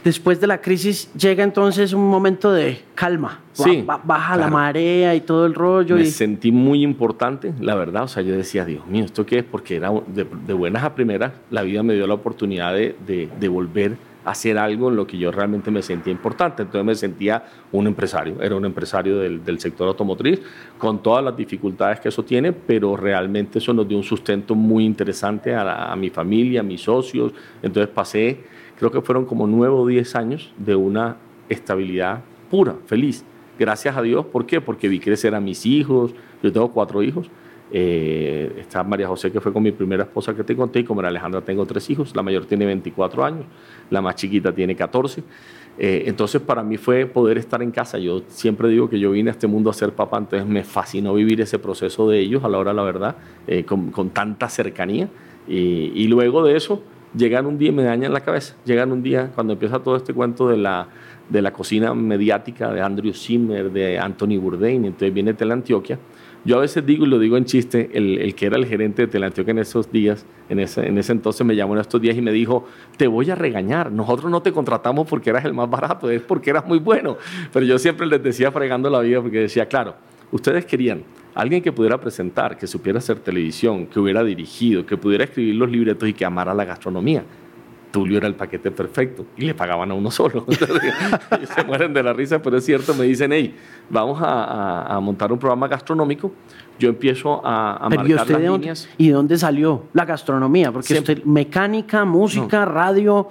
Después 0.03 0.39
de 0.39 0.47
la 0.47 0.61
crisis 0.61 1.11
llega 1.13 1.43
entonces 1.43 1.91
un 1.91 2.07
momento 2.09 2.53
de 2.53 2.81
calma. 2.95 3.41
Sí, 3.51 3.83
baja 3.85 4.37
la 4.37 4.47
marea 4.47 5.13
y 5.13 5.21
todo 5.21 5.45
el 5.45 5.53
rollo. 5.53 5.95
Me 5.95 6.03
y... 6.03 6.05
sentí 6.05 6.51
muy 6.51 6.83
importante, 6.83 7.53
la 7.59 7.75
verdad. 7.75 8.03
O 8.03 8.07
sea, 8.07 8.23
yo 8.23 8.35
decía, 8.35 8.63
Dios 8.63 8.87
mío, 8.87 9.03
¿esto 9.03 9.25
qué 9.25 9.39
es? 9.39 9.43
Porque 9.43 9.75
era 9.75 9.91
de, 10.07 10.53
buenas 10.53 10.83
a 10.83 10.95
primeras, 10.95 11.33
la 11.51 11.63
vida 11.63 11.83
me 11.83 11.95
dio 11.95 12.07
la 12.07 12.13
oportunidad 12.13 12.73
de, 12.73 12.95
de, 13.05 13.47
volver 13.49 13.97
hacer 14.25 14.57
algo 14.57 14.89
en 14.89 14.95
lo 14.95 15.07
que 15.07 15.17
yo 15.17 15.31
realmente 15.31 15.71
me 15.71 15.81
sentía 15.81 16.11
importante. 16.11 16.61
Entonces 16.61 16.85
me 16.85 16.95
sentía 16.95 17.43
un 17.71 17.87
empresario, 17.87 18.41
era 18.41 18.55
un 18.55 18.65
empresario 18.65 19.17
del, 19.17 19.43
del, 19.43 19.59
sector 19.59 19.87
automotriz, 19.87 20.39
con 20.77 21.01
todas 21.01 21.23
las 21.23 21.35
dificultades 21.35 21.99
que 21.99 22.09
eso 22.09 22.23
tiene, 22.23 22.53
pero 22.53 22.95
realmente 22.95 23.59
eso 23.59 23.73
nos 23.73 23.87
dio 23.87 23.97
un 23.97 24.03
sustento 24.03 24.55
muy 24.55 24.85
interesante 24.85 25.55
a, 25.55 25.91
a 25.91 25.95
mi 25.95 26.09
familia, 26.09 26.59
a 26.61 26.63
mis 26.63 26.81
socios. 26.81 27.33
Entonces 27.61 27.91
pasé, 27.93 28.39
creo 28.79 28.91
que 28.91 29.01
fueron 29.01 29.25
como 29.25 29.45
nueve 29.45 29.75
o 29.75 29.85
diez 29.85 30.15
años 30.15 30.53
de 30.57 30.75
una 30.75 31.17
estabilidad 31.49 32.21
pura, 32.49 32.75
feliz. 32.85 33.23
Gracias 33.59 33.97
a 33.97 34.01
Dios, 34.01 34.25
¿por 34.25 34.45
qué? 34.45 34.61
Porque 34.61 34.87
vi 34.87 34.99
crecer 34.99 35.35
a 35.35 35.41
mis 35.41 35.65
hijos, 35.65 36.15
yo 36.41 36.51
tengo 36.51 36.71
cuatro 36.71 37.03
hijos, 37.03 37.29
eh, 37.71 38.55
está 38.57 38.83
María 38.83 39.07
José, 39.07 39.31
que 39.31 39.39
fue 39.41 39.53
con 39.53 39.61
mi 39.61 39.71
primera 39.71 40.03
esposa 40.03 40.33
que 40.33 40.43
te 40.43 40.55
conté, 40.55 40.79
y 40.79 40.83
con 40.83 40.95
María 40.95 41.09
Alejandra 41.09 41.41
tengo 41.41 41.65
tres 41.65 41.89
hijos. 41.89 42.15
La 42.15 42.23
mayor 42.23 42.45
tiene 42.45 42.65
24 42.65 43.23
años, 43.23 43.45
la 43.89 44.01
más 44.01 44.15
chiquita 44.15 44.53
tiene 44.53 44.75
14. 44.75 45.23
Eh, 45.77 46.03
entonces, 46.07 46.41
para 46.41 46.63
mí 46.63 46.77
fue 46.77 47.05
poder 47.05 47.37
estar 47.37 47.61
en 47.61 47.71
casa. 47.71 47.97
Yo 47.99 48.23
siempre 48.27 48.69
digo 48.69 48.89
que 48.89 48.99
yo 48.99 49.11
vine 49.11 49.29
a 49.29 49.33
este 49.33 49.47
mundo 49.47 49.69
a 49.69 49.73
ser 49.73 49.91
papá, 49.91 50.17
entonces 50.17 50.47
me 50.47 50.63
fascinó 50.63 51.13
vivir 51.13 51.41
ese 51.41 51.59
proceso 51.59 52.09
de 52.09 52.19
ellos 52.19 52.43
a 52.43 52.49
la 52.49 52.57
hora 52.57 52.73
la 52.73 52.83
verdad, 52.83 53.17
eh, 53.47 53.63
con, 53.63 53.91
con, 53.91 54.09
tanta 54.09 54.49
cercanía. 54.49 55.09
Y, 55.47 55.91
y, 55.95 56.07
luego 56.07 56.43
de 56.43 56.55
eso, 56.55 56.81
llegan 57.15 57.45
un 57.45 57.57
día 57.57 57.71
me 57.71 57.83
dañan 57.83 58.13
la 58.13 58.21
cabeza. 58.21 58.55
Llegan 58.65 58.91
un 58.91 59.01
día, 59.01 59.31
cuando 59.33 59.53
empieza 59.53 59.79
todo 59.79 59.95
este 59.95 60.13
cuento 60.13 60.47
de 60.47 60.57
la, 60.57 60.87
de 61.29 61.41
la 61.41 61.51
cocina 61.51 61.93
mediática 61.93 62.71
de 62.71 62.81
Andrew 62.81 63.13
Zimmer, 63.13 63.71
de 63.71 63.99
Anthony 63.99 64.39
Bourdain, 64.39 64.85
entonces 64.85 65.13
viene 65.13 65.33
Teleantioquia. 65.33 65.99
Yo 66.45 66.57
a 66.57 66.61
veces 66.61 66.85
digo, 66.85 67.05
y 67.05 67.09
lo 67.09 67.19
digo 67.19 67.35
en 67.35 67.43
chiste, 67.43 67.89
el, 67.93 68.17
el 68.17 68.33
que 68.33 68.45
era 68.45 68.55
el 68.55 68.65
gerente 68.65 69.01
de 69.01 69.07
Teleantioquia 69.09 69.51
en 69.51 69.59
esos 69.59 69.91
días, 69.91 70.25
en 70.47 70.59
ese, 70.59 70.87
en 70.87 70.97
ese 70.97 71.11
entonces 71.11 71.45
me 71.45 71.53
llamó 71.53 71.73
en 71.73 71.81
estos 71.81 71.99
días 71.99 72.15
y 72.15 72.21
me 72.21 72.31
dijo, 72.31 72.65
te 72.95 73.07
voy 73.07 73.29
a 73.29 73.35
regañar, 73.35 73.91
nosotros 73.91 74.31
no 74.31 74.41
te 74.41 74.53
contratamos 74.53 75.05
porque 75.07 75.31
eras 75.31 75.43
el 75.43 75.53
más 75.53 75.69
barato, 75.69 76.09
es 76.09 76.21
porque 76.21 76.51
eras 76.51 76.65
muy 76.65 76.79
bueno. 76.79 77.17
Pero 77.51 77.65
yo 77.65 77.77
siempre 77.77 78.07
les 78.07 78.23
decía 78.23 78.51
fregando 78.51 78.89
la 78.89 79.01
vida 79.01 79.21
porque 79.21 79.41
decía, 79.41 79.67
claro, 79.67 79.95
ustedes 80.31 80.65
querían 80.65 81.03
alguien 81.35 81.61
que 81.61 81.71
pudiera 81.71 81.99
presentar, 81.99 82.57
que 82.57 82.67
supiera 82.67 82.99
hacer 82.99 83.19
televisión, 83.19 83.85
que 83.87 83.99
hubiera 83.99 84.23
dirigido, 84.23 84.85
que 84.85 84.97
pudiera 84.97 85.23
escribir 85.23 85.55
los 85.55 85.69
libretos 85.69 86.07
y 86.09 86.13
que 86.13 86.25
amara 86.25 86.53
la 86.53 86.65
gastronomía. 86.65 87.23
Tulio 87.91 88.17
era 88.19 88.27
el 88.27 88.35
paquete 88.35 88.69
perfecto 88.69 89.25
y 89.35 89.45
le 89.45 89.55
pagaban 89.55 89.89
a 89.89 89.95
uno 89.95 90.11
solo. 90.11 90.45
se 91.55 91.63
mueren 91.63 91.91
de 91.91 92.03
la 92.03 92.13
risa, 92.13 92.39
pero 92.39 92.57
es 92.57 92.65
cierto, 92.65 92.93
me 92.93 93.05
dicen, 93.05 93.31
hey, 93.33 93.55
vamos 93.89 94.21
a, 94.21 94.43
a, 94.43 94.95
a 94.95 94.99
montar 94.99 95.31
un 95.31 95.39
programa 95.39 95.67
gastronómico. 95.67 96.31
Yo 96.77 96.89
empiezo 96.89 97.43
a, 97.45 97.77
a 97.77 97.89
marcar 97.89 98.05
usted 98.05 98.15
las 98.15 98.27
de 98.27 98.33
dónde, 98.47 98.59
líneas. 98.59 98.89
¿Y 98.97 99.07
de 99.07 99.13
dónde 99.13 99.37
salió 99.39 99.85
la 99.93 100.05
gastronomía? 100.05 100.71
Porque 100.71 100.87
Siempre- 100.89 101.13
usted, 101.15 101.25
mecánica, 101.25 102.05
música, 102.05 102.63
radio... 102.65 103.29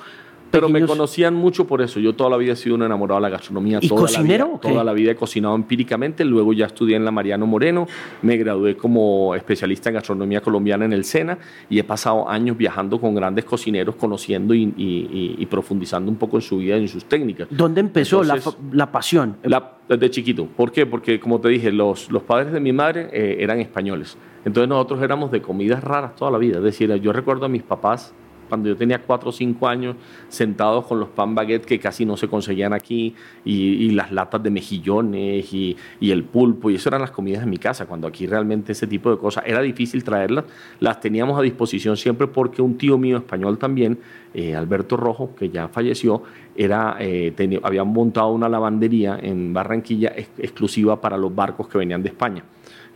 Pero 0.50 0.68
me 0.68 0.84
conocían 0.86 1.34
mucho 1.34 1.66
por 1.66 1.82
eso. 1.82 2.00
Yo 2.00 2.14
toda 2.14 2.30
la 2.30 2.36
vida 2.36 2.52
he 2.52 2.56
sido 2.56 2.74
un 2.76 2.82
enamorado 2.82 3.20
de 3.20 3.22
la 3.22 3.28
gastronomía. 3.28 3.78
¿Y 3.82 3.88
toda 3.88 4.02
cocinero 4.02 4.44
La 4.46 4.50
vida, 4.52 4.60
toda 4.60 4.84
la 4.84 4.92
vida 4.92 5.10
he 5.12 5.16
cocinado 5.16 5.54
empíricamente. 5.54 6.24
Luego 6.24 6.52
ya 6.52 6.66
estudié 6.66 6.96
en 6.96 7.04
la 7.04 7.10
Mariano 7.10 7.46
Moreno. 7.46 7.86
Me 8.22 8.36
gradué 8.36 8.76
como 8.76 9.34
especialista 9.34 9.90
en 9.90 9.94
gastronomía 9.96 10.40
colombiana 10.40 10.84
en 10.84 10.92
el 10.92 11.04
SENA. 11.04 11.38
Y 11.68 11.78
he 11.78 11.84
pasado 11.84 12.28
años 12.28 12.56
viajando 12.56 13.00
con 13.00 13.14
grandes 13.14 13.44
cocineros, 13.44 13.94
conociendo 13.96 14.54
y, 14.54 14.62
y- 14.76 15.08
y- 15.12 15.34
y 15.38 15.46
profundizando 15.46 16.10
un 16.10 16.16
poco 16.16 16.36
en 16.38 16.42
su 16.42 16.58
vida 16.58 16.76
y 16.78 16.82
en 16.82 16.88
sus 16.88 17.04
técnicas. 17.04 17.48
¿Dónde 17.50 17.80
empezó 17.80 18.22
la, 18.24 18.36
Entonces- 18.36 18.60
fa- 18.60 18.76
la 18.76 18.90
pasión? 18.90 19.36
La- 19.42 19.74
desde 19.88 20.10
chiquito. 20.10 20.46
¿Por 20.46 20.70
qué? 20.72 20.84
Porque, 20.86 21.18
como 21.18 21.40
te 21.40 21.48
dije, 21.48 21.72
los, 21.72 22.10
los 22.10 22.22
padres 22.22 22.52
de 22.52 22.60
mi 22.60 22.72
madre 22.72 23.08
eh, 23.12 23.36
eran 23.40 23.58
españoles. 23.60 24.16
Entonces 24.44 24.68
nosotros 24.68 25.02
éramos 25.02 25.30
de 25.30 25.40
comidas 25.42 25.82
raras 25.82 26.14
toda 26.14 26.30
la 26.30 26.38
vida. 26.38 26.58
Es 26.58 26.64
decir, 26.64 26.92
yo 26.96 27.12
recuerdo 27.12 27.46
a 27.46 27.48
mis 27.48 27.62
papás 27.62 28.14
cuando 28.48 28.68
yo 28.68 28.76
tenía 28.76 29.02
4 29.02 29.28
o 29.28 29.32
5 29.32 29.68
años 29.68 29.96
sentados 30.28 30.86
con 30.86 30.98
los 30.98 31.08
pan 31.10 31.34
baguette 31.34 31.64
que 31.64 31.78
casi 31.78 32.04
no 32.04 32.16
se 32.16 32.28
conseguían 32.28 32.72
aquí 32.72 33.14
y, 33.44 33.90
las 33.90 34.12
latas 34.12 34.42
de 34.42 34.50
mejillones 34.50 35.52
y, 35.52 35.76
el 36.00 36.24
pulpo 36.24 36.70
y 36.70 36.76
eso 36.76 36.88
eran 36.88 37.00
las 37.00 37.10
comidas 37.10 37.40
de 37.40 37.46
mi 37.46 37.58
casa 37.58 37.86
cuando 37.86 38.06
aquí 38.06 38.26
realmente 38.26 38.72
ese 38.72 38.86
tipo 38.86 39.10
de 39.10 39.18
cosas 39.18 39.44
era 39.46 39.60
difícil 39.60 40.02
traerlas 40.04 40.44
las 40.80 41.00
teníamos 41.00 41.38
a 41.38 41.42
disposición 41.42 41.96
siempre 41.96 42.26
porque 42.26 42.62
un 42.62 42.76
tío 42.78 42.98
mío 42.98 43.18
español 43.18 43.58
también 43.58 43.98
eh, 44.34 44.54
Alberto 44.54 44.96
Rojo 44.96 45.34
que 45.36 45.50
ya 45.50 45.68
falleció 45.68 46.22
era 46.56 46.96
eh, 47.00 47.32
habían 47.62 47.88
montado 47.88 48.30
una 48.30 48.48
lavandería 48.48 49.18
en 49.20 49.52
Barranquilla 49.52 50.12
ex- 50.16 50.30
exclusiva 50.38 51.00
para 51.00 51.16
los 51.16 51.34
barcos 51.34 51.68
que 51.68 51.78
venían 51.78 52.02
de 52.02 52.08
España 52.08 52.42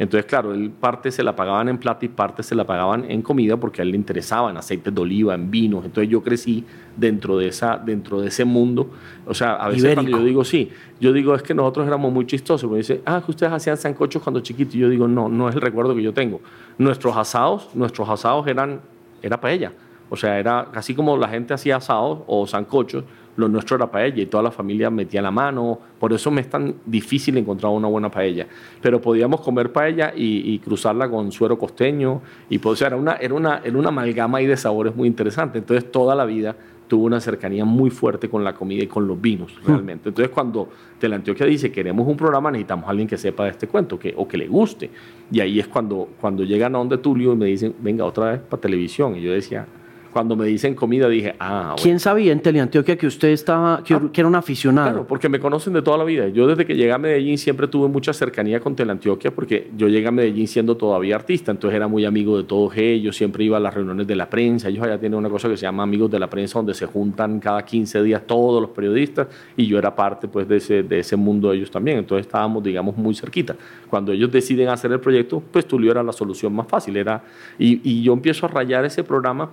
entonces, 0.02 0.26
claro, 0.26 0.52
él 0.52 0.70
parte 0.70 1.12
se 1.12 1.22
la 1.22 1.36
pagaban 1.36 1.68
en 1.68 1.78
plata 1.78 2.04
y 2.04 2.08
parte 2.08 2.42
se 2.42 2.56
la 2.56 2.64
pagaban 2.64 3.08
en 3.08 3.22
comida 3.22 3.56
porque 3.56 3.82
a 3.82 3.84
él 3.84 3.92
le 3.92 3.96
interesaba 3.96 4.50
en 4.50 4.56
aceites 4.56 4.92
de 4.92 5.00
oliva, 5.00 5.32
en 5.34 5.48
vinos. 5.48 5.84
Entonces 5.84 6.10
yo 6.10 6.22
crecí 6.22 6.64
dentro 6.96 7.38
de, 7.38 7.46
esa, 7.46 7.78
dentro 7.78 8.20
de 8.20 8.26
ese 8.26 8.44
mundo. 8.44 8.90
O 9.26 9.32
sea, 9.32 9.54
a 9.54 9.68
veces 9.68 9.84
Ibérico. 9.84 10.02
cuando 10.02 10.18
yo 10.18 10.24
digo 10.24 10.44
sí, 10.44 10.70
yo 11.00 11.12
digo 11.12 11.36
es 11.36 11.42
que 11.44 11.54
nosotros 11.54 11.86
éramos 11.86 12.12
muy 12.12 12.26
chistosos. 12.26 12.68
Me 12.68 12.78
dice, 12.78 13.00
ah, 13.06 13.22
que 13.24 13.30
ustedes 13.30 13.52
hacían 13.52 13.76
sancochos 13.76 14.20
cuando 14.20 14.40
chiquitos. 14.40 14.74
Y 14.74 14.80
yo 14.80 14.88
digo, 14.88 15.06
no, 15.06 15.28
no 15.28 15.48
es 15.48 15.54
el 15.54 15.60
recuerdo 15.60 15.94
que 15.94 16.02
yo 16.02 16.12
tengo. 16.12 16.40
Nuestros 16.78 17.16
asados, 17.16 17.68
nuestros 17.74 18.08
asados 18.08 18.44
eran, 18.48 18.80
era 19.22 19.40
paella. 19.40 19.72
O 20.10 20.16
sea, 20.16 20.36
era 20.38 20.68
así 20.74 20.94
como 20.94 21.16
la 21.16 21.28
gente 21.28 21.54
hacía 21.54 21.76
asados 21.76 22.18
o 22.26 22.44
sancochos, 22.46 23.04
lo 23.36 23.48
nuestro 23.48 23.76
era 23.76 23.90
paella 23.90 24.22
y 24.22 24.26
toda 24.26 24.42
la 24.42 24.50
familia 24.50 24.90
metía 24.90 25.22
la 25.22 25.30
mano. 25.30 25.78
Por 25.98 26.12
eso 26.12 26.30
me 26.30 26.40
es 26.40 26.50
tan 26.50 26.74
difícil 26.84 27.36
encontrar 27.38 27.72
una 27.72 27.88
buena 27.88 28.10
paella. 28.10 28.46
Pero 28.80 29.00
podíamos 29.00 29.40
comer 29.40 29.72
paella 29.72 30.12
y, 30.14 30.52
y 30.52 30.58
cruzarla 30.58 31.08
con 31.08 31.32
suero 31.32 31.58
costeño. 31.58 32.20
Y, 32.48 32.58
pues, 32.58 32.74
o 32.74 32.76
sea, 32.76 32.88
era 32.88 32.96
una, 32.96 33.14
era, 33.14 33.34
una, 33.34 33.60
era 33.64 33.76
una 33.76 33.88
amalgama 33.88 34.38
ahí 34.38 34.46
de 34.46 34.56
sabores 34.56 34.94
muy 34.94 35.08
interesante. 35.08 35.58
Entonces, 35.58 35.90
toda 35.90 36.14
la 36.14 36.24
vida 36.24 36.56
tuvo 36.92 37.06
una 37.06 37.20
cercanía 37.20 37.64
muy 37.64 37.88
fuerte 37.88 38.28
con 38.28 38.44
la 38.44 38.54
comida 38.54 38.82
y 38.82 38.86
con 38.86 39.08
los 39.08 39.18
vinos, 39.18 39.50
realmente. 39.64 40.10
Entonces, 40.10 40.30
cuando 40.30 40.68
Teleantioquia 40.98 41.46
dice, 41.46 41.72
queremos 41.72 42.06
un 42.06 42.18
programa, 42.18 42.50
necesitamos 42.50 42.86
a 42.86 42.90
alguien 42.90 43.08
que 43.08 43.16
sepa 43.16 43.44
de 43.44 43.50
este 43.50 43.66
cuento 43.66 43.98
que, 43.98 44.12
o 44.14 44.28
que 44.28 44.36
le 44.36 44.46
guste. 44.46 44.90
Y 45.30 45.40
ahí 45.40 45.58
es 45.58 45.68
cuando, 45.68 46.10
cuando 46.20 46.44
llegan 46.44 46.74
a 46.74 46.78
donde 46.78 46.98
Tulio 46.98 47.32
y 47.32 47.36
me 47.36 47.46
dicen, 47.46 47.74
venga, 47.80 48.04
otra 48.04 48.32
vez 48.32 48.40
para 48.40 48.60
televisión. 48.60 49.16
Y 49.16 49.22
yo 49.22 49.32
decía, 49.32 49.66
cuando 50.12 50.36
me 50.36 50.46
dicen 50.46 50.74
comida, 50.74 51.08
dije, 51.08 51.34
ah, 51.38 51.60
bueno. 51.60 51.76
¿Quién 51.82 51.98
sabía 51.98 52.32
en 52.32 52.40
Teleantioquia 52.40 52.96
que 52.96 53.06
usted 53.06 53.28
estaba, 53.28 53.82
que, 53.82 53.94
Ah, 53.94 54.00
que 54.12 54.20
era 54.20 54.28
un 54.28 54.34
aficionado? 54.34 54.88
Claro, 54.88 55.06
porque 55.06 55.28
me 55.28 55.40
conocen 55.40 55.72
de 55.72 55.82
toda 55.82 55.96
la 55.96 56.04
vida. 56.04 56.28
Yo 56.28 56.46
desde 56.46 56.66
que 56.66 56.74
llegué 56.74 56.92
a 56.92 56.98
Medellín 56.98 57.38
siempre 57.38 57.66
tuve 57.66 57.88
mucha 57.88 58.12
cercanía 58.12 58.60
con 58.60 58.76
Teleantioquia 58.76 59.30
porque 59.30 59.70
yo 59.76 59.88
llegué 59.88 60.06
a 60.06 60.10
Medellín 60.10 60.46
siendo 60.46 60.76
todavía 60.76 61.16
artista, 61.16 61.50
entonces 61.50 61.76
era 61.76 61.88
muy 61.88 62.04
amigo 62.04 62.36
de 62.36 62.44
todos 62.44 62.76
ellos, 62.76 63.16
siempre 63.16 63.44
iba 63.44 63.56
a 63.56 63.60
las 63.60 63.72
reuniones 63.72 64.06
de 64.06 64.16
la 64.16 64.28
prensa, 64.28 64.68
ellos 64.68 64.84
allá 64.84 64.98
tienen 64.98 65.18
una 65.18 65.30
cosa 65.30 65.48
que 65.48 65.56
se 65.56 65.62
llama 65.62 65.82
amigos 65.82 66.10
de 66.10 66.18
la 66.18 66.28
prensa 66.28 66.58
donde 66.58 66.74
se 66.74 66.86
juntan 66.86 67.40
cada 67.40 67.64
15 67.64 68.02
días 68.02 68.22
todos 68.26 68.60
los 68.60 68.70
periodistas 68.70 69.28
y 69.56 69.66
yo 69.66 69.78
era 69.78 69.94
parte 69.94 70.28
pues 70.28 70.46
de 70.46 70.56
ese, 70.56 70.82
de 70.82 70.98
ese 70.98 71.16
mundo 71.16 71.50
de 71.50 71.56
ellos 71.56 71.70
también, 71.70 71.98
entonces 71.98 72.26
estábamos 72.26 72.62
digamos 72.62 72.96
muy 72.96 73.14
cerquita. 73.14 73.56
Cuando 73.88 74.12
ellos 74.12 74.30
deciden 74.30 74.68
hacer 74.68 74.92
el 74.92 75.00
proyecto, 75.00 75.42
pues 75.50 75.66
Tulio 75.66 75.90
era 75.90 76.02
la 76.02 76.12
solución 76.12 76.52
más 76.52 76.66
fácil, 76.66 76.96
era, 76.96 77.22
y, 77.58 77.80
y 77.88 78.02
yo 78.02 78.12
empiezo 78.12 78.46
a 78.46 78.48
rayar 78.48 78.84
ese 78.84 79.02
programa 79.04 79.50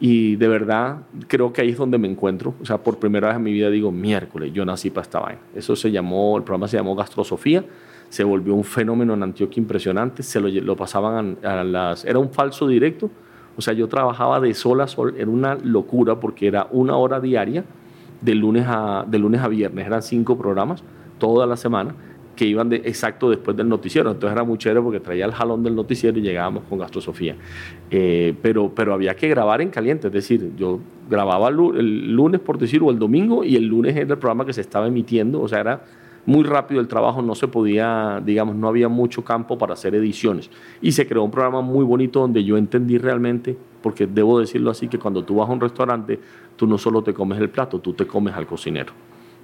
y 0.00 0.36
de 0.36 0.48
verdad 0.48 0.98
creo 1.26 1.52
que 1.52 1.62
ahí 1.62 1.70
es 1.70 1.76
donde 1.76 1.98
me 1.98 2.08
encuentro. 2.08 2.54
O 2.60 2.64
sea, 2.64 2.78
por 2.78 2.98
primera 2.98 3.28
vez 3.28 3.36
en 3.36 3.42
mi 3.42 3.52
vida 3.52 3.68
digo, 3.70 3.90
miércoles, 3.90 4.52
yo 4.52 4.64
nací 4.64 4.90
para 4.90 5.02
esta 5.02 5.20
vaina. 5.20 5.40
Eso 5.54 5.74
se 5.74 5.90
llamó, 5.90 6.36
el 6.36 6.44
programa 6.44 6.68
se 6.68 6.76
llamó 6.76 6.94
Gastrosofía. 6.94 7.64
Se 8.08 8.24
volvió 8.24 8.54
un 8.54 8.64
fenómeno 8.64 9.14
en 9.14 9.22
Antioquia 9.22 9.60
impresionante. 9.60 10.22
Se 10.22 10.40
lo, 10.40 10.76
pasaban 10.76 11.38
a 11.42 11.64
las... 11.64 12.04
Era 12.04 12.18
un 12.18 12.30
falso 12.30 12.68
directo. 12.68 13.10
O 13.56 13.60
sea, 13.60 13.74
yo 13.74 13.88
trabajaba 13.88 14.40
de 14.40 14.54
sol 14.54 14.80
a 14.80 14.86
sol. 14.86 15.14
Era 15.18 15.30
una 15.30 15.56
locura 15.56 16.20
porque 16.20 16.46
era 16.46 16.68
una 16.70 16.96
hora 16.96 17.20
diaria 17.20 17.64
de 18.20 18.34
lunes 18.34 18.66
a, 18.68 19.04
de 19.06 19.18
lunes 19.18 19.42
a 19.42 19.48
viernes. 19.48 19.86
Eran 19.86 20.02
cinco 20.02 20.38
programas 20.38 20.82
toda 21.18 21.44
la 21.46 21.56
semana 21.56 21.94
que 22.38 22.46
iban 22.46 22.72
exacto 22.72 23.28
después 23.28 23.56
del 23.56 23.68
noticiero. 23.68 24.12
Entonces 24.12 24.32
era 24.32 24.44
muy 24.44 24.58
chévere 24.58 24.80
porque 24.80 25.00
traía 25.00 25.24
el 25.24 25.32
jalón 25.32 25.64
del 25.64 25.74
noticiero 25.74 26.16
y 26.20 26.22
llegábamos 26.22 26.62
con 26.68 26.78
Gastrosofía. 26.78 27.34
Eh, 27.90 28.32
pero, 28.40 28.72
pero 28.72 28.94
había 28.94 29.16
que 29.16 29.28
grabar 29.28 29.60
en 29.60 29.70
caliente, 29.70 30.06
es 30.06 30.12
decir, 30.12 30.52
yo 30.56 30.78
grababa 31.10 31.48
el 31.48 32.12
lunes, 32.12 32.40
por 32.40 32.56
decir, 32.56 32.80
o 32.80 32.90
el 32.90 32.98
domingo, 32.98 33.42
y 33.42 33.56
el 33.56 33.64
lunes 33.64 33.96
era 33.96 34.12
el 34.12 34.18
programa 34.18 34.46
que 34.46 34.52
se 34.52 34.60
estaba 34.60 34.86
emitiendo, 34.86 35.40
o 35.40 35.48
sea, 35.48 35.58
era 35.58 35.82
muy 36.26 36.44
rápido 36.44 36.80
el 36.80 36.86
trabajo, 36.86 37.22
no 37.22 37.34
se 37.34 37.48
podía, 37.48 38.22
digamos, 38.24 38.54
no 38.54 38.68
había 38.68 38.88
mucho 38.88 39.24
campo 39.24 39.58
para 39.58 39.72
hacer 39.72 39.96
ediciones. 39.96 40.48
Y 40.80 40.92
se 40.92 41.08
creó 41.08 41.24
un 41.24 41.32
programa 41.32 41.60
muy 41.60 41.84
bonito 41.84 42.20
donde 42.20 42.44
yo 42.44 42.56
entendí 42.56 42.98
realmente, 42.98 43.56
porque 43.82 44.06
debo 44.06 44.38
decirlo 44.38 44.70
así, 44.70 44.86
que 44.86 44.98
cuando 44.98 45.24
tú 45.24 45.36
vas 45.36 45.48
a 45.48 45.52
un 45.52 45.60
restaurante, 45.60 46.20
tú 46.54 46.68
no 46.68 46.78
solo 46.78 47.02
te 47.02 47.12
comes 47.12 47.40
el 47.40 47.48
plato, 47.48 47.80
tú 47.80 47.94
te 47.94 48.06
comes 48.06 48.32
al 48.34 48.46
cocinero 48.46 48.92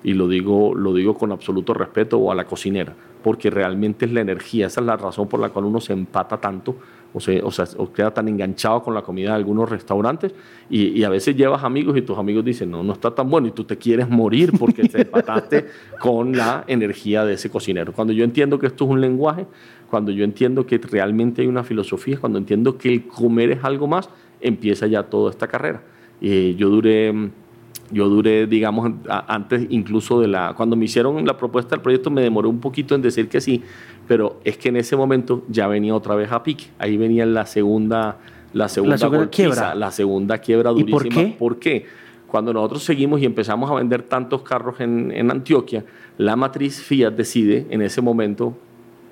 y 0.05 0.13
lo 0.13 0.29
digo, 0.29 0.75
lo 0.75 0.93
digo 0.93 1.15
con 1.15 1.33
absoluto 1.33 1.73
respeto 1.73 2.19
o 2.19 2.31
a 2.31 2.35
la 2.35 2.45
cocinera, 2.45 2.95
porque 3.23 3.49
realmente 3.49 4.05
es 4.05 4.13
la 4.13 4.21
energía, 4.21 4.67
esa 4.67 4.83
es 4.83 4.87
la 4.87 4.99
razón 4.99 5.27
por 5.29 5.41
la 5.41 5.49
cual 5.49 5.65
uno 5.65 5.81
se 5.81 5.95
empata 5.95 6.39
tanto 6.39 6.77
o, 7.15 7.21
se, 7.21 7.41
o, 7.43 7.51
sea, 7.51 7.65
o 7.79 7.91
queda 7.91 8.13
tan 8.13 8.29
enganchado 8.29 8.83
con 8.83 8.93
la 8.93 9.01
comida 9.01 9.31
de 9.31 9.37
algunos 9.37 9.71
restaurantes 9.71 10.35
y, 10.69 10.89
y, 10.89 11.05
a 11.05 11.09
veces 11.09 11.35
llevas 11.35 11.65
amigos 11.65 11.97
y 11.97 12.03
tus 12.03 12.19
amigos 12.19 12.45
dicen, 12.45 12.71
no, 12.71 12.83
no 12.83 12.93
está 12.93 13.15
tan 13.15 13.31
bueno 13.31 13.47
y 13.47 13.53
tú 13.53 13.65
te 13.65 13.79
quieres 13.79 14.11
morir 14.11 14.53
porque 14.59 14.89
te 14.89 15.03
empataste 15.03 15.67
con 16.01 16.37
la 16.37 16.65
energía 16.67 17.25
de 17.25 17.35
ese 17.35 17.49
cocinero. 17.49 17.93
Cuando 17.93 18.13
yo 18.13 18.25
entiendo 18.25 18.59
que 18.59 18.67
esto 18.67 18.85
es 18.85 18.91
un 18.91 19.01
lenguaje, 19.01 19.47
cuando 19.89 20.11
yo 20.11 20.25
entiendo 20.25 20.67
que 20.67 20.77
realmente 20.79 21.43
hay 21.43 21.49
una 21.49 21.63
filosofía, 21.63 22.19
cuando 22.19 22.39
entiendo 22.39 22.77
que 22.77 22.93
el 22.93 23.07
comer 23.07 23.53
es 23.53 23.65
algo 23.65 23.87
más, 23.87 24.11
empieza 24.41 24.87
ya 24.87 25.05
toda 25.05 25.31
esta 25.31 25.47
carrera. 25.47 25.83
Eh, 26.21 26.55
yo 26.59 26.69
duré 26.69 27.13
Yo 27.95 28.09
duré, 28.09 28.47
digamos, 28.49 28.91
antes 29.09 29.67
incluso 29.71 30.21
de 30.21 30.27
la... 30.27 30.53
Cuando 30.55 30.75
me 30.75 30.85
hicieron 30.87 31.25
la 31.25 31.37
propuesta 31.39 31.77
del 31.77 31.81
proyecto 31.81 32.11
me 32.11 32.23
demoré 32.23 32.49
un 32.49 32.59
poquito 32.59 32.97
en 32.97 33.03
decir 33.03 33.29
que 33.29 33.41
sí, 33.41 33.63
pero 34.09 34.41
es 34.43 34.59
que 34.59 34.71
en 34.71 34.77
ese 34.77 34.97
momento 34.97 35.45
ya 35.49 35.69
venía 35.69 35.95
otra 35.95 36.17
vez 36.17 36.33
a 36.33 36.43
pique. 36.43 36.67
Ahí 36.79 36.97
venía 36.97 37.25
la 37.25 37.47
segunda, 37.47 38.19
la 38.53 38.69
segunda, 38.69 38.97
quiebra. 39.31 39.77
La 39.77 39.93
segunda 39.93 40.39
quiebra 40.39 40.71
durísima. 40.71 40.91
¿Y 40.91 40.93
por 40.93 41.09
qué? 41.09 41.37
¿Por 41.39 41.59
qué? 41.61 41.87
Cuando 42.27 42.53
nosotros 42.53 42.83
seguimos 42.83 43.21
y 43.21 43.27
empezamos 43.27 43.71
a 43.71 43.75
vender 43.75 44.03
tantos 44.03 44.43
carros 44.43 44.81
en, 44.81 45.13
en 45.13 45.31
Antioquia, 45.31 45.85
la 46.19 46.35
matriz 46.35 46.83
Fiat 46.83 47.13
decide 47.13 47.67
en 47.71 47.81
ese 47.81 48.01
momento, 48.01 48.57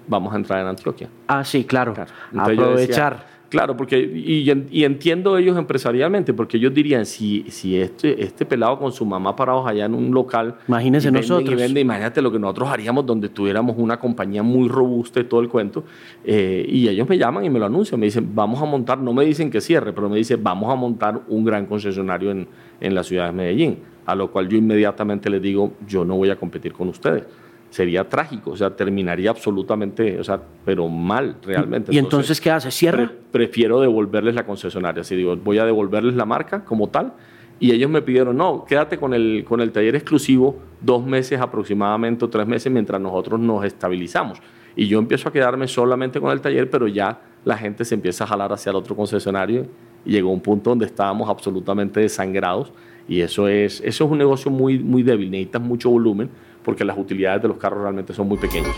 vamos 0.09 0.33
a 0.33 0.37
entrar 0.37 0.61
en 0.61 0.67
Antioquia. 0.67 1.09
Ah, 1.29 1.45
sí, 1.45 1.65
claro. 1.65 1.95
Aprovechar. 2.37 3.31
Claro, 3.53 3.77
porque 3.77 3.99
y, 4.01 4.83
entiendo 4.83 5.37
ellos 5.37 5.59
empresarialmente, 5.59 6.33
porque 6.33 6.57
ellos 6.57 6.73
dirían, 6.73 7.05
si, 7.05 7.45
si 7.51 7.79
este, 7.79 8.25
este 8.25 8.47
pelado 8.47 8.79
con 8.79 8.93
su 8.93 9.05
mamá 9.05 9.37
parados 9.37 9.67
allá 9.67 9.85
en 9.85 9.95
un 9.95 10.11
local... 10.11 10.57
Imagínense 10.69 11.13
nosotros. 11.13 11.61
imagínate 11.77 12.23
lo 12.23 12.33
que 12.33 12.39
nosotros 12.39 12.71
haríamos 12.71 13.05
donde 13.05 13.29
tuviéramos 13.29 13.77
una 13.77 13.99
compañía 13.99 14.43
muy 14.43 14.71
robusta 14.71 15.21
y 15.21 15.25
todo 15.25 15.43
el 15.43 15.51
cuento. 15.51 15.85
Eh, 16.25 16.65
y 16.67 16.89
ellos 16.89 17.07
me 17.07 17.19
llaman 17.19 17.45
y 17.45 17.51
me 17.51 17.59
lo 17.59 17.67
anuncian, 17.67 18.01
me 18.01 18.07
dicen, 18.07 18.35
vamos 18.35 18.63
a 18.63 18.65
montar, 18.65 18.97
no 18.97 19.13
me 19.13 19.23
dicen 19.23 19.51
que 19.51 19.61
cierre, 19.61 19.93
pero 19.93 20.09
me 20.09 20.17
dicen, 20.17 20.43
vamos 20.43 20.73
a 20.73 20.75
montar 20.75 21.21
un 21.29 21.45
gran 21.45 21.67
concesionario 21.67 22.31
en, 22.31 22.49
en 22.81 22.95
la 22.95 23.05
ciudad 23.05 23.27
de 23.27 23.33
Medellín. 23.33 23.81
A 24.07 24.15
lo 24.15 24.31
cual 24.31 24.49
yo 24.49 24.57
inmediatamente 24.57 25.29
les 25.29 25.43
digo, 25.43 25.75
yo 25.87 26.07
no 26.07 26.17
voy 26.17 26.31
a 26.31 26.37
competir 26.37 26.73
con 26.73 26.89
ustedes 26.89 27.25
sería 27.73 28.07
trágico, 28.07 28.51
o 28.51 28.57
sea, 28.57 28.77
terminaría 28.77 29.31
absolutamente, 29.31 30.21
o 30.21 30.25
sea, 30.25 30.39
pero 30.63 30.89
mal 30.89 31.37
realmente. 31.43 31.93
¿Y 31.93 31.97
entonces, 31.97 32.39
qué 32.39 32.51
hace? 32.51 32.71
¿Cierra? 32.71 33.11
prefiero 33.31 33.81
devolverles 33.81 34.35
la 34.35 34.45
concesionaria, 34.45 35.01
así 35.01 35.17
digo, 35.17 35.35
voy 35.37 35.57
a 35.57 35.65
devolverles 35.65 36.15
la 36.15 36.27
marca 36.27 36.67
como 36.67 36.91
tal. 36.91 37.15
Y 37.59 37.73
ellos 37.73 37.89
me 37.89 38.03
pidieron, 38.03 38.37
no, 38.37 38.67
quédate 38.67 38.99
con 38.99 39.15
el, 39.15 39.45
con 39.49 39.63
el 39.63 39.73
taller 39.73 39.95
exclusivo 39.95 40.59
dos 40.83 41.03
meses 41.07 41.41
aproximadamente 41.41 42.27
o 42.27 42.29
tres 42.29 42.47
meses 42.47 42.71
mientras 42.71 43.01
nosotros 43.01 43.41
nos 43.41 43.65
estabilizamos. 43.65 44.39
Y 44.77 44.87
yo 44.87 44.99
empiezo 44.99 45.31
a 45.31 45.33
quedarme 45.33 45.67
solamente 45.67 46.21
con 46.21 46.31
el 46.31 46.43
taller, 46.43 46.69
pero 46.69 46.89
ya 46.89 47.21
la 47.45 47.57
gente 47.57 47.87
se 47.87 47.95
empieza 47.95 48.25
a 48.25 48.27
jalar 48.27 48.53
hacia 48.53 48.69
el 48.69 48.77
otro 48.77 48.95
concesionario 48.95 49.67
y 50.05 50.11
llegó 50.11 50.31
un 50.31 50.41
punto 50.41 50.71
donde 50.71 50.85
estábamos 50.85 51.31
absolutamente 51.31 52.01
desangrados 52.01 52.73
y 53.09 53.21
eso 53.21 53.49
es, 53.49 53.81
eso 53.81 54.05
es 54.05 54.11
un 54.11 54.19
negocio 54.19 54.51
muy, 54.51 54.79
muy 54.79 55.03
débil, 55.03 55.31
necesitas 55.31 55.63
mucho 55.63 55.91
volumen 55.91 56.31
porque 56.65 56.85
las 56.85 56.97
utilidades 56.97 57.43
de 57.43 57.49
los 57.49 57.57
carros 57.57 57.83
realmente 57.83 58.13
son 58.15 58.29
muy 58.29 58.39
pequeñas. 58.39 58.75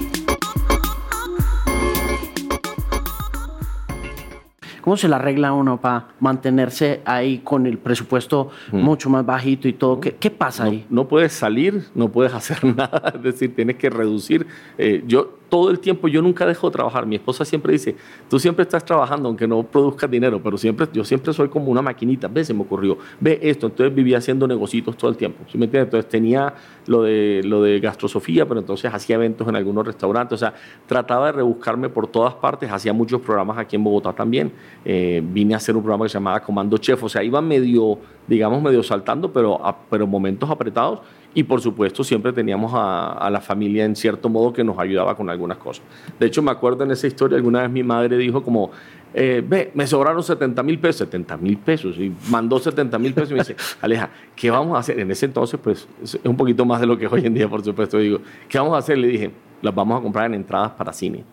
¿Cómo 4.85 4.99
se 4.99 5.09
la 5.09 5.17
arregla 5.17 5.55
uno 5.55 5.81
para 5.81 6.09
mantenerse 6.21 7.01
ahí 7.07 7.39
con 7.39 7.65
el 7.67 7.79
presupuesto 7.79 8.51
mucho 8.71 9.09
más 9.09 9.25
bajito 9.25 9.67
y 9.67 9.73
todo? 9.73 9.99
¿Qué, 9.99 10.17
qué 10.17 10.31
pasa 10.31 10.65
ahí? 10.65 10.85
No 10.91 11.09
puedes 11.09 11.33
salir, 11.33 11.85
no 11.95 12.11
puedes 12.11 12.35
hacer 12.35 12.63
nada, 12.65 13.15
es 13.15 13.23
decir, 13.23 13.57
tienes 13.57 13.77
que 13.77 13.89
reducir. 13.89 14.47
Eh, 14.77 15.03
yo 15.07 15.39
todo 15.49 15.71
el 15.71 15.79
tiempo, 15.79 16.09
yo 16.09 16.21
nunca 16.21 16.47
dejo 16.47 16.69
de 16.69 16.73
trabajar. 16.73 17.07
Mi 17.07 17.17
esposa 17.17 17.45
siempre 17.45 17.73
dice, 17.73 17.97
tú 18.29 18.39
siempre 18.39 18.63
estás 18.63 18.85
trabajando 18.85 19.29
aunque 19.29 19.47
no 19.47 19.63
produzcas 19.63 20.11
dinero, 20.11 20.41
pero 20.43 20.59
siempre, 20.59 20.87
yo 20.93 21.05
siempre 21.05 21.33
soy 21.33 21.49
como 21.49 21.71
una 21.71 21.83
maquinita. 21.83 22.29
Ve, 22.29 22.45
se 22.45 22.53
me 22.53 22.63
ocurrió, 22.63 22.99
ve 23.21 23.39
esto. 23.43 23.67
Entonces 23.67 23.95
vivía 23.95 24.19
haciendo 24.19 24.47
negocios 24.47 24.97
todo 24.97 25.11
el 25.11 25.17
tiempo. 25.17 25.45
¿sí 25.51 25.59
me 25.59 25.67
entiendes? 25.67 25.87
Entonces 25.87 26.11
tenía 26.11 26.55
lo 26.87 27.03
de, 27.03 27.43
lo 27.45 27.63
de 27.63 27.81
gastrosofía, 27.81 28.47
pero 28.47 28.61
entonces 28.61 28.93
hacía 28.93 29.17
eventos 29.17 29.47
en 29.49 29.57
algunos 29.57 29.87
restaurantes. 29.87 30.35
O 30.35 30.39
sea, 30.39 30.55
trataba 30.87 31.27
de 31.27 31.33
rebuscarme 31.33 31.89
por 31.89 32.07
todas 32.07 32.35
partes. 32.35 32.71
Hacía 32.71 32.93
muchos 32.93 33.21
programas 33.21 33.59
aquí 33.59 33.77
en 33.77 33.85
Bogotá 33.85 34.13
también. 34.13 34.53
Eh, 34.85 35.23
vine 35.25 35.55
a 35.55 35.59
hacer 35.59 35.77
un 35.77 35.83
programa 35.83 36.05
que 36.05 36.11
se 36.11 36.15
llamaba 36.15 36.41
Comando 36.41 36.77
Chef. 36.79 37.03
O 37.03 37.09
sea, 37.09 37.23
iba 37.23 37.41
medio, 37.41 37.99
digamos, 38.27 38.63
medio 38.63 38.83
saltando, 38.83 39.33
pero, 39.33 39.61
pero 39.91 40.07
momentos 40.07 40.51
apretados. 40.51 41.01
Y 41.35 41.43
por 41.43 41.61
supuesto 41.61 42.05
siempre 42.05 42.33
teníamos 42.33 42.73
a, 42.75 43.29
la 43.31 43.41
familia 43.41 43.85
en 43.85 43.97
cierto 43.97 44.29
modo 44.29 44.53
que 44.53 44.63
nos 44.63 44.79
ayudaba 44.79 45.17
con 45.17 45.29
algunas 45.29 45.59
cosas. 45.59 45.85
De 46.19 46.27
hecho 46.27 46.43
me 46.43 46.53
acuerdo 46.53 46.85
en 46.85 46.93
esa 46.93 47.07
historia, 47.07 47.37
alguna 47.37 47.63
vez 47.63 47.71
mi 47.71 47.83
madre 47.83 48.17
dijo 48.17 48.43
como, 48.43 48.71
eh, 49.13 49.43
ve, 49.47 49.73
me 49.75 49.87
sobraron 49.87 50.23
70 50.23 50.63
mil 50.63 50.79
pesos, 50.79 50.99
70 50.99 51.37
mil 51.39 51.59
pesos, 51.59 51.99
y 51.99 52.15
mandó 52.31 52.59
70 52.59 52.99
mil 52.99 53.13
pesos 53.13 53.31
y 53.33 53.35
me 53.35 53.41
dice, 53.41 53.57
Aleja, 53.81 54.11
¿qué 54.37 54.51
vamos 54.51 54.77
a 54.77 54.81
hacer? 54.81 55.01
En 55.01 55.11
ese 55.11 55.27
entonces 55.27 55.59
pues 55.63 55.89
es 56.03 56.19
un 56.25 56.37
poquito 56.37 56.65
más 56.65 56.81
de 56.81 56.87
lo 56.87 56.97
que 56.97 57.07
es 57.07 57.13
hoy 57.13 57.27
en 57.27 57.35
día, 57.35 57.49
por 57.49 57.65
supuesto. 57.65 57.99
Digo, 57.99 58.21
¿qué 58.49 58.59
vamos 58.59 58.75
a 58.75 58.79
hacer? 58.79 58.97
Le 58.97 59.09
dije, 59.09 59.33
las 59.61 59.75
vamos 59.75 59.99
a 59.99 60.03
comprar 60.03 60.27
en 60.27 60.35
entradas 60.35 60.71
para 60.73 60.93
cine, 60.93 61.25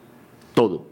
todo 0.55 0.91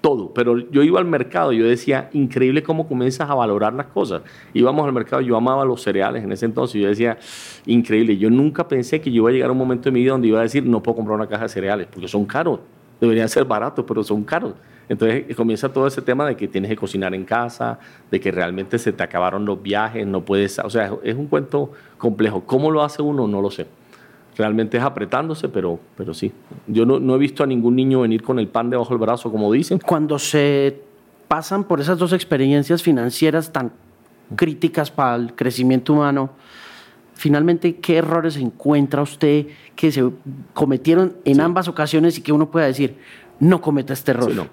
todo, 0.00 0.32
pero 0.32 0.58
yo 0.58 0.82
iba 0.82 0.98
al 0.98 1.04
mercado 1.04 1.52
y 1.52 1.58
yo 1.58 1.66
decía, 1.66 2.10
increíble 2.12 2.62
cómo 2.62 2.88
comienzas 2.88 3.28
a 3.28 3.34
valorar 3.34 3.74
las 3.74 3.86
cosas. 3.86 4.22
Íbamos 4.54 4.86
al 4.86 4.92
mercado, 4.92 5.22
yo 5.22 5.36
amaba 5.36 5.64
los 5.64 5.82
cereales 5.82 6.24
en 6.24 6.32
ese 6.32 6.46
entonces, 6.46 6.80
yo 6.80 6.88
decía, 6.88 7.18
increíble, 7.66 8.16
yo 8.16 8.30
nunca 8.30 8.66
pensé 8.66 9.00
que 9.00 9.10
yo 9.10 9.22
iba 9.22 9.30
a 9.30 9.32
llegar 9.32 9.48
a 9.50 9.52
un 9.52 9.58
momento 9.58 9.84
de 9.84 9.92
mi 9.92 10.00
vida 10.00 10.12
donde 10.12 10.28
iba 10.28 10.40
a 10.40 10.42
decir, 10.42 10.64
no 10.64 10.82
puedo 10.82 10.96
comprar 10.96 11.16
una 11.16 11.26
caja 11.26 11.44
de 11.44 11.48
cereales, 11.48 11.86
porque 11.90 12.08
son 12.08 12.24
caros, 12.24 12.60
deberían 13.00 13.28
ser 13.28 13.44
baratos, 13.44 13.84
pero 13.86 14.02
son 14.02 14.24
caros. 14.24 14.54
Entonces 14.88 15.36
comienza 15.36 15.72
todo 15.72 15.86
ese 15.86 16.02
tema 16.02 16.26
de 16.26 16.34
que 16.36 16.48
tienes 16.48 16.68
que 16.68 16.76
cocinar 16.76 17.14
en 17.14 17.24
casa, 17.24 17.78
de 18.10 18.18
que 18.18 18.32
realmente 18.32 18.76
se 18.76 18.92
te 18.92 19.02
acabaron 19.04 19.44
los 19.44 19.62
viajes, 19.62 20.04
no 20.04 20.24
puedes, 20.24 20.58
o 20.58 20.70
sea, 20.70 20.92
es 21.04 21.14
un 21.14 21.28
cuento 21.28 21.70
complejo. 21.96 22.42
¿Cómo 22.44 22.72
lo 22.72 22.82
hace 22.82 23.00
uno? 23.00 23.28
No 23.28 23.40
lo 23.40 23.52
sé 23.52 23.66
realmente 24.40 24.78
es 24.78 24.82
apretándose, 24.82 25.50
pero, 25.50 25.78
pero 25.96 26.14
sí. 26.14 26.32
Yo 26.66 26.86
no, 26.86 26.98
no 26.98 27.14
he 27.14 27.18
visto 27.18 27.42
a 27.42 27.46
ningún 27.46 27.76
niño 27.76 28.00
venir 28.00 28.22
con 28.22 28.38
el 28.38 28.48
pan 28.48 28.70
debajo 28.70 28.88
del 28.88 28.98
brazo, 28.98 29.30
como 29.30 29.52
dicen. 29.52 29.78
Cuando 29.78 30.18
se 30.18 30.80
pasan 31.28 31.64
por 31.64 31.78
esas 31.80 31.98
dos 31.98 32.14
experiencias 32.14 32.82
financieras 32.82 33.52
tan 33.52 33.72
críticas 34.34 34.90
para 34.90 35.16
el 35.16 35.34
crecimiento 35.34 35.92
humano, 35.92 36.30
finalmente, 37.12 37.76
¿qué 37.76 37.98
errores 37.98 38.36
encuentra 38.36 39.02
usted 39.02 39.48
que 39.76 39.92
se 39.92 40.10
cometieron 40.54 41.16
en 41.26 41.42
ambas 41.42 41.68
ocasiones 41.68 42.16
y 42.16 42.22
que 42.22 42.32
uno 42.32 42.50
pueda 42.50 42.66
decir, 42.66 42.96
no 43.40 43.60
cometa 43.60 43.92
este 43.92 44.12
error? 44.12 44.34
no. 44.34 44.46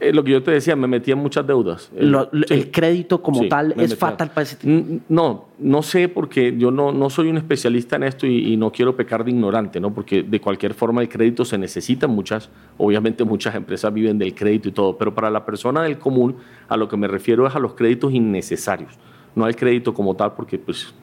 Eh, 0.00 0.12
lo 0.14 0.24
que 0.24 0.30
yo 0.30 0.42
te 0.42 0.50
decía, 0.50 0.74
me 0.76 0.86
metí 0.86 1.12
en 1.12 1.18
muchas 1.18 1.46
deudas. 1.46 1.90
el 1.94 2.70
crédito 2.70 3.20
como 3.20 3.46
tal 3.48 3.74
es 3.78 3.94
fatal 3.96 4.30
para 4.30 4.42
ese 4.42 4.56
tipo. 4.56 5.02
No, 5.08 5.46
no 5.58 5.82
sé 5.82 6.08
porque 6.08 6.56
yo 6.56 6.70
no, 6.70 6.90
no 6.90 7.10
soy 7.10 7.28
un 7.28 7.36
especialista 7.36 7.96
en 7.96 8.04
esto 8.04 8.26
y, 8.26 8.54
no 8.56 8.70
quiero 8.70 8.96
pecar 8.96 9.24
de 9.24 9.32
ignorante, 9.32 9.80
¿no? 9.80 9.92
Porque 9.92 10.22
de 10.22 10.40
cualquier 10.40 10.74
forma 10.74 11.02
el 11.02 11.08
crédito 11.08 11.44
se 11.44 11.58
necesita, 11.58 12.06
muchas, 12.06 12.50
obviamente 12.78 13.24
muchas 13.24 13.54
empresas 13.54 13.92
viven 13.92 14.16
del 14.16 14.34
crédito 14.34 14.68
y 14.68 14.72
todo, 14.72 14.96
pero 14.96 15.14
para 15.14 15.28
la 15.28 15.44
persona 15.44 15.82
del 15.82 15.98
común 15.98 16.36
a 16.68 16.76
lo 16.76 16.88
que 16.88 16.96
me 16.96 17.08
refiero 17.08 17.46
es 17.46 17.54
a 17.54 17.58
los 17.58 17.74
créditos 17.74 18.12
innecesarios, 18.12 18.94
no 19.34 19.44
al 19.44 19.56
crédito 19.56 19.92
como 19.92 20.14
tal 20.14 20.34
porque 20.34 20.58
pues 20.58 20.94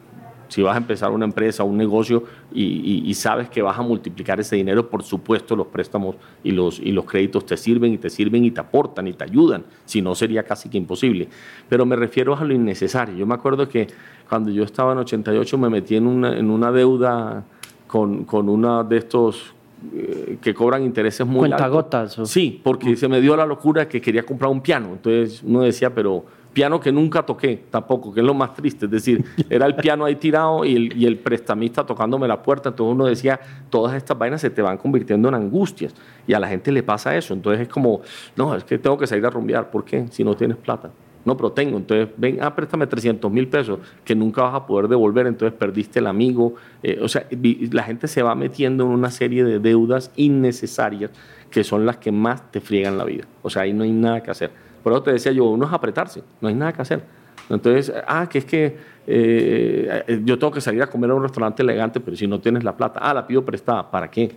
si 0.52 0.62
vas 0.62 0.76
a 0.76 0.80
empezar 0.80 1.12
una 1.12 1.24
empresa, 1.24 1.64
un 1.64 1.78
negocio 1.78 2.24
y, 2.54 3.14
sabes 3.14 3.49
que 3.49 3.62
vas 3.62 3.80
a 3.80 3.82
multiplicar 3.82 4.38
ese 4.41 4.58
dinero, 4.58 4.89
por 4.89 5.02
supuesto 5.02 5.56
los 5.56 5.68
préstamos 5.68 6.18
y 6.43 6.52
los, 6.52 6.78
y 6.78 6.91
los 6.91 7.06
créditos 7.06 7.45
te 7.45 7.56
sirven 7.56 7.93
y 7.93 7.97
te 7.97 8.10
sirven 8.10 8.43
y 8.43 8.52
te 8.52 8.60
aportan 8.60 9.08
y 9.08 9.14
te 9.14 9.24
ayudan, 9.24 9.64
si 9.86 10.02
no 10.02 10.14
sería 10.14 10.43
casi 10.43 10.68
que 10.68 10.78
imposible. 10.78 11.30
Pero 11.70 11.86
me 11.86 11.95
refiero 11.95 12.36
a 12.36 12.43
lo 12.43 12.54
innecesario. 12.54 13.16
Yo 13.16 13.26
me 13.26 13.34
acuerdo 13.34 13.70
que 13.70 13.88
cuando 14.28 14.52
yo 14.52 14.64
estaba 14.64 14.91
en 14.91 14.97
88 14.97 15.58
me 15.58 15.70
metí 15.70 15.95
en 15.95 16.06
una, 16.06 16.38
en 16.38 16.49
una 16.49 16.70
deuda 16.70 17.45
con, 17.88 18.26
con 18.26 18.49
una 18.49 18.84
de 18.84 18.97
estos 18.97 19.54
eh, 19.93 20.38
que 20.41 20.54
cobran 20.54 20.84
intereses 20.84 21.26
muy 21.26 21.47
Cuentagotas. 21.47 22.20
Sí, 22.26 22.60
porque 22.62 22.97
se 22.97 23.08
me 23.08 23.22
dio 23.22 23.38
la 23.38 23.45
locura 23.45 23.88
que 23.88 24.02
quería 24.02 24.24
comprar 24.24 24.52
un 24.52 24.60
piano. 24.60 24.89
Entonces 24.91 25.41
uno 25.43 25.62
decía, 25.62 25.95
pero 25.95 26.26
piano 26.54 26.80
que 26.80 26.91
nunca 26.91 27.24
toqué 27.24 27.64
tampoco, 27.70 28.14
que 28.14 28.20
es 28.20 28.26
lo 28.26 28.34
más 28.34 28.54
triste. 28.54 28.86
Es 28.86 28.91
decir, 28.91 29.24
era 29.49 29.66
el 29.66 29.76
piano 29.76 30.06
ahí 30.06 30.16
tirado 30.16 30.66
y 30.66 31.06
el, 31.06 31.18
prestamista 31.20 31.86
tocándome 31.86 32.28
la 32.28 32.41
puerta. 32.41 32.70
Entonces 32.70 32.93
uno 32.93 33.06
decía, 33.06 33.39
todas 33.70 33.95
estas 33.95 34.18
vainas 34.18 34.41
se 34.41 34.49
te 34.49 34.62
van 34.62 34.78
convirtiendo 34.78 35.30
en 35.30 35.36
angustias. 35.36 35.93
Y 36.28 36.34
a 36.34 36.39
la 36.39 36.47
gente 36.47 36.72
le 36.72 36.84
pasa 36.84 37.16
eso. 37.16 37.34
Entonces 37.34 37.62
es 37.62 37.68
como, 37.68 38.02
no, 38.36 38.56
es 38.56 38.64
que 38.64 38.78
tengo 38.78 38.97
que 38.97 39.08
salir 39.08 39.26
a 39.26 39.30
rumbear. 39.30 39.70
¿Por 39.72 39.86
qué? 39.86 40.08
Si 40.10 40.24
no 40.24 40.36
tienes 40.36 40.58
plata. 40.58 40.91
No, 41.24 41.38
pero 41.38 41.52
tengo. 41.52 41.78
Entonces, 41.78 42.10
ven, 42.18 42.39
ah, 42.41 42.56
préstame 42.56 42.88
300 42.88 43.32
mil 43.32 43.47
pesos 43.47 43.80
que 44.04 44.16
nunca 44.16 44.41
vas 44.41 44.56
a 44.56 44.66
poder 44.66 44.88
devolver. 44.88 45.28
Entonces 45.28 45.58
perdiste 45.58 45.99
el 45.99 46.08
amigo. 46.08 46.56
Eh, 46.84 46.99
o 47.02 47.08
sea, 47.08 47.26
la 47.72 47.84
gente 47.84 48.08
se 48.08 48.24
va 48.24 48.36
metiendo 48.36 48.84
en 48.86 48.89
una 48.89 49.12
serie 49.12 49.43
de 49.43 49.60
deudas 49.60 50.12
innecesarias 50.16 51.12
que 51.49 51.64
son 51.64 51.86
las 51.86 51.97
que 51.97 52.12
más 52.12 52.52
te 52.52 52.62
friegan 52.62 52.97
la 52.97 53.04
vida. 53.04 53.26
O 53.41 53.49
sea, 53.49 53.64
ahí 53.64 53.74
no 53.74 53.84
hay 53.84 53.91
nada 53.91 54.24
que 54.24 54.32
hacer. 54.32 54.70
Por 54.84 54.93
eso 54.93 55.03
te 55.03 55.11
decía 55.11 55.32
yo, 55.32 55.45
uno 55.45 55.65
es 55.65 55.73
apretarse, 55.73 56.23
no 56.39 56.47
hay 56.47 56.55
nada 56.55 56.73
que 56.73 56.82
hacer. 56.82 57.03
Entonces, 57.49 57.93
ah, 58.07 58.27
que 58.29 58.39
es 58.39 58.45
que 58.45 58.77
eh, 59.07 60.21
yo 60.23 60.38
tengo 60.38 60.51
que 60.51 60.61
salir 60.61 60.82
a 60.82 60.88
comer 60.88 61.11
a 61.11 61.15
un 61.15 61.23
restaurante 61.23 61.63
elegante, 61.63 61.99
pero 61.99 62.15
si 62.15 62.27
no 62.27 62.39
tienes 62.39 62.63
la 62.63 62.75
plata, 62.75 62.99
ah, 63.01 63.13
la 63.13 63.27
pido 63.27 63.43
prestada, 63.43 63.89
¿para 63.89 64.09
qué? 64.09 64.36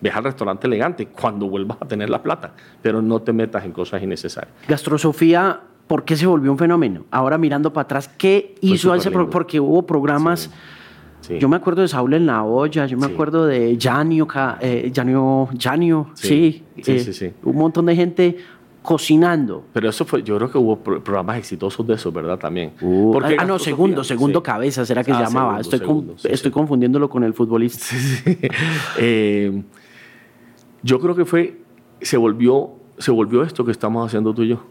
Ve 0.00 0.10
al 0.10 0.24
restaurante 0.24 0.66
elegante 0.66 1.06
cuando 1.06 1.48
vuelvas 1.48 1.78
a 1.80 1.86
tener 1.86 2.10
la 2.10 2.22
plata, 2.22 2.52
pero 2.80 3.00
no 3.02 3.20
te 3.20 3.32
metas 3.32 3.64
en 3.64 3.72
cosas 3.72 4.02
innecesarias. 4.02 4.54
Gastrosofía, 4.68 5.60
¿por 5.86 6.04
qué 6.04 6.16
se 6.16 6.26
volvió 6.26 6.52
un 6.52 6.58
fenómeno? 6.58 7.04
Ahora 7.10 7.38
mirando 7.38 7.72
para 7.72 7.84
atrás, 7.84 8.08
¿qué 8.08 8.54
hizo 8.60 8.94
ese? 8.94 9.10
porque 9.10 9.60
hubo 9.60 9.82
programas... 9.86 10.50
Yo 11.38 11.48
me 11.48 11.54
acuerdo 11.54 11.82
de 11.82 11.88
Saúl 11.88 12.14
en 12.14 12.26
la 12.26 12.42
olla, 12.42 12.84
yo 12.86 12.98
me 12.98 13.06
acuerdo 13.06 13.46
de 13.46 13.78
Janio, 13.80 14.26
eh, 14.60 14.90
Janio, 14.92 15.48
Janio 15.56 16.10
sí, 16.14 16.64
sí, 16.82 16.98
sí, 17.12 17.32
un 17.44 17.54
montón 17.54 17.86
de 17.86 17.94
gente 17.94 18.38
cocinando. 18.82 19.64
Pero 19.72 19.88
eso 19.88 20.04
fue, 20.04 20.22
yo 20.22 20.36
creo 20.36 20.50
que 20.50 20.58
hubo 20.58 20.76
programas 20.76 21.38
exitosos 21.38 21.86
de 21.86 21.94
eso, 21.94 22.12
¿verdad? 22.12 22.38
También. 22.38 22.72
Uh, 22.80 23.18
ah, 23.38 23.44
no, 23.44 23.58
segundo, 23.58 24.04
segundo 24.04 24.42
cabeza, 24.42 24.84
será 24.84 25.04
que 25.04 25.12
se 25.12 25.18
ah, 25.18 25.24
llamaba. 25.24 25.60
estoy, 25.60 25.80
estoy 26.24 26.50
confundiéndolo 26.50 27.08
con 27.08 27.24
el 27.24 27.34
futbolista. 27.34 27.86
Eh, 28.98 29.62
yo 30.82 31.00
creo 31.00 31.14
que 31.14 31.24
fue, 31.24 31.60
se 32.00 32.16
volvió, 32.16 32.70
se 32.98 33.10
volvió 33.10 33.42
esto 33.42 33.64
que 33.64 33.70
estamos 33.70 34.06
haciendo 34.06 34.34
tú 34.34 34.42
y 34.42 34.48
yo. 34.48 34.62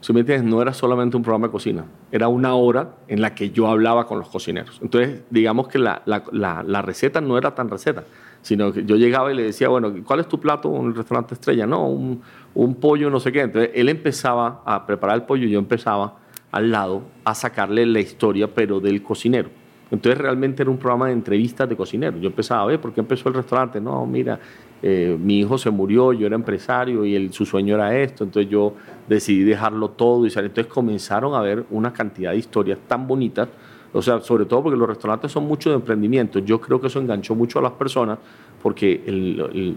Si 0.00 0.12
me 0.12 0.20
entiendes, 0.20 0.50
no 0.50 0.62
era 0.62 0.72
solamente 0.72 1.16
un 1.16 1.22
programa 1.22 1.48
de 1.48 1.52
cocina, 1.52 1.84
era 2.10 2.28
una 2.28 2.54
hora 2.54 2.94
en 3.06 3.20
la 3.20 3.34
que 3.34 3.50
yo 3.50 3.68
hablaba 3.68 4.06
con 4.06 4.18
los 4.18 4.28
cocineros. 4.28 4.78
Entonces, 4.82 5.22
digamos 5.28 5.68
que 5.68 5.78
la, 5.78 6.02
la, 6.06 6.22
la, 6.66 6.82
receta 6.82 7.20
no 7.20 7.36
era 7.36 7.54
tan 7.54 7.68
receta, 7.68 8.04
sino 8.40 8.72
que 8.72 8.84
yo 8.84 8.96
llegaba 8.96 9.30
y 9.30 9.36
le 9.36 9.42
decía, 9.42 9.68
bueno, 9.68 9.92
¿cuál 10.04 10.20
es 10.20 10.28
tu 10.28 10.40
plato 10.40 10.74
en 10.74 10.86
el 10.86 10.94
restaurante 10.94 11.34
estrella? 11.34 11.66
No, 11.66 11.86
un, 11.86 12.22
un 12.54 12.74
pollo, 12.76 13.10
no 13.10 13.20
sé 13.20 13.30
qué. 13.30 13.42
Entonces, 13.42 13.72
él 13.74 13.90
empezaba 13.90 14.62
a 14.64 14.86
preparar 14.86 15.16
el 15.16 15.22
pollo 15.24 15.46
y 15.46 15.50
yo 15.50 15.58
empezaba 15.58 16.16
al 16.50 16.70
lado 16.70 17.02
a 17.24 17.34
sacarle 17.34 17.84
la 17.84 18.00
historia, 18.00 18.48
pero 18.52 18.80
del 18.80 19.02
cocinero. 19.02 19.50
Entonces 19.90 20.20
realmente 20.20 20.62
era 20.62 20.70
un 20.70 20.78
programa 20.78 21.06
de 21.06 21.12
entrevistas 21.12 21.68
de 21.68 21.76
cocineros. 21.76 22.20
Yo 22.20 22.28
empezaba 22.28 22.62
a 22.62 22.66
ver 22.66 22.80
por 22.80 22.92
qué 22.92 23.00
empezó 23.00 23.28
el 23.28 23.34
restaurante. 23.34 23.80
No, 23.80 24.06
mira, 24.06 24.38
eh, 24.82 25.16
mi 25.20 25.40
hijo 25.40 25.58
se 25.58 25.70
murió, 25.70 26.12
yo 26.12 26.26
era 26.26 26.36
empresario 26.36 27.04
y 27.04 27.30
su 27.32 27.44
sueño 27.44 27.74
era 27.74 27.96
esto, 27.98 28.24
entonces 28.24 28.50
yo 28.50 28.74
decidí 29.08 29.42
dejarlo 29.42 29.90
todo 29.90 30.24
y 30.26 30.30
salir. 30.30 30.50
Entonces 30.50 30.72
comenzaron 30.72 31.34
a 31.34 31.40
ver 31.40 31.64
una 31.70 31.92
cantidad 31.92 32.32
de 32.32 32.38
historias 32.38 32.78
tan 32.88 33.06
bonitas, 33.06 33.48
o 33.92 34.00
sea, 34.00 34.20
sobre 34.20 34.44
todo 34.44 34.62
porque 34.62 34.78
los 34.78 34.88
restaurantes 34.88 35.32
son 35.32 35.44
mucho 35.44 35.70
de 35.70 35.76
emprendimiento. 35.76 36.38
Yo 36.38 36.60
creo 36.60 36.80
que 36.80 36.86
eso 36.86 37.00
enganchó 37.00 37.34
mucho 37.34 37.58
a 37.58 37.62
las 37.62 37.72
personas 37.72 38.18
porque 38.62 39.02
el, 39.06 39.76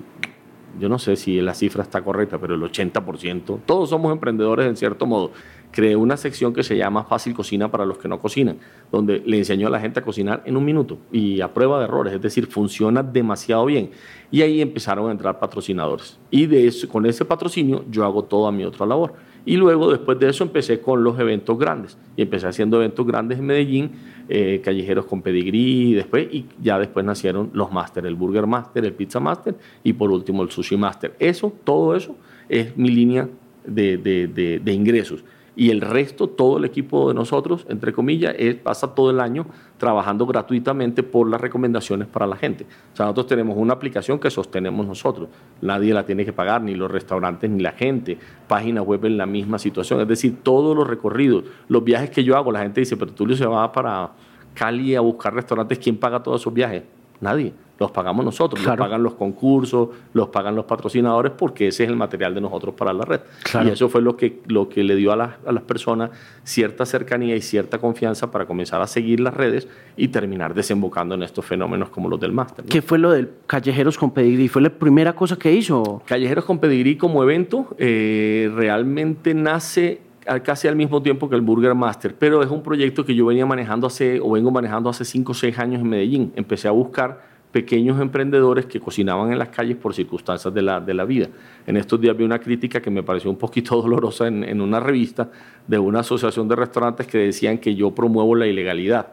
yo 0.79 0.89
no 0.89 0.99
sé 0.99 1.15
si 1.15 1.39
la 1.41 1.53
cifra 1.53 1.83
está 1.83 2.01
correcta, 2.01 2.37
pero 2.39 2.55
el 2.55 2.61
80%, 2.61 3.59
todos 3.65 3.89
somos 3.89 4.11
emprendedores 4.11 4.67
en 4.67 4.75
cierto 4.75 5.05
modo 5.05 5.31
creé 5.73 5.95
una 5.97 6.15
sección 6.15 6.53
que 6.53 6.63
se 6.63 6.77
llama 6.77 7.03
Fácil 7.03 7.33
Cocina 7.33 7.69
para 7.69 7.85
los 7.85 7.97
que 7.97 8.07
no 8.07 8.19
cocinan, 8.19 8.57
donde 8.91 9.21
le 9.25 9.39
enseñó 9.39 9.67
a 9.67 9.69
la 9.71 9.79
gente 9.79 9.99
a 9.99 10.03
cocinar 10.03 10.41
en 10.45 10.55
un 10.55 10.63
minuto 10.63 10.99
y 11.11 11.41
a 11.41 11.53
prueba 11.53 11.79
de 11.79 11.85
errores, 11.85 12.13
es 12.13 12.21
decir, 12.21 12.47
funciona 12.47 13.03
demasiado 13.03 13.65
bien. 13.65 13.89
Y 14.31 14.41
ahí 14.41 14.61
empezaron 14.61 15.09
a 15.09 15.11
entrar 15.11 15.39
patrocinadores. 15.39 16.17
Y 16.29 16.45
de 16.45 16.67
eso, 16.67 16.87
con 16.87 17.05
ese 17.05 17.25
patrocinio 17.25 17.83
yo 17.89 18.05
hago 18.05 18.23
toda 18.23 18.51
mi 18.51 18.63
otra 18.63 18.85
labor. 18.85 19.15
Y 19.45 19.57
luego, 19.57 19.91
después 19.91 20.19
de 20.19 20.29
eso, 20.29 20.43
empecé 20.43 20.79
con 20.79 21.03
los 21.03 21.19
eventos 21.19 21.57
grandes. 21.57 21.97
Y 22.15 22.21
empecé 22.21 22.47
haciendo 22.47 22.77
eventos 22.77 23.05
grandes 23.05 23.39
en 23.39 23.45
Medellín, 23.45 23.91
eh, 24.29 24.61
callejeros 24.63 25.05
con 25.05 25.21
pedigrí, 25.21 25.91
y, 25.91 25.93
después, 25.93 26.27
y 26.31 26.45
ya 26.61 26.79
después 26.79 27.05
nacieron 27.05 27.49
los 27.53 27.71
Master, 27.71 28.05
el 28.05 28.15
Burger 28.15 28.47
Master, 28.47 28.85
el 28.85 28.93
Pizza 28.93 29.19
Master 29.19 29.55
y 29.83 29.93
por 29.93 30.11
último 30.11 30.43
el 30.43 30.49
Sushi 30.49 30.77
Master. 30.77 31.15
Eso, 31.19 31.53
todo 31.63 31.95
eso 31.95 32.15
es 32.47 32.77
mi 32.77 32.89
línea 32.89 33.27
de, 33.65 33.97
de, 33.97 34.59
de 34.59 34.73
ingresos 34.73 35.23
y 35.55 35.69
el 35.69 35.81
resto, 35.81 36.27
todo 36.27 36.57
el 36.57 36.65
equipo 36.65 37.09
de 37.09 37.13
nosotros, 37.13 37.65
entre 37.69 37.93
comillas, 37.93 38.35
es, 38.37 38.55
pasa 38.55 38.95
todo 38.95 39.11
el 39.11 39.19
año 39.19 39.45
trabajando 39.77 40.25
gratuitamente 40.25 41.03
por 41.03 41.29
las 41.29 41.39
recomendaciones 41.39 42.07
para 42.07 42.25
la 42.25 42.35
gente. 42.35 42.65
O 42.93 42.95
sea, 42.95 43.05
nosotros 43.05 43.27
tenemos 43.27 43.57
una 43.57 43.73
aplicación 43.73 44.19
que 44.19 44.31
sostenemos 44.31 44.87
nosotros. 44.87 45.29
Nadie 45.61 45.93
la 45.93 46.05
tiene 46.05 46.25
que 46.25 46.33
pagar, 46.33 46.61
ni 46.63 46.73
los 46.73 46.89
restaurantes, 46.89 47.49
ni 47.49 47.61
la 47.61 47.73
gente. 47.73 48.17
Página 48.47 48.81
web 48.81 49.05
en 49.05 49.17
la 49.17 49.25
misma 49.25 49.59
situación. 49.59 50.01
Es 50.01 50.07
decir, 50.07 50.37
todos 50.41 50.75
los 50.75 50.87
recorridos, 50.87 51.43
los 51.67 51.83
viajes 51.83 52.09
que 52.09 52.23
yo 52.23 52.35
hago, 52.35 52.51
la 52.51 52.61
gente 52.61 52.81
dice, 52.81 52.97
pero 52.97 53.11
tú 53.11 53.31
se 53.35 53.45
va 53.45 53.71
para 53.71 54.11
Cali 54.55 54.95
a 54.95 55.01
buscar 55.01 55.33
restaurantes, 55.33 55.79
¿quién 55.79 55.97
paga 55.97 56.21
todos 56.21 56.41
esos 56.41 56.53
viajes? 56.53 56.83
Nadie 57.21 57.53
los 57.83 57.91
pagamos 57.91 58.23
nosotros, 58.23 58.63
los 58.63 58.77
pagan 58.77 59.03
los 59.03 59.15
concursos, 59.15 59.89
los 60.13 60.29
pagan 60.29 60.55
los 60.55 60.63
patrocinadores, 60.63 61.33
porque 61.37 61.67
ese 61.67 61.83
es 61.83 61.89
el 61.89 61.97
material 61.97 62.33
de 62.33 62.39
nosotros 62.39 62.73
para 62.75 62.93
la 62.93 63.03
red. 63.03 63.19
Y 63.65 63.67
eso 63.67 63.89
fue 63.89 64.01
lo 64.01 64.15
que, 64.15 64.39
lo 64.47 64.69
que 64.69 64.85
le 64.85 64.95
dio 64.95 65.11
a, 65.11 65.35
a, 65.45 65.51
las 65.51 65.63
personas 65.63 66.11
cierta 66.45 66.85
cercanía 66.85 67.35
y 67.35 67.41
cierta 67.41 67.79
confianza 67.79 68.31
para 68.31 68.45
comenzar 68.45 68.81
a 68.81 68.87
seguir 68.87 69.19
las 69.19 69.33
redes 69.33 69.67
y 69.97 70.07
terminar 70.07 70.53
desembocando 70.53 71.13
en 71.15 71.23
estos 71.23 71.45
fenómenos 71.45 71.89
como 71.89 72.07
los 72.07 72.21
del 72.21 72.31
máster. 72.31 72.63
¿Qué 72.63 72.81
fue 72.81 72.99
lo 72.99 73.11
del 73.11 73.29
Callejeros 73.47 73.97
con 73.97 74.11
Pedigrí? 74.11 74.47
¿Fue 74.47 74.61
la 74.61 74.69
primera 74.69 75.13
cosa 75.13 75.35
que 75.35 75.51
hizo? 75.51 76.01
Callejeros 76.05 76.45
con 76.45 76.59
Pedigrí 76.59 76.95
como 76.95 77.21
evento 77.21 77.75
eh, 77.77 78.49
realmente 78.55 79.33
nace 79.33 79.99
casi 80.43 80.69
al 80.69 80.77
mismo 80.77 81.01
tiempo 81.01 81.29
que 81.29 81.35
el 81.35 81.41
Burger 81.41 81.75
Master, 81.75 82.15
pero 82.17 82.41
es 82.41 82.49
un 82.49 82.63
proyecto 82.63 83.03
que 83.03 83.13
yo 83.13 83.25
venía 83.25 83.45
manejando 83.45 83.87
hace, 83.87 84.21
o 84.21 84.31
vengo 84.31 84.51
manejando 84.51 84.89
hace 84.89 85.03
5 85.03 85.31
o 85.31 85.35
6 85.35 85.59
años 85.59 85.81
en 85.81 85.89
Medellín. 85.89 86.31
Empecé 86.37 86.69
a 86.69 86.71
buscar 86.71 87.32
pequeños 87.53 88.01
emprendedores 88.01 88.65
que 88.65 88.79
cocinaban 88.79 89.31
en 89.31 89.37
las 89.37 89.49
calles 89.49 89.77
por 89.77 89.93
circunstancias 89.93 90.51
de 90.51 90.61
la, 90.61 90.81
de 90.81 90.93
la 90.93 91.05
vida. 91.05 91.29
En 91.67 91.77
estos 91.77 92.01
días 92.01 92.17
vi 92.17 92.25
una 92.25 92.39
crítica 92.39 92.81
que 92.81 92.89
me 92.89 93.03
pareció 93.03 93.29
un 93.29 93.37
poquito 93.37 93.75
dolorosa 93.81 94.27
en, 94.27 94.43
en 94.43 94.59
una 94.59 94.81
revista 94.81 95.29
de 95.67 95.77
una 95.77 95.99
asociación 95.99 96.47
de 96.47 96.55
restaurantes 96.55 97.07
que 97.07 97.19
decían 97.19 97.59
que 97.59 97.75
yo 97.75 97.91
promuevo 97.91 98.35
la 98.35 98.47
ilegalidad. 98.47 99.07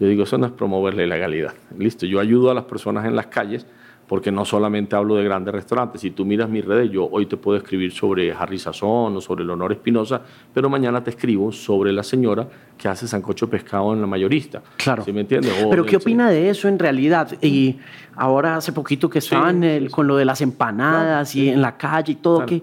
Yo 0.00 0.08
digo, 0.08 0.24
eso 0.24 0.38
no 0.38 0.46
es 0.46 0.52
promover 0.52 0.94
la 0.94 1.04
ilegalidad. 1.04 1.54
Listo, 1.78 2.06
yo 2.06 2.18
ayudo 2.18 2.50
a 2.50 2.54
las 2.54 2.64
personas 2.64 3.04
en 3.04 3.14
las 3.14 3.26
calles 3.26 3.66
porque 4.06 4.30
no 4.30 4.44
solamente 4.44 4.96
hablo 4.96 5.16
de 5.16 5.24
grandes 5.24 5.54
restaurantes. 5.54 6.00
Si 6.00 6.10
tú 6.10 6.24
miras 6.24 6.48
mis 6.48 6.64
redes, 6.64 6.90
yo 6.90 7.08
hoy 7.10 7.26
te 7.26 7.36
puedo 7.36 7.56
escribir 7.56 7.92
sobre 7.92 8.32
Harry 8.32 8.58
Sazón 8.58 9.16
o 9.16 9.20
sobre 9.20 9.44
Leonor 9.44 9.72
Espinosa, 9.72 10.20
pero 10.52 10.68
mañana 10.68 11.02
te 11.02 11.10
escribo 11.10 11.52
sobre 11.52 11.92
la 11.92 12.02
señora 12.02 12.46
que 12.76 12.88
hace 12.88 13.08
sancocho 13.08 13.48
pescado 13.48 13.94
en 13.94 14.00
la 14.00 14.06
mayorista. 14.06 14.62
Claro. 14.76 15.04
¿Sí 15.04 15.12
me 15.12 15.22
entiendes? 15.22 15.52
pero 15.70 15.86
¿qué 15.86 15.96
opina 15.96 16.30
de 16.30 16.50
eso 16.50 16.68
en 16.68 16.78
realidad? 16.78 17.30
Y 17.40 17.78
ahora 18.16 18.56
hace 18.56 18.72
poquito 18.72 19.08
que 19.08 19.20
estaban 19.20 19.88
con 19.90 20.06
lo 20.06 20.16
de 20.16 20.24
las 20.24 20.40
empanadas 20.40 21.34
y 21.34 21.48
en 21.48 21.62
la 21.62 21.76
calle 21.76 22.12
y 22.12 22.16
todo, 22.16 22.44
que 22.44 22.56
eh, 22.56 22.62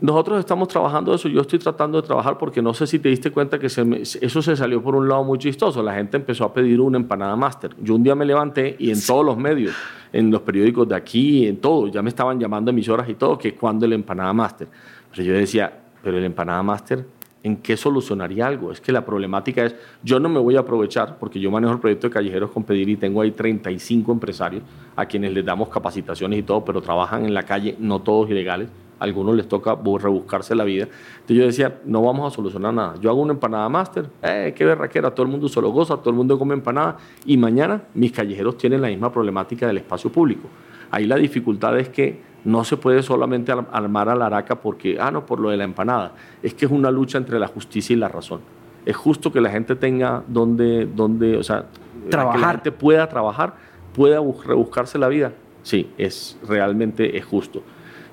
nosotros 0.00 0.40
estamos 0.40 0.68
trabajando 0.68 1.14
eso, 1.14 1.28
yo 1.28 1.40
estoy 1.40 1.58
tratando 1.58 2.00
de 2.00 2.06
trabajar 2.06 2.36
porque 2.36 2.60
no 2.60 2.74
sé 2.74 2.86
si 2.86 2.98
te 2.98 3.08
diste 3.08 3.30
cuenta 3.30 3.58
que 3.58 3.66
eso 3.66 4.42
se 4.42 4.56
salió 4.56 4.82
por 4.82 4.96
un 4.96 5.08
lado 5.08 5.22
muy 5.22 5.38
chistoso, 5.38 5.82
la 5.82 5.94
gente 5.94 6.16
empezó 6.16 6.44
a 6.44 6.52
pedir 6.52 6.80
una 6.80 6.98
empanada 6.98 7.36
máster. 7.36 7.70
Yo 7.80 7.94
un 7.94 8.02
día 8.02 8.14
me 8.14 8.24
levanté 8.24 8.74
y 8.78 8.90
en 8.90 9.00
todos 9.00 9.24
los 9.24 9.36
medios, 9.36 9.74
en 10.12 10.30
los 10.30 10.42
periódicos 10.42 10.88
de 10.88 10.96
aquí, 10.96 11.46
en 11.46 11.58
todo, 11.58 11.86
ya 11.88 12.02
me 12.02 12.08
estaban 12.08 12.40
llamando 12.40 12.70
emisoras 12.70 13.08
y 13.08 13.14
todo, 13.14 13.38
que 13.38 13.54
cuando 13.54 13.86
el 13.86 13.92
empanada 13.92 14.32
máster. 14.32 14.66
Pero 15.10 15.22
yo 15.22 15.34
decía, 15.34 15.72
pero 16.02 16.18
el 16.18 16.24
empanada 16.24 16.62
máster, 16.64 17.06
¿en 17.44 17.58
qué 17.58 17.76
solucionaría 17.76 18.48
algo? 18.48 18.72
Es 18.72 18.80
que 18.80 18.90
la 18.90 19.04
problemática 19.04 19.64
es, 19.64 19.76
yo 20.02 20.18
no 20.18 20.28
me 20.28 20.40
voy 20.40 20.56
a 20.56 20.60
aprovechar, 20.60 21.18
porque 21.18 21.38
yo 21.38 21.52
manejo 21.52 21.72
el 21.72 21.78
proyecto 21.78 22.08
de 22.08 22.14
Callejeros 22.14 22.50
con 22.50 22.64
Pedir 22.64 22.88
y 22.88 22.96
tengo 22.96 23.20
ahí 23.20 23.30
35 23.30 24.10
empresarios 24.10 24.64
a 24.96 25.06
quienes 25.06 25.32
les 25.32 25.44
damos 25.44 25.68
capacitaciones 25.68 26.40
y 26.40 26.42
todo, 26.42 26.64
pero 26.64 26.80
trabajan 26.82 27.24
en 27.24 27.32
la 27.32 27.44
calle, 27.44 27.76
no 27.78 28.00
todos 28.00 28.28
ilegales 28.28 28.68
algunos 28.98 29.36
les 29.36 29.48
toca 29.48 29.76
rebuscarse 29.76 30.54
la 30.54 30.64
vida. 30.64 30.84
Entonces 31.20 31.36
yo 31.36 31.44
decía, 31.44 31.80
no 31.84 32.02
vamos 32.02 32.32
a 32.32 32.34
solucionar 32.34 32.72
nada. 32.72 32.94
Yo 33.00 33.10
hago 33.10 33.20
una 33.20 33.32
empanada 33.32 33.68
máster, 33.68 34.08
eh, 34.22 34.54
qué 34.56 34.64
berraquera, 34.64 35.10
todo 35.10 35.24
el 35.24 35.32
mundo 35.32 35.48
solo 35.48 35.70
goza, 35.70 35.96
todo 35.96 36.10
el 36.10 36.16
mundo 36.16 36.38
come 36.38 36.54
empanada, 36.54 36.96
y 37.24 37.36
mañana 37.36 37.82
mis 37.94 38.12
callejeros 38.12 38.56
tienen 38.56 38.80
la 38.80 38.88
misma 38.88 39.12
problemática 39.12 39.66
del 39.66 39.78
espacio 39.78 40.10
público. 40.10 40.48
Ahí 40.90 41.06
la 41.06 41.16
dificultad 41.16 41.78
es 41.78 41.88
que 41.88 42.20
no 42.44 42.64
se 42.64 42.76
puede 42.76 43.02
solamente 43.02 43.52
armar 43.52 44.08
a 44.08 44.14
la 44.14 44.26
araca 44.26 44.60
porque, 44.60 44.98
ah, 45.00 45.10
no, 45.10 45.26
por 45.26 45.40
lo 45.40 45.50
de 45.50 45.56
la 45.56 45.64
empanada. 45.64 46.12
Es 46.42 46.54
que 46.54 46.64
es 46.66 46.70
una 46.70 46.90
lucha 46.90 47.18
entre 47.18 47.38
la 47.40 47.48
justicia 47.48 47.92
y 47.94 47.96
la 47.96 48.08
razón. 48.08 48.40
Es 48.84 48.96
justo 48.96 49.32
que 49.32 49.40
la 49.40 49.50
gente 49.50 49.74
tenga 49.74 50.22
donde, 50.28 50.86
donde 50.86 51.36
o 51.38 51.42
sea, 51.42 51.66
trabajar. 52.08 52.36
que 52.36 52.40
la 52.40 52.52
gente 52.52 52.72
pueda 52.72 53.08
trabajar, 53.08 53.54
pueda 53.92 54.20
rebuscarse 54.46 54.96
la 54.96 55.08
vida. 55.08 55.32
Sí, 55.64 55.90
es 55.98 56.38
realmente 56.46 57.18
es 57.18 57.24
justo 57.24 57.64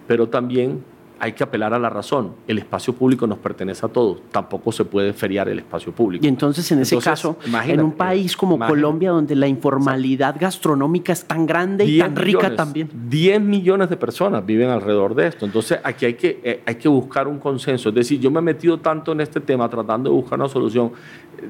pero 0.07 0.27
también 0.29 0.83
hay 1.23 1.31
que 1.31 1.43
apelar 1.43 1.73
a 1.73 1.79
la 1.79 1.89
razón. 1.89 2.33
El 2.49 2.57
espacio 2.57 2.93
público 2.93 3.25
nos 3.25 3.37
pertenece 3.37 3.85
a 3.85 3.89
todos. 3.89 4.19
Tampoco 4.29 4.73
se 4.73 4.83
puede 4.83 5.13
feriar 5.13 5.47
el 5.47 5.59
espacio 5.59 5.93
público. 5.93 6.25
Y 6.25 6.27
entonces, 6.27 6.69
en 6.73 6.79
ese 6.79 6.97
caso, 6.97 7.37
en 7.65 7.79
un 7.79 7.93
país 7.93 8.35
como 8.35 8.59
Colombia, 8.59 9.11
donde 9.11 9.33
la 9.33 9.47
informalidad 9.47 10.35
gastronómica 10.37 11.13
es 11.13 11.23
tan 11.23 11.45
grande 11.45 11.85
y 11.85 11.99
tan 11.99 12.13
rica 12.13 12.53
también. 12.57 12.89
10 13.09 13.39
millones 13.39 13.89
de 13.89 13.95
personas 13.95 14.45
viven 14.45 14.69
alrededor 14.69 15.15
de 15.15 15.27
esto. 15.27 15.45
Entonces, 15.45 15.79
aquí 15.81 16.07
hay 16.07 16.15
que, 16.15 16.41
eh, 16.43 16.61
hay 16.65 16.75
que 16.75 16.89
buscar 16.89 17.29
un 17.29 17.39
consenso. 17.39 17.87
Es 17.87 17.95
decir, 17.95 18.19
yo 18.19 18.29
me 18.29 18.39
he 18.39 18.43
metido 18.43 18.79
tanto 18.79 19.13
en 19.13 19.21
este 19.21 19.39
tema 19.39 19.69
tratando 19.69 20.09
de 20.09 20.15
buscar 20.17 20.37
una 20.37 20.49
solución 20.49 20.91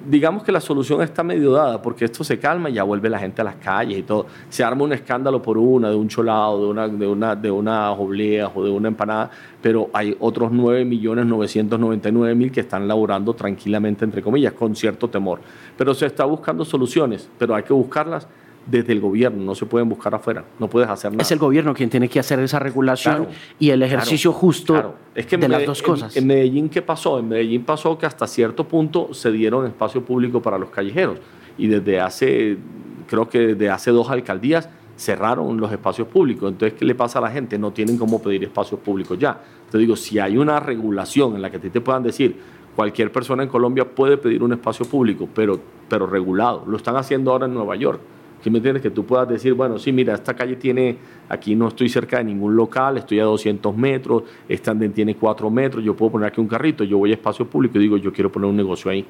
digamos 0.10 0.44
que 0.44 0.52
la 0.52 0.60
solución 0.60 1.02
está 1.02 1.24
medio 1.24 1.52
dada, 1.52 1.82
porque 1.82 2.06
esto 2.06 2.24
se 2.24 2.40
calma 2.40 2.70
y 2.70 2.74
ya 2.74 2.84
vuelve 2.84 3.10
la 3.10 3.20
gente 3.20 3.42
a 3.42 3.46
las 3.46 3.56
calles 3.56 4.00
y 4.00 4.04
todo. 4.04 4.26
Se 4.50 4.64
arma 4.64 4.84
un 4.84 4.94
escándalo 4.94 5.42
por 5.42 5.58
una, 5.58 5.90
de 5.90 5.96
un 5.96 6.08
cholado, 6.08 6.62
de 6.62 6.68
una, 6.68 6.88
de 6.88 7.08
una, 7.08 7.36
de 7.36 7.52
una 7.52 7.92
oblea 7.92 8.52
o 8.54 8.64
de 8.64 8.70
una 8.70 8.88
empanada, 8.88 9.30
pero 9.62 9.90
hay 9.94 10.16
otros 10.20 10.52
9.999.000 10.52 12.52
que 12.52 12.62
están 12.62 12.88
laborando 12.88 13.34
tranquilamente, 13.34 14.06
entre 14.06 14.22
comillas, 14.22 14.54
con 14.54 14.76
cierto 14.76 15.10
temor. 15.10 15.40
Pero 15.78 15.94
se 15.94 16.06
está 16.06 16.26
buscando 16.26 16.66
soluciones, 16.66 17.30
pero 17.38 17.56
hay 17.56 17.64
que 17.64 17.74
buscarlas 17.74 18.28
desde 18.66 18.94
el 18.94 19.02
gobierno, 19.02 19.44
no 19.44 19.56
se 19.56 19.66
pueden 19.66 19.90
buscar 19.90 20.16
afuera, 20.16 20.46
no 20.60 20.70
puedes 20.70 20.90
hacer 20.90 21.12
nada. 21.12 21.22
Es 21.22 21.32
el 21.32 21.40
gobierno 21.40 21.74
quien 21.74 21.90
tiene 21.90 22.08
que 22.08 22.20
hacer 22.20 22.40
esa 22.40 22.60
regulación 22.60 23.28
y 23.60 23.70
el 23.72 23.82
ejercicio 23.84 24.32
justo 24.32 24.96
Es 25.14 25.26
que 25.26 25.38
de 25.38 25.50
las 25.50 25.66
dos 25.66 25.82
cosas. 25.82 26.16
En, 26.16 26.28
Medellín, 26.28 26.70
¿qué 26.70 26.82
pasó? 26.82 27.20
En 27.20 27.28
Medellín 27.28 27.64
pasó 27.64 27.98
que 27.98 28.06
hasta 28.06 28.26
cierto 28.28 28.68
punto 28.68 29.14
se 29.14 29.32
dieron 29.32 29.66
espacio 29.66 30.04
público 30.04 30.42
para 30.42 30.58
los 30.58 30.70
callejeros 30.70 31.20
y 31.58 31.68
desde 31.68 32.00
hace, 32.00 32.58
creo 33.08 33.28
que 33.28 33.40
desde 33.40 33.70
hace 33.70 33.92
dos 33.92 34.10
alcaldías 34.10 34.70
cerraron 34.96 35.60
los 35.60 35.72
espacios 35.72 36.08
públicos. 36.08 36.52
Entonces, 36.52 36.78
¿qué 36.78 36.86
le 36.86 36.96
pasa 36.96 37.20
a 37.20 37.22
la 37.22 37.32
gente? 37.32 37.58
No 37.58 37.72
tienen 37.72 37.98
cómo 37.98 38.22
pedir 38.22 38.44
espacios 38.44 38.80
públicos 38.80 39.18
ya. 39.20 39.40
Te 39.70 39.78
digo, 39.78 39.96
si 39.96 40.20
hay 40.20 40.38
una 40.38 40.60
regulación 40.60 41.36
en 41.36 41.42
la 41.42 41.50
que 41.50 41.60
te 41.60 41.82
puedan 41.82 42.04
decir, 42.04 42.38
cualquier 42.76 43.12
persona 43.12 43.44
en 43.44 43.50
Colombia 43.50 43.90
puede 43.90 44.18
pedir 44.18 44.44
un 44.44 44.54
espacio 44.54 44.86
público, 44.86 45.28
pero, 45.34 45.60
pero 45.90 46.08
regulado. 46.08 46.64
Lo 46.68 46.78
están 46.78 46.96
haciendo 46.96 47.32
ahora 47.32 47.46
en 47.46 47.54
Nueva 47.54 47.76
York. 47.76 48.00
¿Qué 48.44 48.50
me 48.52 48.58
entiendes? 48.58 48.84
Que 48.84 48.90
tú 48.90 49.06
puedas 49.06 49.28
decir, 49.30 49.54
bueno, 49.54 49.80
sí, 49.80 49.94
mira, 49.94 50.14
esta 50.16 50.34
calle 50.34 50.58
tiene, 50.58 50.98
aquí 51.30 51.56
no 51.56 51.70
estoy 51.70 51.88
cerca 51.88 52.18
de 52.18 52.26
ningún 52.26 52.58
local, 52.58 52.98
estoy 52.98 53.22
a 53.22 53.24
200 53.24 53.76
metros, 53.78 54.24
esta 54.50 54.72
andén 54.72 54.92
tiene 54.92 55.16
4 55.16 55.50
metros, 55.50 55.82
yo 55.82 55.96
puedo 55.96 56.12
poner 56.12 56.28
aquí 56.28 56.42
un 56.42 56.48
carrito, 56.48 56.84
yo 56.84 56.98
voy 56.98 57.12
a 57.12 57.14
espacio 57.14 57.48
público 57.48 57.78
y 57.78 57.84
digo, 57.84 57.96
yo 57.96 58.12
quiero 58.12 58.30
poner 58.30 58.50
un 58.50 58.58
negocio 58.58 58.92
ahí. 58.92 59.06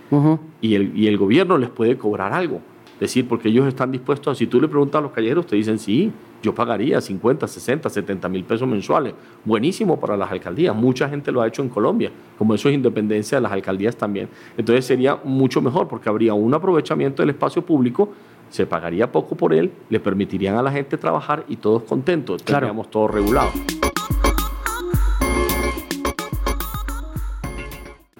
y, 0.62 0.76
el, 0.76 0.96
y 0.96 1.08
el 1.08 1.18
gobierno 1.18 1.58
les 1.58 1.72
puede 1.72 1.98
cobrar 1.98 2.32
algo. 2.32 2.62
Es 2.94 3.00
decir, 3.00 3.28
porque 3.28 3.50
ellos 3.50 3.68
están 3.68 3.92
dispuestos, 3.92 4.38
si 4.38 4.46
tú 4.46 4.62
le 4.62 4.68
preguntas 4.68 5.00
a 5.00 5.02
los 5.02 5.12
callejeros, 5.12 5.48
te 5.48 5.56
dicen, 5.56 5.80
sí, 5.80 6.12
yo 6.44 6.54
pagaría 6.54 7.02
50, 7.02 7.48
60, 7.48 7.90
70 7.90 8.30
mil 8.30 8.44
pesos 8.44 8.68
mensuales. 8.68 9.14
Buenísimo 9.44 10.00
para 10.00 10.16
las 10.16 10.30
alcaldías. 10.32 10.76
Mucha 10.76 11.10
gente 11.10 11.32
lo 11.32 11.42
ha 11.42 11.48
hecho 11.48 11.64
en 11.64 11.70
Colombia. 11.70 12.12
Como 12.38 12.54
eso 12.54 12.70
es 12.70 12.76
independencia 12.76 13.38
de 13.38 13.42
las 13.42 13.52
alcaldías 13.52 13.96
también. 13.96 14.28
Entonces 14.58 14.86
sería 14.86 15.18
mucho 15.24 15.62
mejor 15.62 15.88
porque 15.88 16.10
habría 16.10 16.34
un 16.34 16.54
aprovechamiento 16.54 17.24
del 17.24 17.32
espacio 17.32 17.66
público 17.66 18.10
se 18.54 18.68
pagaría 18.68 19.12
poco 19.12 19.36
por 19.36 19.52
él, 19.52 19.72
le 19.90 20.00
permitirían 20.00 20.56
a 20.56 20.62
la 20.62 20.72
gente 20.72 20.96
trabajar 20.96 21.44
y 21.50 21.56
todos 21.56 21.82
contentos, 21.84 22.44
tendríamos 22.44 22.92
todo 22.92 23.08
regulado. 23.08 23.50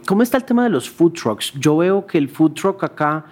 ¿Cómo 0.08 0.24
está 0.24 0.38
el 0.38 0.44
tema 0.44 0.64
de 0.64 0.72
los 0.72 0.90
food 0.90 1.14
trucks? 1.14 1.54
Yo 1.60 1.78
veo 1.78 2.08
que 2.08 2.18
el 2.18 2.30
food 2.30 2.54
truck 2.54 2.84
acá, 2.84 3.26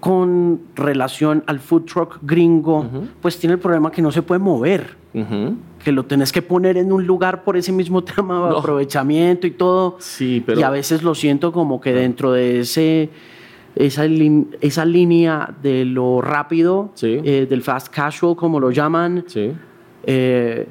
con 0.00 0.62
relación 0.74 1.44
al 1.46 1.60
food 1.60 1.84
truck 1.84 2.18
gringo, 2.22 2.86
pues 3.20 3.38
tiene 3.38 3.52
el 3.54 3.60
problema 3.60 3.92
que 3.92 4.00
no 4.00 4.10
se 4.10 4.22
puede 4.22 4.38
mover. 4.38 4.96
Que 5.84 5.92
lo 5.92 6.06
tenés 6.06 6.32
que 6.32 6.40
poner 6.40 6.78
en 6.78 6.92
un 6.92 7.06
lugar 7.06 7.44
por 7.44 7.58
ese 7.58 7.72
mismo 7.72 8.02
tema 8.04 8.48
de 8.48 8.58
aprovechamiento 8.58 9.46
y 9.46 9.50
todo. 9.50 9.96
Sí, 9.98 10.42
pero... 10.46 10.60
Y 10.60 10.62
a 10.62 10.70
veces 10.70 11.02
lo 11.02 11.14
siento 11.14 11.52
como 11.52 11.78
que 11.78 11.92
dentro 11.92 12.32
de 12.32 12.60
ese 12.60 13.10
esa, 13.76 14.04
esa 14.60 14.84
línea 14.84 15.54
de 15.62 15.84
lo 15.84 16.20
rápido, 16.20 16.92
eh, 17.02 17.46
del 17.48 17.62
fast 17.62 17.88
casual, 17.88 18.36
como 18.36 18.60
lo 18.60 18.70
llaman, 18.70 19.24
eh, 20.04 20.66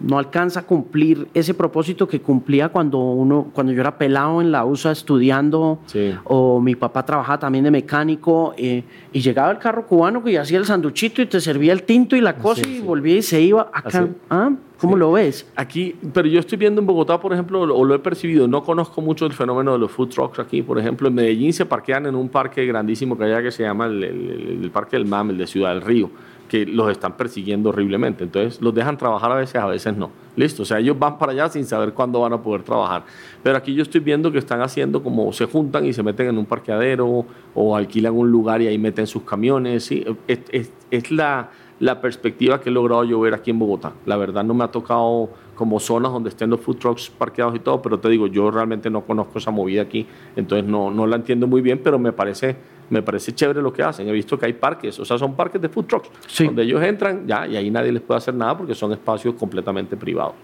no 0.00 0.18
alcanza 0.18 0.60
a 0.60 0.62
cumplir 0.64 1.28
ese 1.34 1.54
propósito 1.54 2.06
que 2.06 2.20
cumplía 2.20 2.68
cuando 2.68 2.98
uno 2.98 3.48
cuando 3.52 3.72
yo 3.72 3.80
era 3.80 3.96
pelado 3.96 4.40
en 4.40 4.52
la 4.52 4.64
USA 4.64 4.92
estudiando 4.92 5.78
o 6.24 6.60
mi 6.60 6.74
papá 6.74 7.04
trabajaba 7.04 7.38
también 7.38 7.64
de 7.64 7.70
mecánico 7.70 8.54
eh, 8.56 8.84
y 9.12 9.20
llegaba 9.20 9.50
el 9.50 9.58
carro 9.58 9.86
cubano 9.86 10.22
que 10.22 10.38
hacía 10.38 10.58
el 10.58 10.66
sanduchito 10.66 11.22
y 11.22 11.26
te 11.26 11.40
servía 11.40 11.72
el 11.72 11.82
tinto 11.82 12.16
y 12.16 12.20
la 12.20 12.36
cosa 12.36 12.66
y 12.68 12.80
volvía 12.80 13.16
y 13.16 13.22
se 13.22 13.40
iba 13.40 13.70
acá 13.72 14.08
¿Ah? 14.28 14.50
¿Cómo 14.78 14.96
lo 14.96 15.12
ves? 15.12 15.50
Aquí, 15.56 15.96
pero 16.12 16.28
yo 16.28 16.38
estoy 16.38 16.58
viendo 16.58 16.82
en 16.82 16.86
Bogotá, 16.86 17.18
por 17.18 17.32
ejemplo, 17.32 17.62
o 17.62 17.84
lo 17.84 17.94
he 17.94 17.98
percibido, 17.98 18.46
no 18.46 18.62
conozco 18.62 19.00
mucho 19.00 19.24
el 19.24 19.32
fenómeno 19.32 19.72
de 19.72 19.78
los 19.78 19.90
food 19.90 20.10
trucks 20.10 20.38
aquí. 20.38 20.60
Por 20.60 20.78
ejemplo, 20.78 21.08
en 21.08 21.14
Medellín 21.14 21.54
se 21.54 21.64
parquean 21.64 22.04
en 22.04 22.14
un 22.14 22.28
parque 22.28 22.66
grandísimo 22.66 23.16
que 23.16 23.24
hay 23.24 23.42
que 23.42 23.50
se 23.50 23.62
llama 23.62 23.86
el, 23.86 24.04
el 24.04 24.70
Parque 24.70 24.98
del 24.98 25.06
MAM, 25.06 25.30
el 25.30 25.38
de 25.38 25.46
Ciudad 25.46 25.70
del 25.70 25.80
Río 25.80 26.10
que 26.46 26.66
los 26.66 26.90
están 26.90 27.16
persiguiendo 27.16 27.70
horriblemente. 27.70 28.24
Entonces 28.24 28.60
los 28.60 28.74
dejan 28.74 28.96
trabajar 28.96 29.32
a 29.32 29.36
veces, 29.36 29.56
a 29.56 29.66
veces 29.66 29.96
no. 29.96 30.10
Listo, 30.36 30.62
o 30.62 30.66
sea, 30.66 30.78
ellos 30.78 30.98
van 30.98 31.18
para 31.18 31.32
allá 31.32 31.48
sin 31.48 31.64
saber 31.64 31.92
cuándo 31.92 32.20
van 32.20 32.32
a 32.32 32.42
poder 32.42 32.62
trabajar. 32.62 33.04
Pero 33.42 33.56
aquí 33.56 33.74
yo 33.74 33.82
estoy 33.82 34.00
viendo 34.00 34.30
que 34.30 34.38
están 34.38 34.60
haciendo 34.60 35.02
como 35.02 35.32
se 35.32 35.46
juntan 35.46 35.86
y 35.86 35.92
se 35.92 36.02
meten 36.02 36.28
en 36.28 36.38
un 36.38 36.46
parqueadero 36.46 37.24
o 37.54 37.76
alquilan 37.76 38.14
un 38.14 38.30
lugar 38.30 38.60
y 38.62 38.66
ahí 38.66 38.78
meten 38.78 39.06
sus 39.06 39.22
camiones. 39.22 39.84
¿sí? 39.84 40.04
Es, 40.26 41.10
la, 41.10 41.50
la, 41.80 42.00
perspectiva 42.00 42.60
que 42.60 42.68
he 42.68 42.72
logrado 42.72 43.04
yo 43.04 43.18
ver 43.20 43.34
aquí 43.34 43.50
en 43.50 43.58
Bogotá. 43.58 43.92
La 44.04 44.16
verdad 44.16 44.44
no 44.44 44.52
me 44.52 44.64
ha 44.64 44.68
tocado 44.68 45.30
como 45.54 45.80
zonas 45.80 46.12
donde 46.12 46.28
estén 46.28 46.50
los 46.50 46.60
food 46.60 46.76
trucks 46.76 47.10
parqueados 47.10 47.56
y 47.56 47.58
todo, 47.58 47.80
pero 47.82 47.98
te 47.98 48.08
digo, 48.08 48.26
yo 48.26 48.50
realmente 48.50 48.90
no 48.90 49.00
conozco 49.00 49.38
esa 49.38 49.50
movida 49.50 49.82
aquí, 49.82 50.06
entonces 50.36 50.68
no, 50.68 50.90
no 50.90 51.06
la 51.06 51.16
entiendo 51.16 51.46
muy 51.46 51.62
bien, 51.62 51.80
pero 51.82 51.98
me 51.98 52.12
parece 52.12 52.56
me 52.90 53.02
parece 53.02 53.34
chévere 53.34 53.60
lo 53.60 53.72
que 53.72 53.82
hacen. 53.82 54.08
He 54.08 54.12
visto 54.12 54.38
que 54.38 54.46
hay 54.46 54.52
parques, 54.52 54.98
o 54.98 55.04
sea, 55.04 55.18
son 55.18 55.34
parques 55.34 55.60
de 55.60 55.68
food 55.68 55.86
trucks, 55.86 56.10
donde 56.38 56.62
ellos 56.62 56.82
entran 56.82 57.26
ya 57.26 57.46
y 57.46 57.56
ahí 57.56 57.70
nadie 57.70 57.92
les 57.92 58.02
puede 58.02 58.18
hacer 58.18 58.34
nada 58.34 58.56
porque 58.56 58.74
son 58.74 58.92
espacios 58.92 59.34
completamente 59.34 59.96
privados. 59.96 60.34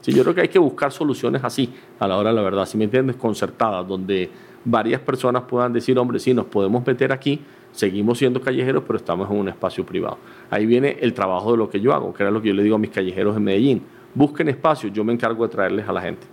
sí, 0.00 0.12
yo 0.12 0.22
creo 0.22 0.34
que 0.34 0.42
hay 0.42 0.48
que 0.48 0.58
buscar 0.58 0.92
soluciones 0.92 1.42
así, 1.44 1.72
a 1.98 2.06
la 2.06 2.16
hora 2.16 2.30
de 2.30 2.36
la 2.36 2.42
verdad, 2.42 2.66
si 2.66 2.78
me 2.78 2.84
entiendes, 2.84 3.16
concertadas, 3.16 3.86
donde 3.86 4.30
varias 4.64 5.00
personas 5.00 5.44
puedan 5.44 5.72
decir, 5.72 5.98
hombre, 5.98 6.18
sí, 6.18 6.34
nos 6.34 6.46
podemos 6.46 6.86
meter 6.86 7.12
aquí, 7.12 7.40
seguimos 7.72 8.18
siendo 8.18 8.40
callejeros, 8.40 8.84
pero 8.86 8.98
estamos 8.98 9.30
en 9.30 9.36
un 9.36 9.48
espacio 9.48 9.84
privado. 9.84 10.18
Ahí 10.50 10.66
viene 10.66 10.98
el 11.00 11.14
trabajo 11.14 11.52
de 11.52 11.58
lo 11.58 11.70
que 11.70 11.80
yo 11.80 11.92
hago, 11.92 12.12
que 12.12 12.22
era 12.22 12.30
lo 12.30 12.42
que 12.42 12.48
yo 12.48 12.54
le 12.54 12.62
digo 12.62 12.76
a 12.76 12.78
mis 12.78 12.90
callejeros 12.90 13.36
en 13.36 13.44
Medellín. 13.44 13.82
Busquen 14.14 14.48
espacio, 14.48 14.90
yo 14.90 15.04
me 15.04 15.12
encargo 15.12 15.44
de 15.46 15.52
traerles 15.52 15.88
a 15.88 15.92
la 15.92 16.00
gente. 16.00 16.26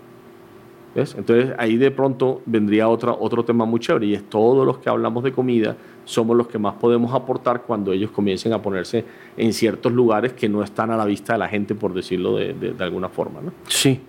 Entonces 0.98 1.54
ahí 1.58 1.78
de 1.78 1.92
pronto 1.92 2.42
vendría 2.46 2.88
otra, 2.90 3.12
otro 3.14 3.46
tema 3.46 3.66
muy 3.66 3.80
chévere 3.80 4.06
y 4.08 4.14
es 4.16 4.30
todos 4.30 4.66
los 4.66 4.80
que 4.80 4.90
hablamos 4.90 5.24
de 5.24 5.32
comida 5.32 5.76
somos 6.06 6.38
los 6.38 6.48
que 6.48 6.58
más 6.58 6.76
podemos 6.76 7.14
aportar 7.14 7.64
cuando 7.64 7.92
ellos 7.92 8.12
comiencen 8.12 8.54
a 8.54 8.62
ponerse 8.62 9.04
en 9.36 9.54
ciertos 9.54 9.92
lugares 9.92 10.34
que 10.34 10.48
no 10.48 10.64
están 10.64 10.90
a 10.90 10.98
la 10.98 11.06
vista 11.06 11.34
de 11.34 11.40
la 11.40 11.50
gente, 11.50 11.76
por 11.76 11.94
decirlo 11.94 12.38
de, 12.38 12.54
de, 12.54 12.84
alguna 12.84 13.10
forma. 13.10 13.42
¿no? 13.42 13.52
Sí. 13.68 14.00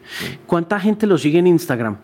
¿Cuánta 0.46 0.78
gente 0.78 1.06
lo 1.06 1.18
sigue 1.18 1.40
en 1.40 1.48
Instagram? 1.48 1.96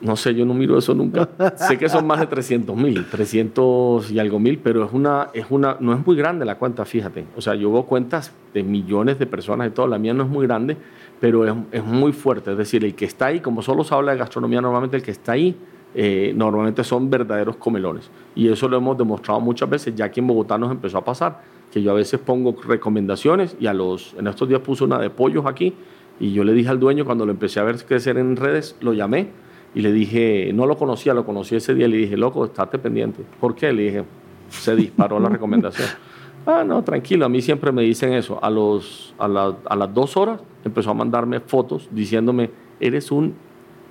No 0.00 0.16
sé, 0.16 0.34
yo 0.34 0.44
no 0.44 0.54
miro 0.54 0.78
eso 0.78 0.94
nunca. 0.94 1.28
sé 1.56 1.76
que 1.76 1.88
son 1.88 2.06
más 2.06 2.20
de 2.20 2.26
300 2.26 2.76
mil, 2.76 3.04
300 3.06 4.10
y 4.10 4.18
algo 4.18 4.38
mil, 4.38 4.58
pero 4.58 4.84
es 4.84 4.92
una, 4.92 5.28
es 5.32 5.46
una, 5.50 5.76
no 5.80 5.92
es 5.92 6.06
muy 6.06 6.16
grande 6.16 6.44
la 6.44 6.56
cuenta, 6.56 6.84
fíjate. 6.84 7.24
O 7.36 7.40
sea, 7.40 7.54
yo 7.54 7.72
veo 7.72 7.84
cuentas 7.84 8.32
de 8.54 8.62
millones 8.62 9.18
de 9.18 9.26
personas 9.26 9.68
y 9.68 9.70
todo, 9.70 9.88
la 9.88 9.98
mía 9.98 10.14
no 10.14 10.22
es 10.22 10.28
muy 10.28 10.46
grande, 10.46 10.76
pero 11.20 11.46
es, 11.46 11.54
es, 11.72 11.84
muy 11.84 12.12
fuerte. 12.12 12.52
Es 12.52 12.58
decir, 12.58 12.84
el 12.84 12.94
que 12.94 13.04
está 13.04 13.26
ahí, 13.26 13.40
como 13.40 13.62
solo 13.62 13.84
se 13.84 13.94
habla 13.94 14.12
de 14.12 14.18
gastronomía, 14.18 14.60
normalmente 14.60 14.96
el 14.96 15.02
que 15.02 15.10
está 15.10 15.32
ahí, 15.32 15.56
eh, 15.94 16.32
normalmente 16.36 16.84
son 16.84 17.08
verdaderos 17.08 17.56
comelones. 17.56 18.10
Y 18.34 18.48
eso 18.48 18.68
lo 18.68 18.76
hemos 18.76 18.98
demostrado 18.98 19.40
muchas 19.40 19.68
veces, 19.70 19.94
ya 19.94 20.06
aquí 20.06 20.20
en 20.20 20.26
Bogotá 20.26 20.58
nos 20.58 20.70
empezó 20.70 20.98
a 20.98 21.04
pasar, 21.04 21.40
que 21.72 21.82
yo 21.82 21.90
a 21.90 21.94
veces 21.94 22.20
pongo 22.20 22.54
recomendaciones 22.62 23.56
y 23.58 23.66
a 23.66 23.74
los, 23.74 24.14
en 24.18 24.26
estos 24.26 24.48
días 24.48 24.60
puse 24.60 24.84
una 24.84 24.98
de 24.98 25.10
pollos 25.10 25.46
aquí 25.46 25.74
y 26.20 26.32
yo 26.32 26.44
le 26.44 26.52
dije 26.52 26.68
al 26.68 26.78
dueño 26.78 27.04
cuando 27.04 27.24
lo 27.24 27.32
empecé 27.32 27.60
a 27.60 27.64
ver 27.64 27.82
crecer 27.84 28.18
en 28.18 28.36
redes, 28.36 28.76
lo 28.80 28.92
llamé 28.92 29.28
y 29.74 29.80
le 29.80 29.92
dije, 29.92 30.50
no 30.54 30.66
lo 30.66 30.76
conocía, 30.76 31.14
lo 31.14 31.24
conocí 31.24 31.56
ese 31.56 31.74
día, 31.74 31.88
le 31.88 31.98
dije, 31.98 32.16
loco, 32.16 32.44
estate 32.44 32.78
pendiente. 32.78 33.22
¿Por 33.40 33.54
qué? 33.54 33.72
Le 33.72 33.82
dije, 33.82 34.04
se 34.50 34.74
disparó 34.76 35.18
la 35.20 35.28
recomendación. 35.28 35.88
Ah, 36.50 36.64
no, 36.64 36.82
tranquilo, 36.82 37.26
a 37.26 37.28
mí 37.28 37.42
siempre 37.42 37.70
me 37.72 37.82
dicen 37.82 38.14
eso. 38.14 38.42
A, 38.42 38.48
los, 38.48 39.14
a, 39.18 39.26
a 39.66 39.76
las 39.76 39.92
dos 39.92 40.16
horas 40.16 40.40
empezó 40.64 40.90
a 40.90 40.94
mandarme 40.94 41.40
fotos 41.40 41.90
diciéndome, 41.90 42.50
eres 42.80 43.12
un, 43.12 43.34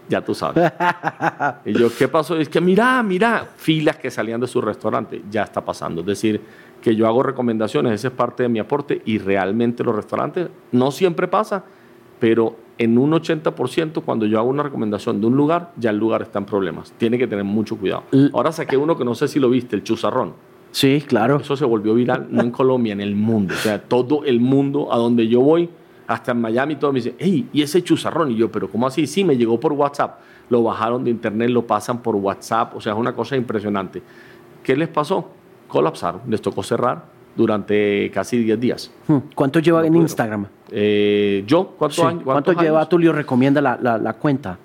ya 0.10 0.26
tú 0.26 0.34
sabes. 0.34 0.72
y 1.66 1.74
yo, 1.74 1.90
¿qué 1.96 2.08
pasó? 2.08 2.36
Es 2.36 2.50
que 2.50 2.60
mira, 2.60 3.04
mira, 3.04 3.48
filas 3.58 3.98
que 3.98 4.10
salían 4.10 4.42
de 4.42 4.48
su 4.48 4.60
restaurante, 4.60 5.22
ya 5.30 5.44
está 5.44 5.64
pasando. 5.64 6.02
Es 6.02 6.08
decir, 6.08 6.42
que 6.82 6.96
yo 6.96 7.06
hago 7.06 7.22
recomendaciones, 7.22 7.94
esa 7.94 8.08
es 8.08 8.14
parte 8.16 8.42
de 8.42 8.50
mi 8.50 8.58
aporte 8.58 9.04
y 9.06 9.20
realmente 9.20 9.84
los 9.84 9.96
restaurantes, 9.96 10.50
no 10.72 10.90
siempre 10.90 11.28
pasa, 11.28 11.64
pero 12.20 12.56
en 12.80 12.98
un 12.98 13.12
80% 13.12 14.02
cuando 14.04 14.26
yo 14.26 14.40
hago 14.40 14.50
una 14.50 14.64
recomendación 14.64 15.22
de 15.22 15.28
un 15.28 15.38
lugar, 15.38 15.74
ya 15.78 15.92
el 15.92 15.98
lugar 15.98 16.24
está 16.24 16.40
en 16.40 16.46
problemas. 16.46 16.92
Tiene 16.98 17.20
que 17.20 17.28
tener 17.28 17.46
mucho 17.46 17.78
cuidado. 17.78 18.06
Ahora 18.34 18.52
saqué 18.52 18.78
uno 18.78 18.98
que 18.98 19.06
no 19.06 19.14
sé 19.14 19.28
si 19.28 19.40
lo 19.40 19.48
viste, 19.48 19.76
el 19.76 19.84
chuzarrón. 19.84 20.57
Sí, 20.78 21.02
claro. 21.02 21.38
Eso 21.38 21.58
se 21.58 21.66
volvió 21.66 21.96
viral, 21.96 22.28
no 22.30 22.44
en 22.44 22.52
Colombia, 22.52 22.94
en 22.94 23.02
el 23.02 23.16
mundo. 23.16 23.56
O 23.56 23.58
sea, 23.58 23.82
todo 23.82 24.24
el 24.26 24.40
mundo 24.40 24.94
a 24.94 24.98
donde 24.98 25.28
yo 25.28 25.42
voy, 25.42 25.68
hasta 26.06 26.34
en 26.34 26.42
Miami, 26.42 26.76
todo 26.76 26.94
me 26.94 27.00
dice, 27.00 27.16
hey, 27.18 27.50
¿y 27.52 27.64
ese 27.64 27.84
chuzarrón? 27.84 28.30
Y 28.30 28.36
yo, 28.36 28.52
¿pero 28.52 28.70
cómo 28.70 28.86
así? 28.86 29.08
Sí, 29.08 29.24
me 29.24 29.36
llegó 29.36 29.60
por 29.60 29.74
WhatsApp. 29.74 30.20
Lo 30.52 30.62
bajaron 30.62 31.04
de 31.04 31.10
internet, 31.10 31.50
lo 31.50 31.66
pasan 31.66 32.04
por 32.04 32.16
WhatsApp. 32.16 32.76
O 32.76 32.80
sea, 32.80 32.94
es 32.94 33.00
una 33.00 33.16
cosa 33.16 33.36
impresionante. 33.36 34.04
¿Qué 34.62 34.78
les 34.78 34.88
pasó? 34.88 35.32
Colapsaron, 35.68 36.22
les 36.28 36.44
tocó 36.44 36.62
cerrar 36.62 37.06
durante 37.36 38.12
casi 38.12 38.38
10 38.38 38.60
días. 38.60 38.92
Hmm. 39.08 39.18
¿Cuánto 39.34 39.60
lleva 39.60 39.84
en 39.84 39.96
Instagram? 39.96 40.46
Eh, 40.70 41.44
¿Yo? 41.48 41.74
¿Cuántos 41.76 42.06
años? 42.06 42.22
¿Cuánto 42.24 42.54
lleva 42.54 42.88
Tulio 42.88 43.14
recomienda 43.14 43.62
la, 43.62 43.80
la, 43.82 43.98
la 43.98 44.14
cuenta? 44.14 44.60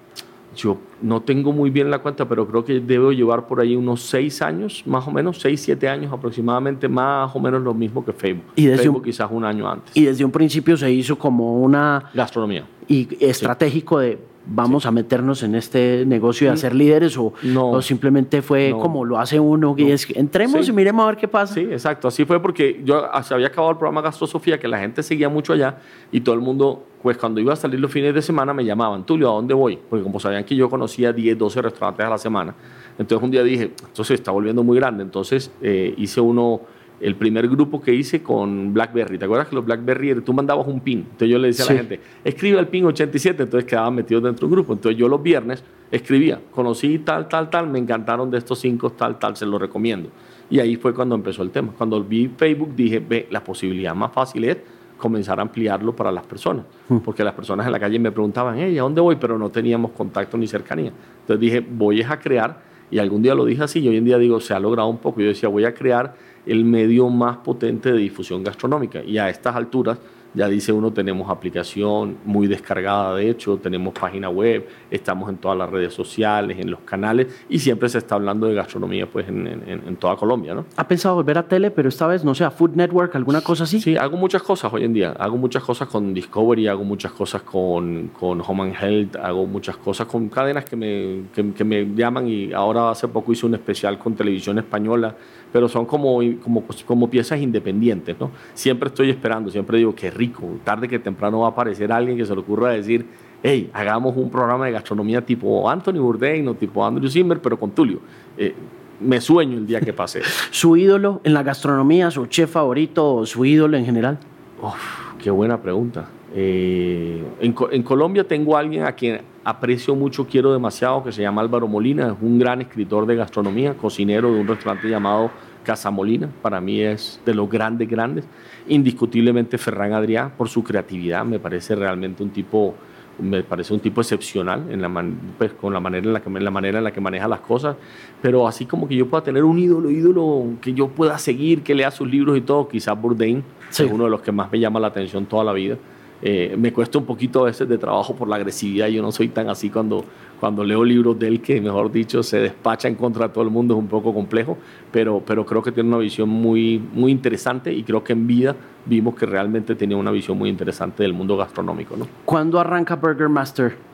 Yo 0.56 0.78
no 1.00 1.22
tengo 1.22 1.52
muy 1.52 1.70
bien 1.70 1.90
la 1.90 1.98
cuenta, 2.00 2.28
pero 2.28 2.46
creo 2.46 2.64
que 2.64 2.80
debo 2.80 3.12
llevar 3.12 3.46
por 3.46 3.60
ahí 3.60 3.74
unos 3.76 4.02
seis 4.02 4.42
años, 4.42 4.82
más 4.86 5.06
o 5.06 5.10
menos, 5.10 5.40
seis, 5.40 5.60
siete 5.60 5.88
años 5.88 6.12
aproximadamente, 6.12 6.88
más 6.88 7.34
o 7.34 7.40
menos 7.40 7.62
lo 7.62 7.74
mismo 7.74 8.04
que 8.04 8.12
Facebook. 8.12 8.52
Y 8.56 8.66
desde 8.66 8.84
Facebook 8.84 9.04
quizás 9.04 9.28
un 9.30 9.44
año 9.44 9.68
antes. 9.68 9.96
Y 9.96 10.04
desde 10.04 10.24
un 10.24 10.30
principio 10.30 10.76
se 10.76 10.90
hizo 10.90 11.18
como 11.18 11.60
una... 11.60 12.10
Gastronomía. 12.14 12.66
Y 12.88 13.08
estratégico 13.20 13.98
de 13.98 14.18
vamos 14.46 14.86
a 14.86 14.90
meternos 14.90 15.42
en 15.42 15.54
este 15.54 16.04
negocio 16.06 16.48
de 16.48 16.54
hacer 16.54 16.74
líderes 16.74 17.16
o, 17.16 17.32
no, 17.42 17.80
simplemente 17.82 18.42
fue 18.42 18.74
como 18.80 19.04
lo 19.04 19.18
hace 19.18 19.38
uno 19.38 19.74
y 19.78 19.90
es 19.90 20.08
entremos 20.10 20.68
y 20.68 20.72
miremos 20.72 21.04
a 21.04 21.08
ver 21.08 21.16
qué 21.16 21.28
pasa. 21.28 21.54
Sí, 21.54 21.60
exacto, 21.60 22.08
así 22.08 22.24
fue 22.24 22.40
porque 22.40 22.80
yo 22.84 23.04
se 23.22 23.34
había 23.34 23.48
acabado 23.48 23.72
el 23.72 23.78
programa 23.78 24.02
Gastrosofía 24.02 24.58
que 24.58 24.68
la 24.68 24.78
gente 24.78 25.02
seguía 25.02 25.28
mucho 25.28 25.52
allá 25.52 25.78
y 26.10 26.20
todo 26.20 26.34
el 26.34 26.40
mundo 26.40 26.86
pues 27.02 27.16
cuando 27.16 27.40
iba 27.40 27.52
a 27.52 27.56
salir 27.56 27.80
los 27.80 27.90
fines 27.90 28.14
de 28.14 28.22
semana 28.22 28.54
me 28.54 28.64
llamaban, 28.64 29.04
Tulio, 29.04 29.30
¿a 29.30 29.34
dónde 29.34 29.54
voy? 29.54 29.78
Porque 29.90 30.04
como 30.04 30.20
sabían 30.20 30.44
que 30.44 30.54
yo 30.54 30.70
conocía 30.70 31.12
10, 31.12 31.36
12 31.36 31.62
restaurantes 31.62 32.06
a 32.06 32.08
la 32.08 32.18
semana, 32.18 32.54
entonces 32.98 33.24
un 33.24 33.30
día 33.30 33.42
dije, 33.42 33.72
esto 33.82 34.04
se 34.04 34.14
está 34.14 34.30
volviendo 34.30 34.62
muy 34.62 34.76
grande, 34.78 35.02
entonces 35.02 35.50
eh, 35.60 35.94
hice 35.96 36.20
uno 36.20 36.60
el 37.02 37.16
primer 37.16 37.48
grupo 37.48 37.80
que 37.80 37.92
hice 37.92 38.22
con 38.22 38.72
BlackBerry. 38.72 39.18
¿Te 39.18 39.24
acuerdas 39.24 39.48
que 39.48 39.56
los 39.56 39.64
BlackBerry, 39.64 40.20
tú 40.22 40.32
mandabas 40.32 40.66
un 40.68 40.80
pin? 40.80 41.00
Entonces 41.00 41.28
yo 41.28 41.38
le 41.38 41.48
decía 41.48 41.64
a 41.64 41.72
la 41.72 41.78
gente, 41.78 42.00
escribe 42.24 42.58
el 42.60 42.68
pin 42.68 42.84
87, 42.86 43.42
entonces 43.42 43.68
quedaban 43.68 43.94
metidos 43.94 44.22
dentro 44.22 44.46
de 44.46 44.52
un 44.52 44.52
grupo. 44.52 44.72
Entonces 44.72 44.98
yo 44.98 45.08
los 45.08 45.22
viernes 45.22 45.64
escribía, 45.90 46.40
conocí 46.52 47.00
tal, 47.00 47.28
tal, 47.28 47.50
tal, 47.50 47.66
me 47.66 47.78
encantaron 47.78 48.30
de 48.30 48.38
estos 48.38 48.60
cinco, 48.60 48.90
tal, 48.90 49.18
tal, 49.18 49.36
se 49.36 49.44
los 49.44 49.60
recomiendo. 49.60 50.10
Y 50.48 50.60
ahí 50.60 50.76
fue 50.76 50.94
cuando 50.94 51.14
empezó 51.14 51.42
el 51.42 51.50
tema. 51.50 51.72
Cuando 51.76 52.02
vi 52.02 52.28
Facebook 52.28 52.74
dije, 52.76 53.00
ve, 53.00 53.26
la 53.30 53.42
posibilidad 53.42 53.94
más 53.94 54.12
fácil 54.12 54.44
es 54.44 54.58
comenzar 54.96 55.40
a 55.40 55.42
ampliarlo 55.42 55.96
para 55.96 56.12
las 56.12 56.24
personas. 56.24 56.64
Hmm. 56.88 56.98
Porque 56.98 57.24
las 57.24 57.34
personas 57.34 57.66
en 57.66 57.72
la 57.72 57.80
calle 57.80 57.98
me 57.98 58.12
preguntaban, 58.12 58.56
hey, 58.58 58.78
¿a 58.78 58.82
dónde 58.82 59.00
voy? 59.00 59.16
Pero 59.16 59.36
no 59.36 59.50
teníamos 59.50 59.90
contacto 59.90 60.38
ni 60.38 60.46
cercanía. 60.46 60.92
Entonces 61.22 61.40
dije, 61.40 61.60
voy 61.60 62.02
a 62.02 62.16
crear, 62.20 62.60
y 62.90 62.98
algún 63.00 63.22
día 63.22 63.34
lo 63.34 63.44
dije 63.44 63.64
así, 63.64 63.80
y 63.80 63.88
hoy 63.88 63.96
en 63.96 64.04
día 64.04 64.18
digo, 64.18 64.40
se 64.40 64.54
ha 64.54 64.60
logrado 64.60 64.88
un 64.88 64.98
poco. 64.98 65.20
Yo 65.20 65.26
decía, 65.26 65.48
voy 65.48 65.64
a 65.64 65.74
crear 65.74 66.14
el 66.46 66.64
medio 66.64 67.08
más 67.08 67.38
potente 67.38 67.92
de 67.92 67.98
difusión 67.98 68.42
gastronómica. 68.42 69.02
Y 69.02 69.18
a 69.18 69.28
estas 69.28 69.54
alturas 69.56 69.98
ya 70.34 70.48
dice 70.48 70.72
uno, 70.72 70.92
tenemos 70.92 71.30
aplicación 71.30 72.16
muy 72.24 72.46
descargada, 72.46 73.16
de 73.16 73.28
hecho, 73.28 73.58
tenemos 73.58 73.92
página 73.92 74.30
web, 74.30 74.66
estamos 74.90 75.28
en 75.28 75.36
todas 75.36 75.58
las 75.58 75.68
redes 75.68 75.92
sociales, 75.92 76.58
en 76.58 76.70
los 76.70 76.80
canales, 76.80 77.44
y 77.48 77.58
siempre 77.58 77.88
se 77.88 77.98
está 77.98 78.14
hablando 78.14 78.46
de 78.46 78.54
gastronomía 78.54 79.06
pues, 79.06 79.28
en, 79.28 79.46
en, 79.46 79.96
toda 79.96 80.16
Colombia. 80.16 80.54
¿no? 80.54 80.64
¿Ha 80.76 80.88
pensado 80.88 81.16
volver 81.16 81.38
a 81.38 81.46
tele, 81.46 81.70
pero 81.70 81.88
esta 81.88 82.06
vez, 82.06 82.24
no 82.24 82.34
sé, 82.34 82.44
a 82.44 82.50
Food 82.50 82.74
Network, 82.74 83.14
alguna 83.14 83.42
cosa 83.42 83.64
así? 83.64 83.80
Sí, 83.80 83.96
hago 83.96 84.16
muchas 84.16 84.42
cosas 84.42 84.72
hoy 84.72 84.84
en 84.84 84.94
día. 84.94 85.10
Hago 85.18 85.36
muchas 85.36 85.62
cosas 85.62 85.88
con 85.88 86.14
Discovery, 86.14 86.66
hago 86.66 86.84
muchas 86.84 87.12
cosas 87.12 87.42
con, 87.42 88.08
con 88.18 88.40
Home 88.40 88.62
and 88.62 88.76
Health, 88.80 89.16
hago 89.16 89.46
muchas 89.46 89.76
cosas 89.76 90.06
con 90.06 90.28
cadenas 90.28 90.64
que 90.64 90.76
me, 90.76 91.24
que, 91.34 91.52
que 91.52 91.64
me 91.64 91.84
llaman, 91.94 92.26
y 92.26 92.52
ahora 92.52 92.90
hace 92.90 93.06
poco 93.06 93.32
hice 93.32 93.44
un 93.44 93.54
especial 93.54 93.98
con 93.98 94.14
Televisión 94.14 94.58
Española 94.58 95.14
pero 95.52 95.68
son 95.68 95.84
como, 95.86 96.20
como, 96.42 96.64
como 96.86 97.10
piezas 97.10 97.40
independientes, 97.40 98.16
¿no? 98.18 98.30
Siempre 98.54 98.88
estoy 98.88 99.10
esperando, 99.10 99.50
siempre 99.50 99.78
digo, 99.78 99.94
qué 99.94 100.10
rico, 100.10 100.48
tarde 100.64 100.88
que 100.88 100.98
temprano 100.98 101.40
va 101.40 101.48
a 101.48 101.50
aparecer 101.50 101.92
alguien 101.92 102.16
que 102.16 102.24
se 102.24 102.34
le 102.34 102.40
ocurra 102.40 102.70
decir, 102.70 103.06
hey, 103.42 103.70
hagamos 103.72 104.16
un 104.16 104.30
programa 104.30 104.66
de 104.66 104.72
gastronomía 104.72 105.24
tipo 105.24 105.68
Anthony 105.68 105.98
Bourdain 105.98 106.46
o 106.48 106.54
tipo 106.54 106.84
Andrew 106.84 107.10
Zimmer, 107.10 107.40
pero 107.40 107.58
con 107.58 107.70
Tulio. 107.72 108.00
Eh, 108.36 108.54
me 109.00 109.20
sueño 109.20 109.58
el 109.58 109.66
día 109.66 109.80
que 109.80 109.92
pase. 109.92 110.22
¿Su 110.50 110.76
ídolo 110.76 111.20
en 111.24 111.34
la 111.34 111.42
gastronomía, 111.42 112.10
su 112.10 112.26
chef 112.26 112.52
favorito 112.52 113.14
o 113.14 113.26
su 113.26 113.44
ídolo 113.44 113.76
en 113.76 113.84
general? 113.84 114.18
Uf, 114.62 115.18
qué 115.18 115.30
buena 115.30 115.60
pregunta. 115.60 116.08
Eh, 116.34 117.22
en, 117.40 117.54
en, 117.70 117.82
Colombia 117.82 118.24
tengo 118.24 118.56
a 118.56 118.60
alguien 118.60 118.84
a 118.84 118.92
quien 118.92 119.20
aprecio 119.44 119.94
mucho, 119.94 120.26
quiero 120.26 120.52
demasiado, 120.52 121.04
que 121.04 121.12
se 121.12 121.22
llama 121.22 121.42
Álvaro 121.42 121.68
Molina, 121.68 122.08
es 122.08 122.14
un 122.22 122.38
gran 122.38 122.60
escritor 122.62 123.06
de 123.06 123.16
gastronomía, 123.16 123.74
cocinero 123.74 124.32
de 124.32 124.40
un 124.40 124.48
restaurante 124.48 124.88
llamado 124.88 125.30
Casa 125.62 125.90
Molina, 125.90 126.28
para 126.40 126.60
mí 126.60 126.80
es 126.80 127.20
de 127.24 127.34
los 127.34 127.48
grandes, 127.48 127.88
grandes. 127.88 128.24
Indiscutiblemente 128.68 129.58
Ferran 129.58 129.92
Adrià, 129.92 130.30
por 130.30 130.48
su 130.48 130.62
creatividad, 130.62 131.24
me 131.24 131.38
parece 131.38 131.74
realmente 131.74 132.22
un 132.22 132.30
tipo, 132.30 132.74
me 133.18 133.42
parece 133.42 133.74
un 133.74 133.80
tipo 133.80 134.00
excepcional 134.00 134.64
en 134.70 134.82
la 134.82 135.04
pues, 135.38 135.52
con 135.52 135.72
la 135.72 135.80
manera, 135.80 136.06
en 136.06 136.12
la, 136.12 136.20
que, 136.20 136.30
la 136.30 136.50
manera 136.50 136.78
en 136.78 136.84
la 136.84 136.92
que 136.92 137.00
maneja 137.00 137.28
las 137.28 137.40
cosas, 137.40 137.76
pero 138.20 138.46
así 138.46 138.66
como 138.66 138.88
que 138.88 138.96
yo 138.96 139.06
pueda 139.06 139.22
tener 139.22 139.44
un 139.44 139.58
ídolo, 139.58 139.90
ídolo 139.90 140.54
que 140.60 140.72
yo 140.72 140.88
pueda 140.88 141.18
seguir, 141.18 141.62
que 141.62 141.74
lea 141.74 141.90
sus 141.90 142.08
libros 142.08 142.36
y 142.36 142.40
todo, 142.40 142.68
quizás 142.68 143.00
Bourdain 143.00 143.44
es 143.70 143.80
uno 143.80 144.04
de 144.04 144.10
los 144.10 144.20
que 144.22 144.32
más 144.32 144.50
me 144.50 144.58
llama 144.58 144.80
la 144.80 144.88
atención 144.88 145.26
toda 145.26 145.44
la 145.44 145.52
vida. 145.52 145.76
Eh, 146.22 146.54
me 146.56 146.72
cuesta 146.72 146.98
un 146.98 147.04
poquito 147.04 147.40
a 147.40 147.44
veces 147.46 147.68
de 147.68 147.76
trabajo 147.78 148.14
por 148.14 148.28
la 148.28 148.36
agresividad. 148.36 148.86
Yo 148.86 149.02
no 149.02 149.10
soy 149.10 149.28
tan 149.28 149.48
así 149.48 149.70
cuando, 149.70 150.04
cuando 150.38 150.62
leo 150.62 150.84
libros 150.84 151.18
de 151.18 151.26
él 151.26 151.42
que, 151.42 151.60
mejor 151.60 151.90
dicho, 151.90 152.22
se 152.22 152.38
despacha 152.38 152.86
en 152.86 152.94
contra 152.94 153.26
de 153.26 153.34
todo 153.34 153.42
el 153.42 153.50
mundo. 153.50 153.74
Es 153.74 153.80
un 153.80 153.88
poco 153.88 154.14
complejo, 154.14 154.56
pero, 154.92 155.20
pero 155.26 155.44
creo 155.44 155.62
que 155.62 155.72
tiene 155.72 155.88
una 155.88 155.98
visión 155.98 156.28
muy, 156.28 156.80
muy 156.94 157.10
interesante 157.10 157.72
y 157.72 157.82
creo 157.82 158.04
que 158.04 158.12
en 158.12 158.26
vida 158.26 158.54
vimos 158.86 159.16
que 159.16 159.26
realmente 159.26 159.74
tenía 159.74 159.96
una 159.96 160.12
visión 160.12 160.38
muy 160.38 160.48
interesante 160.48 161.02
del 161.02 161.12
mundo 161.12 161.36
gastronómico. 161.36 161.96
¿no? 161.96 162.06
¿Cuándo 162.24 162.60
arranca 162.60 162.96
Burger 162.96 163.28
Master? 163.28 163.91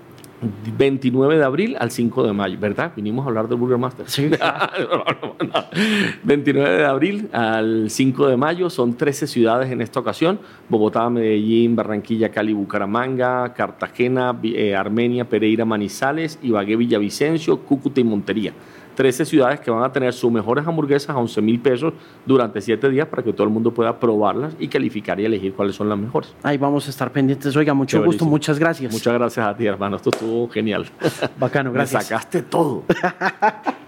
29 0.76 1.36
de 1.36 1.44
abril 1.44 1.76
al 1.78 1.90
5 1.90 2.26
de 2.26 2.32
mayo, 2.32 2.58
¿verdad? 2.60 2.92
Vinimos 2.94 3.24
a 3.24 3.28
hablar 3.28 3.48
del 3.48 3.58
Burger 3.58 3.78
Master. 3.78 4.08
Sí. 4.08 4.30
29 6.22 6.76
de 6.76 6.84
abril 6.84 7.28
al 7.32 7.90
5 7.90 8.28
de 8.28 8.36
mayo, 8.36 8.70
son 8.70 8.96
13 8.96 9.26
ciudades 9.26 9.70
en 9.70 9.80
esta 9.80 10.00
ocasión, 10.00 10.38
Bogotá, 10.68 11.10
Medellín, 11.10 11.74
Barranquilla, 11.74 12.30
Cali, 12.30 12.52
Bucaramanga, 12.52 13.52
Cartagena, 13.54 14.38
eh, 14.42 14.74
Armenia, 14.74 15.28
Pereira, 15.28 15.64
Manizales, 15.64 16.38
Ibagué, 16.42 16.76
Villavicencio, 16.76 17.58
Cúcuta 17.60 18.00
y 18.00 18.04
Montería. 18.04 18.52
13 18.98 19.26
ciudades 19.26 19.60
que 19.60 19.70
van 19.70 19.84
a 19.84 19.92
tener 19.92 20.12
sus 20.12 20.28
mejores 20.28 20.66
hamburguesas 20.66 21.10
a 21.10 21.18
11 21.20 21.40
mil 21.40 21.60
pesos 21.60 21.94
durante 22.26 22.60
7 22.60 22.90
días 22.90 23.06
para 23.06 23.22
que 23.22 23.32
todo 23.32 23.44
el 23.44 23.52
mundo 23.52 23.72
pueda 23.72 23.96
probarlas 23.96 24.56
y 24.58 24.66
calificar 24.66 25.20
y 25.20 25.24
elegir 25.24 25.54
cuáles 25.54 25.76
son 25.76 25.88
las 25.88 25.96
mejores. 25.96 26.34
Ahí 26.42 26.58
vamos 26.58 26.88
a 26.88 26.90
estar 26.90 27.12
pendientes. 27.12 27.54
Oiga, 27.54 27.74
mucho 27.74 28.02
gusto, 28.02 28.24
muchas 28.24 28.58
gracias. 28.58 28.92
Muchas 28.92 29.14
gracias 29.14 29.46
a 29.46 29.56
ti, 29.56 29.66
hermano. 29.66 29.98
Esto 29.98 30.10
estuvo 30.10 30.48
genial. 30.48 30.84
Bacano, 31.38 31.72
gracias. 31.72 32.02
Me 32.02 32.08
sacaste 32.08 32.42
todo. 32.42 32.82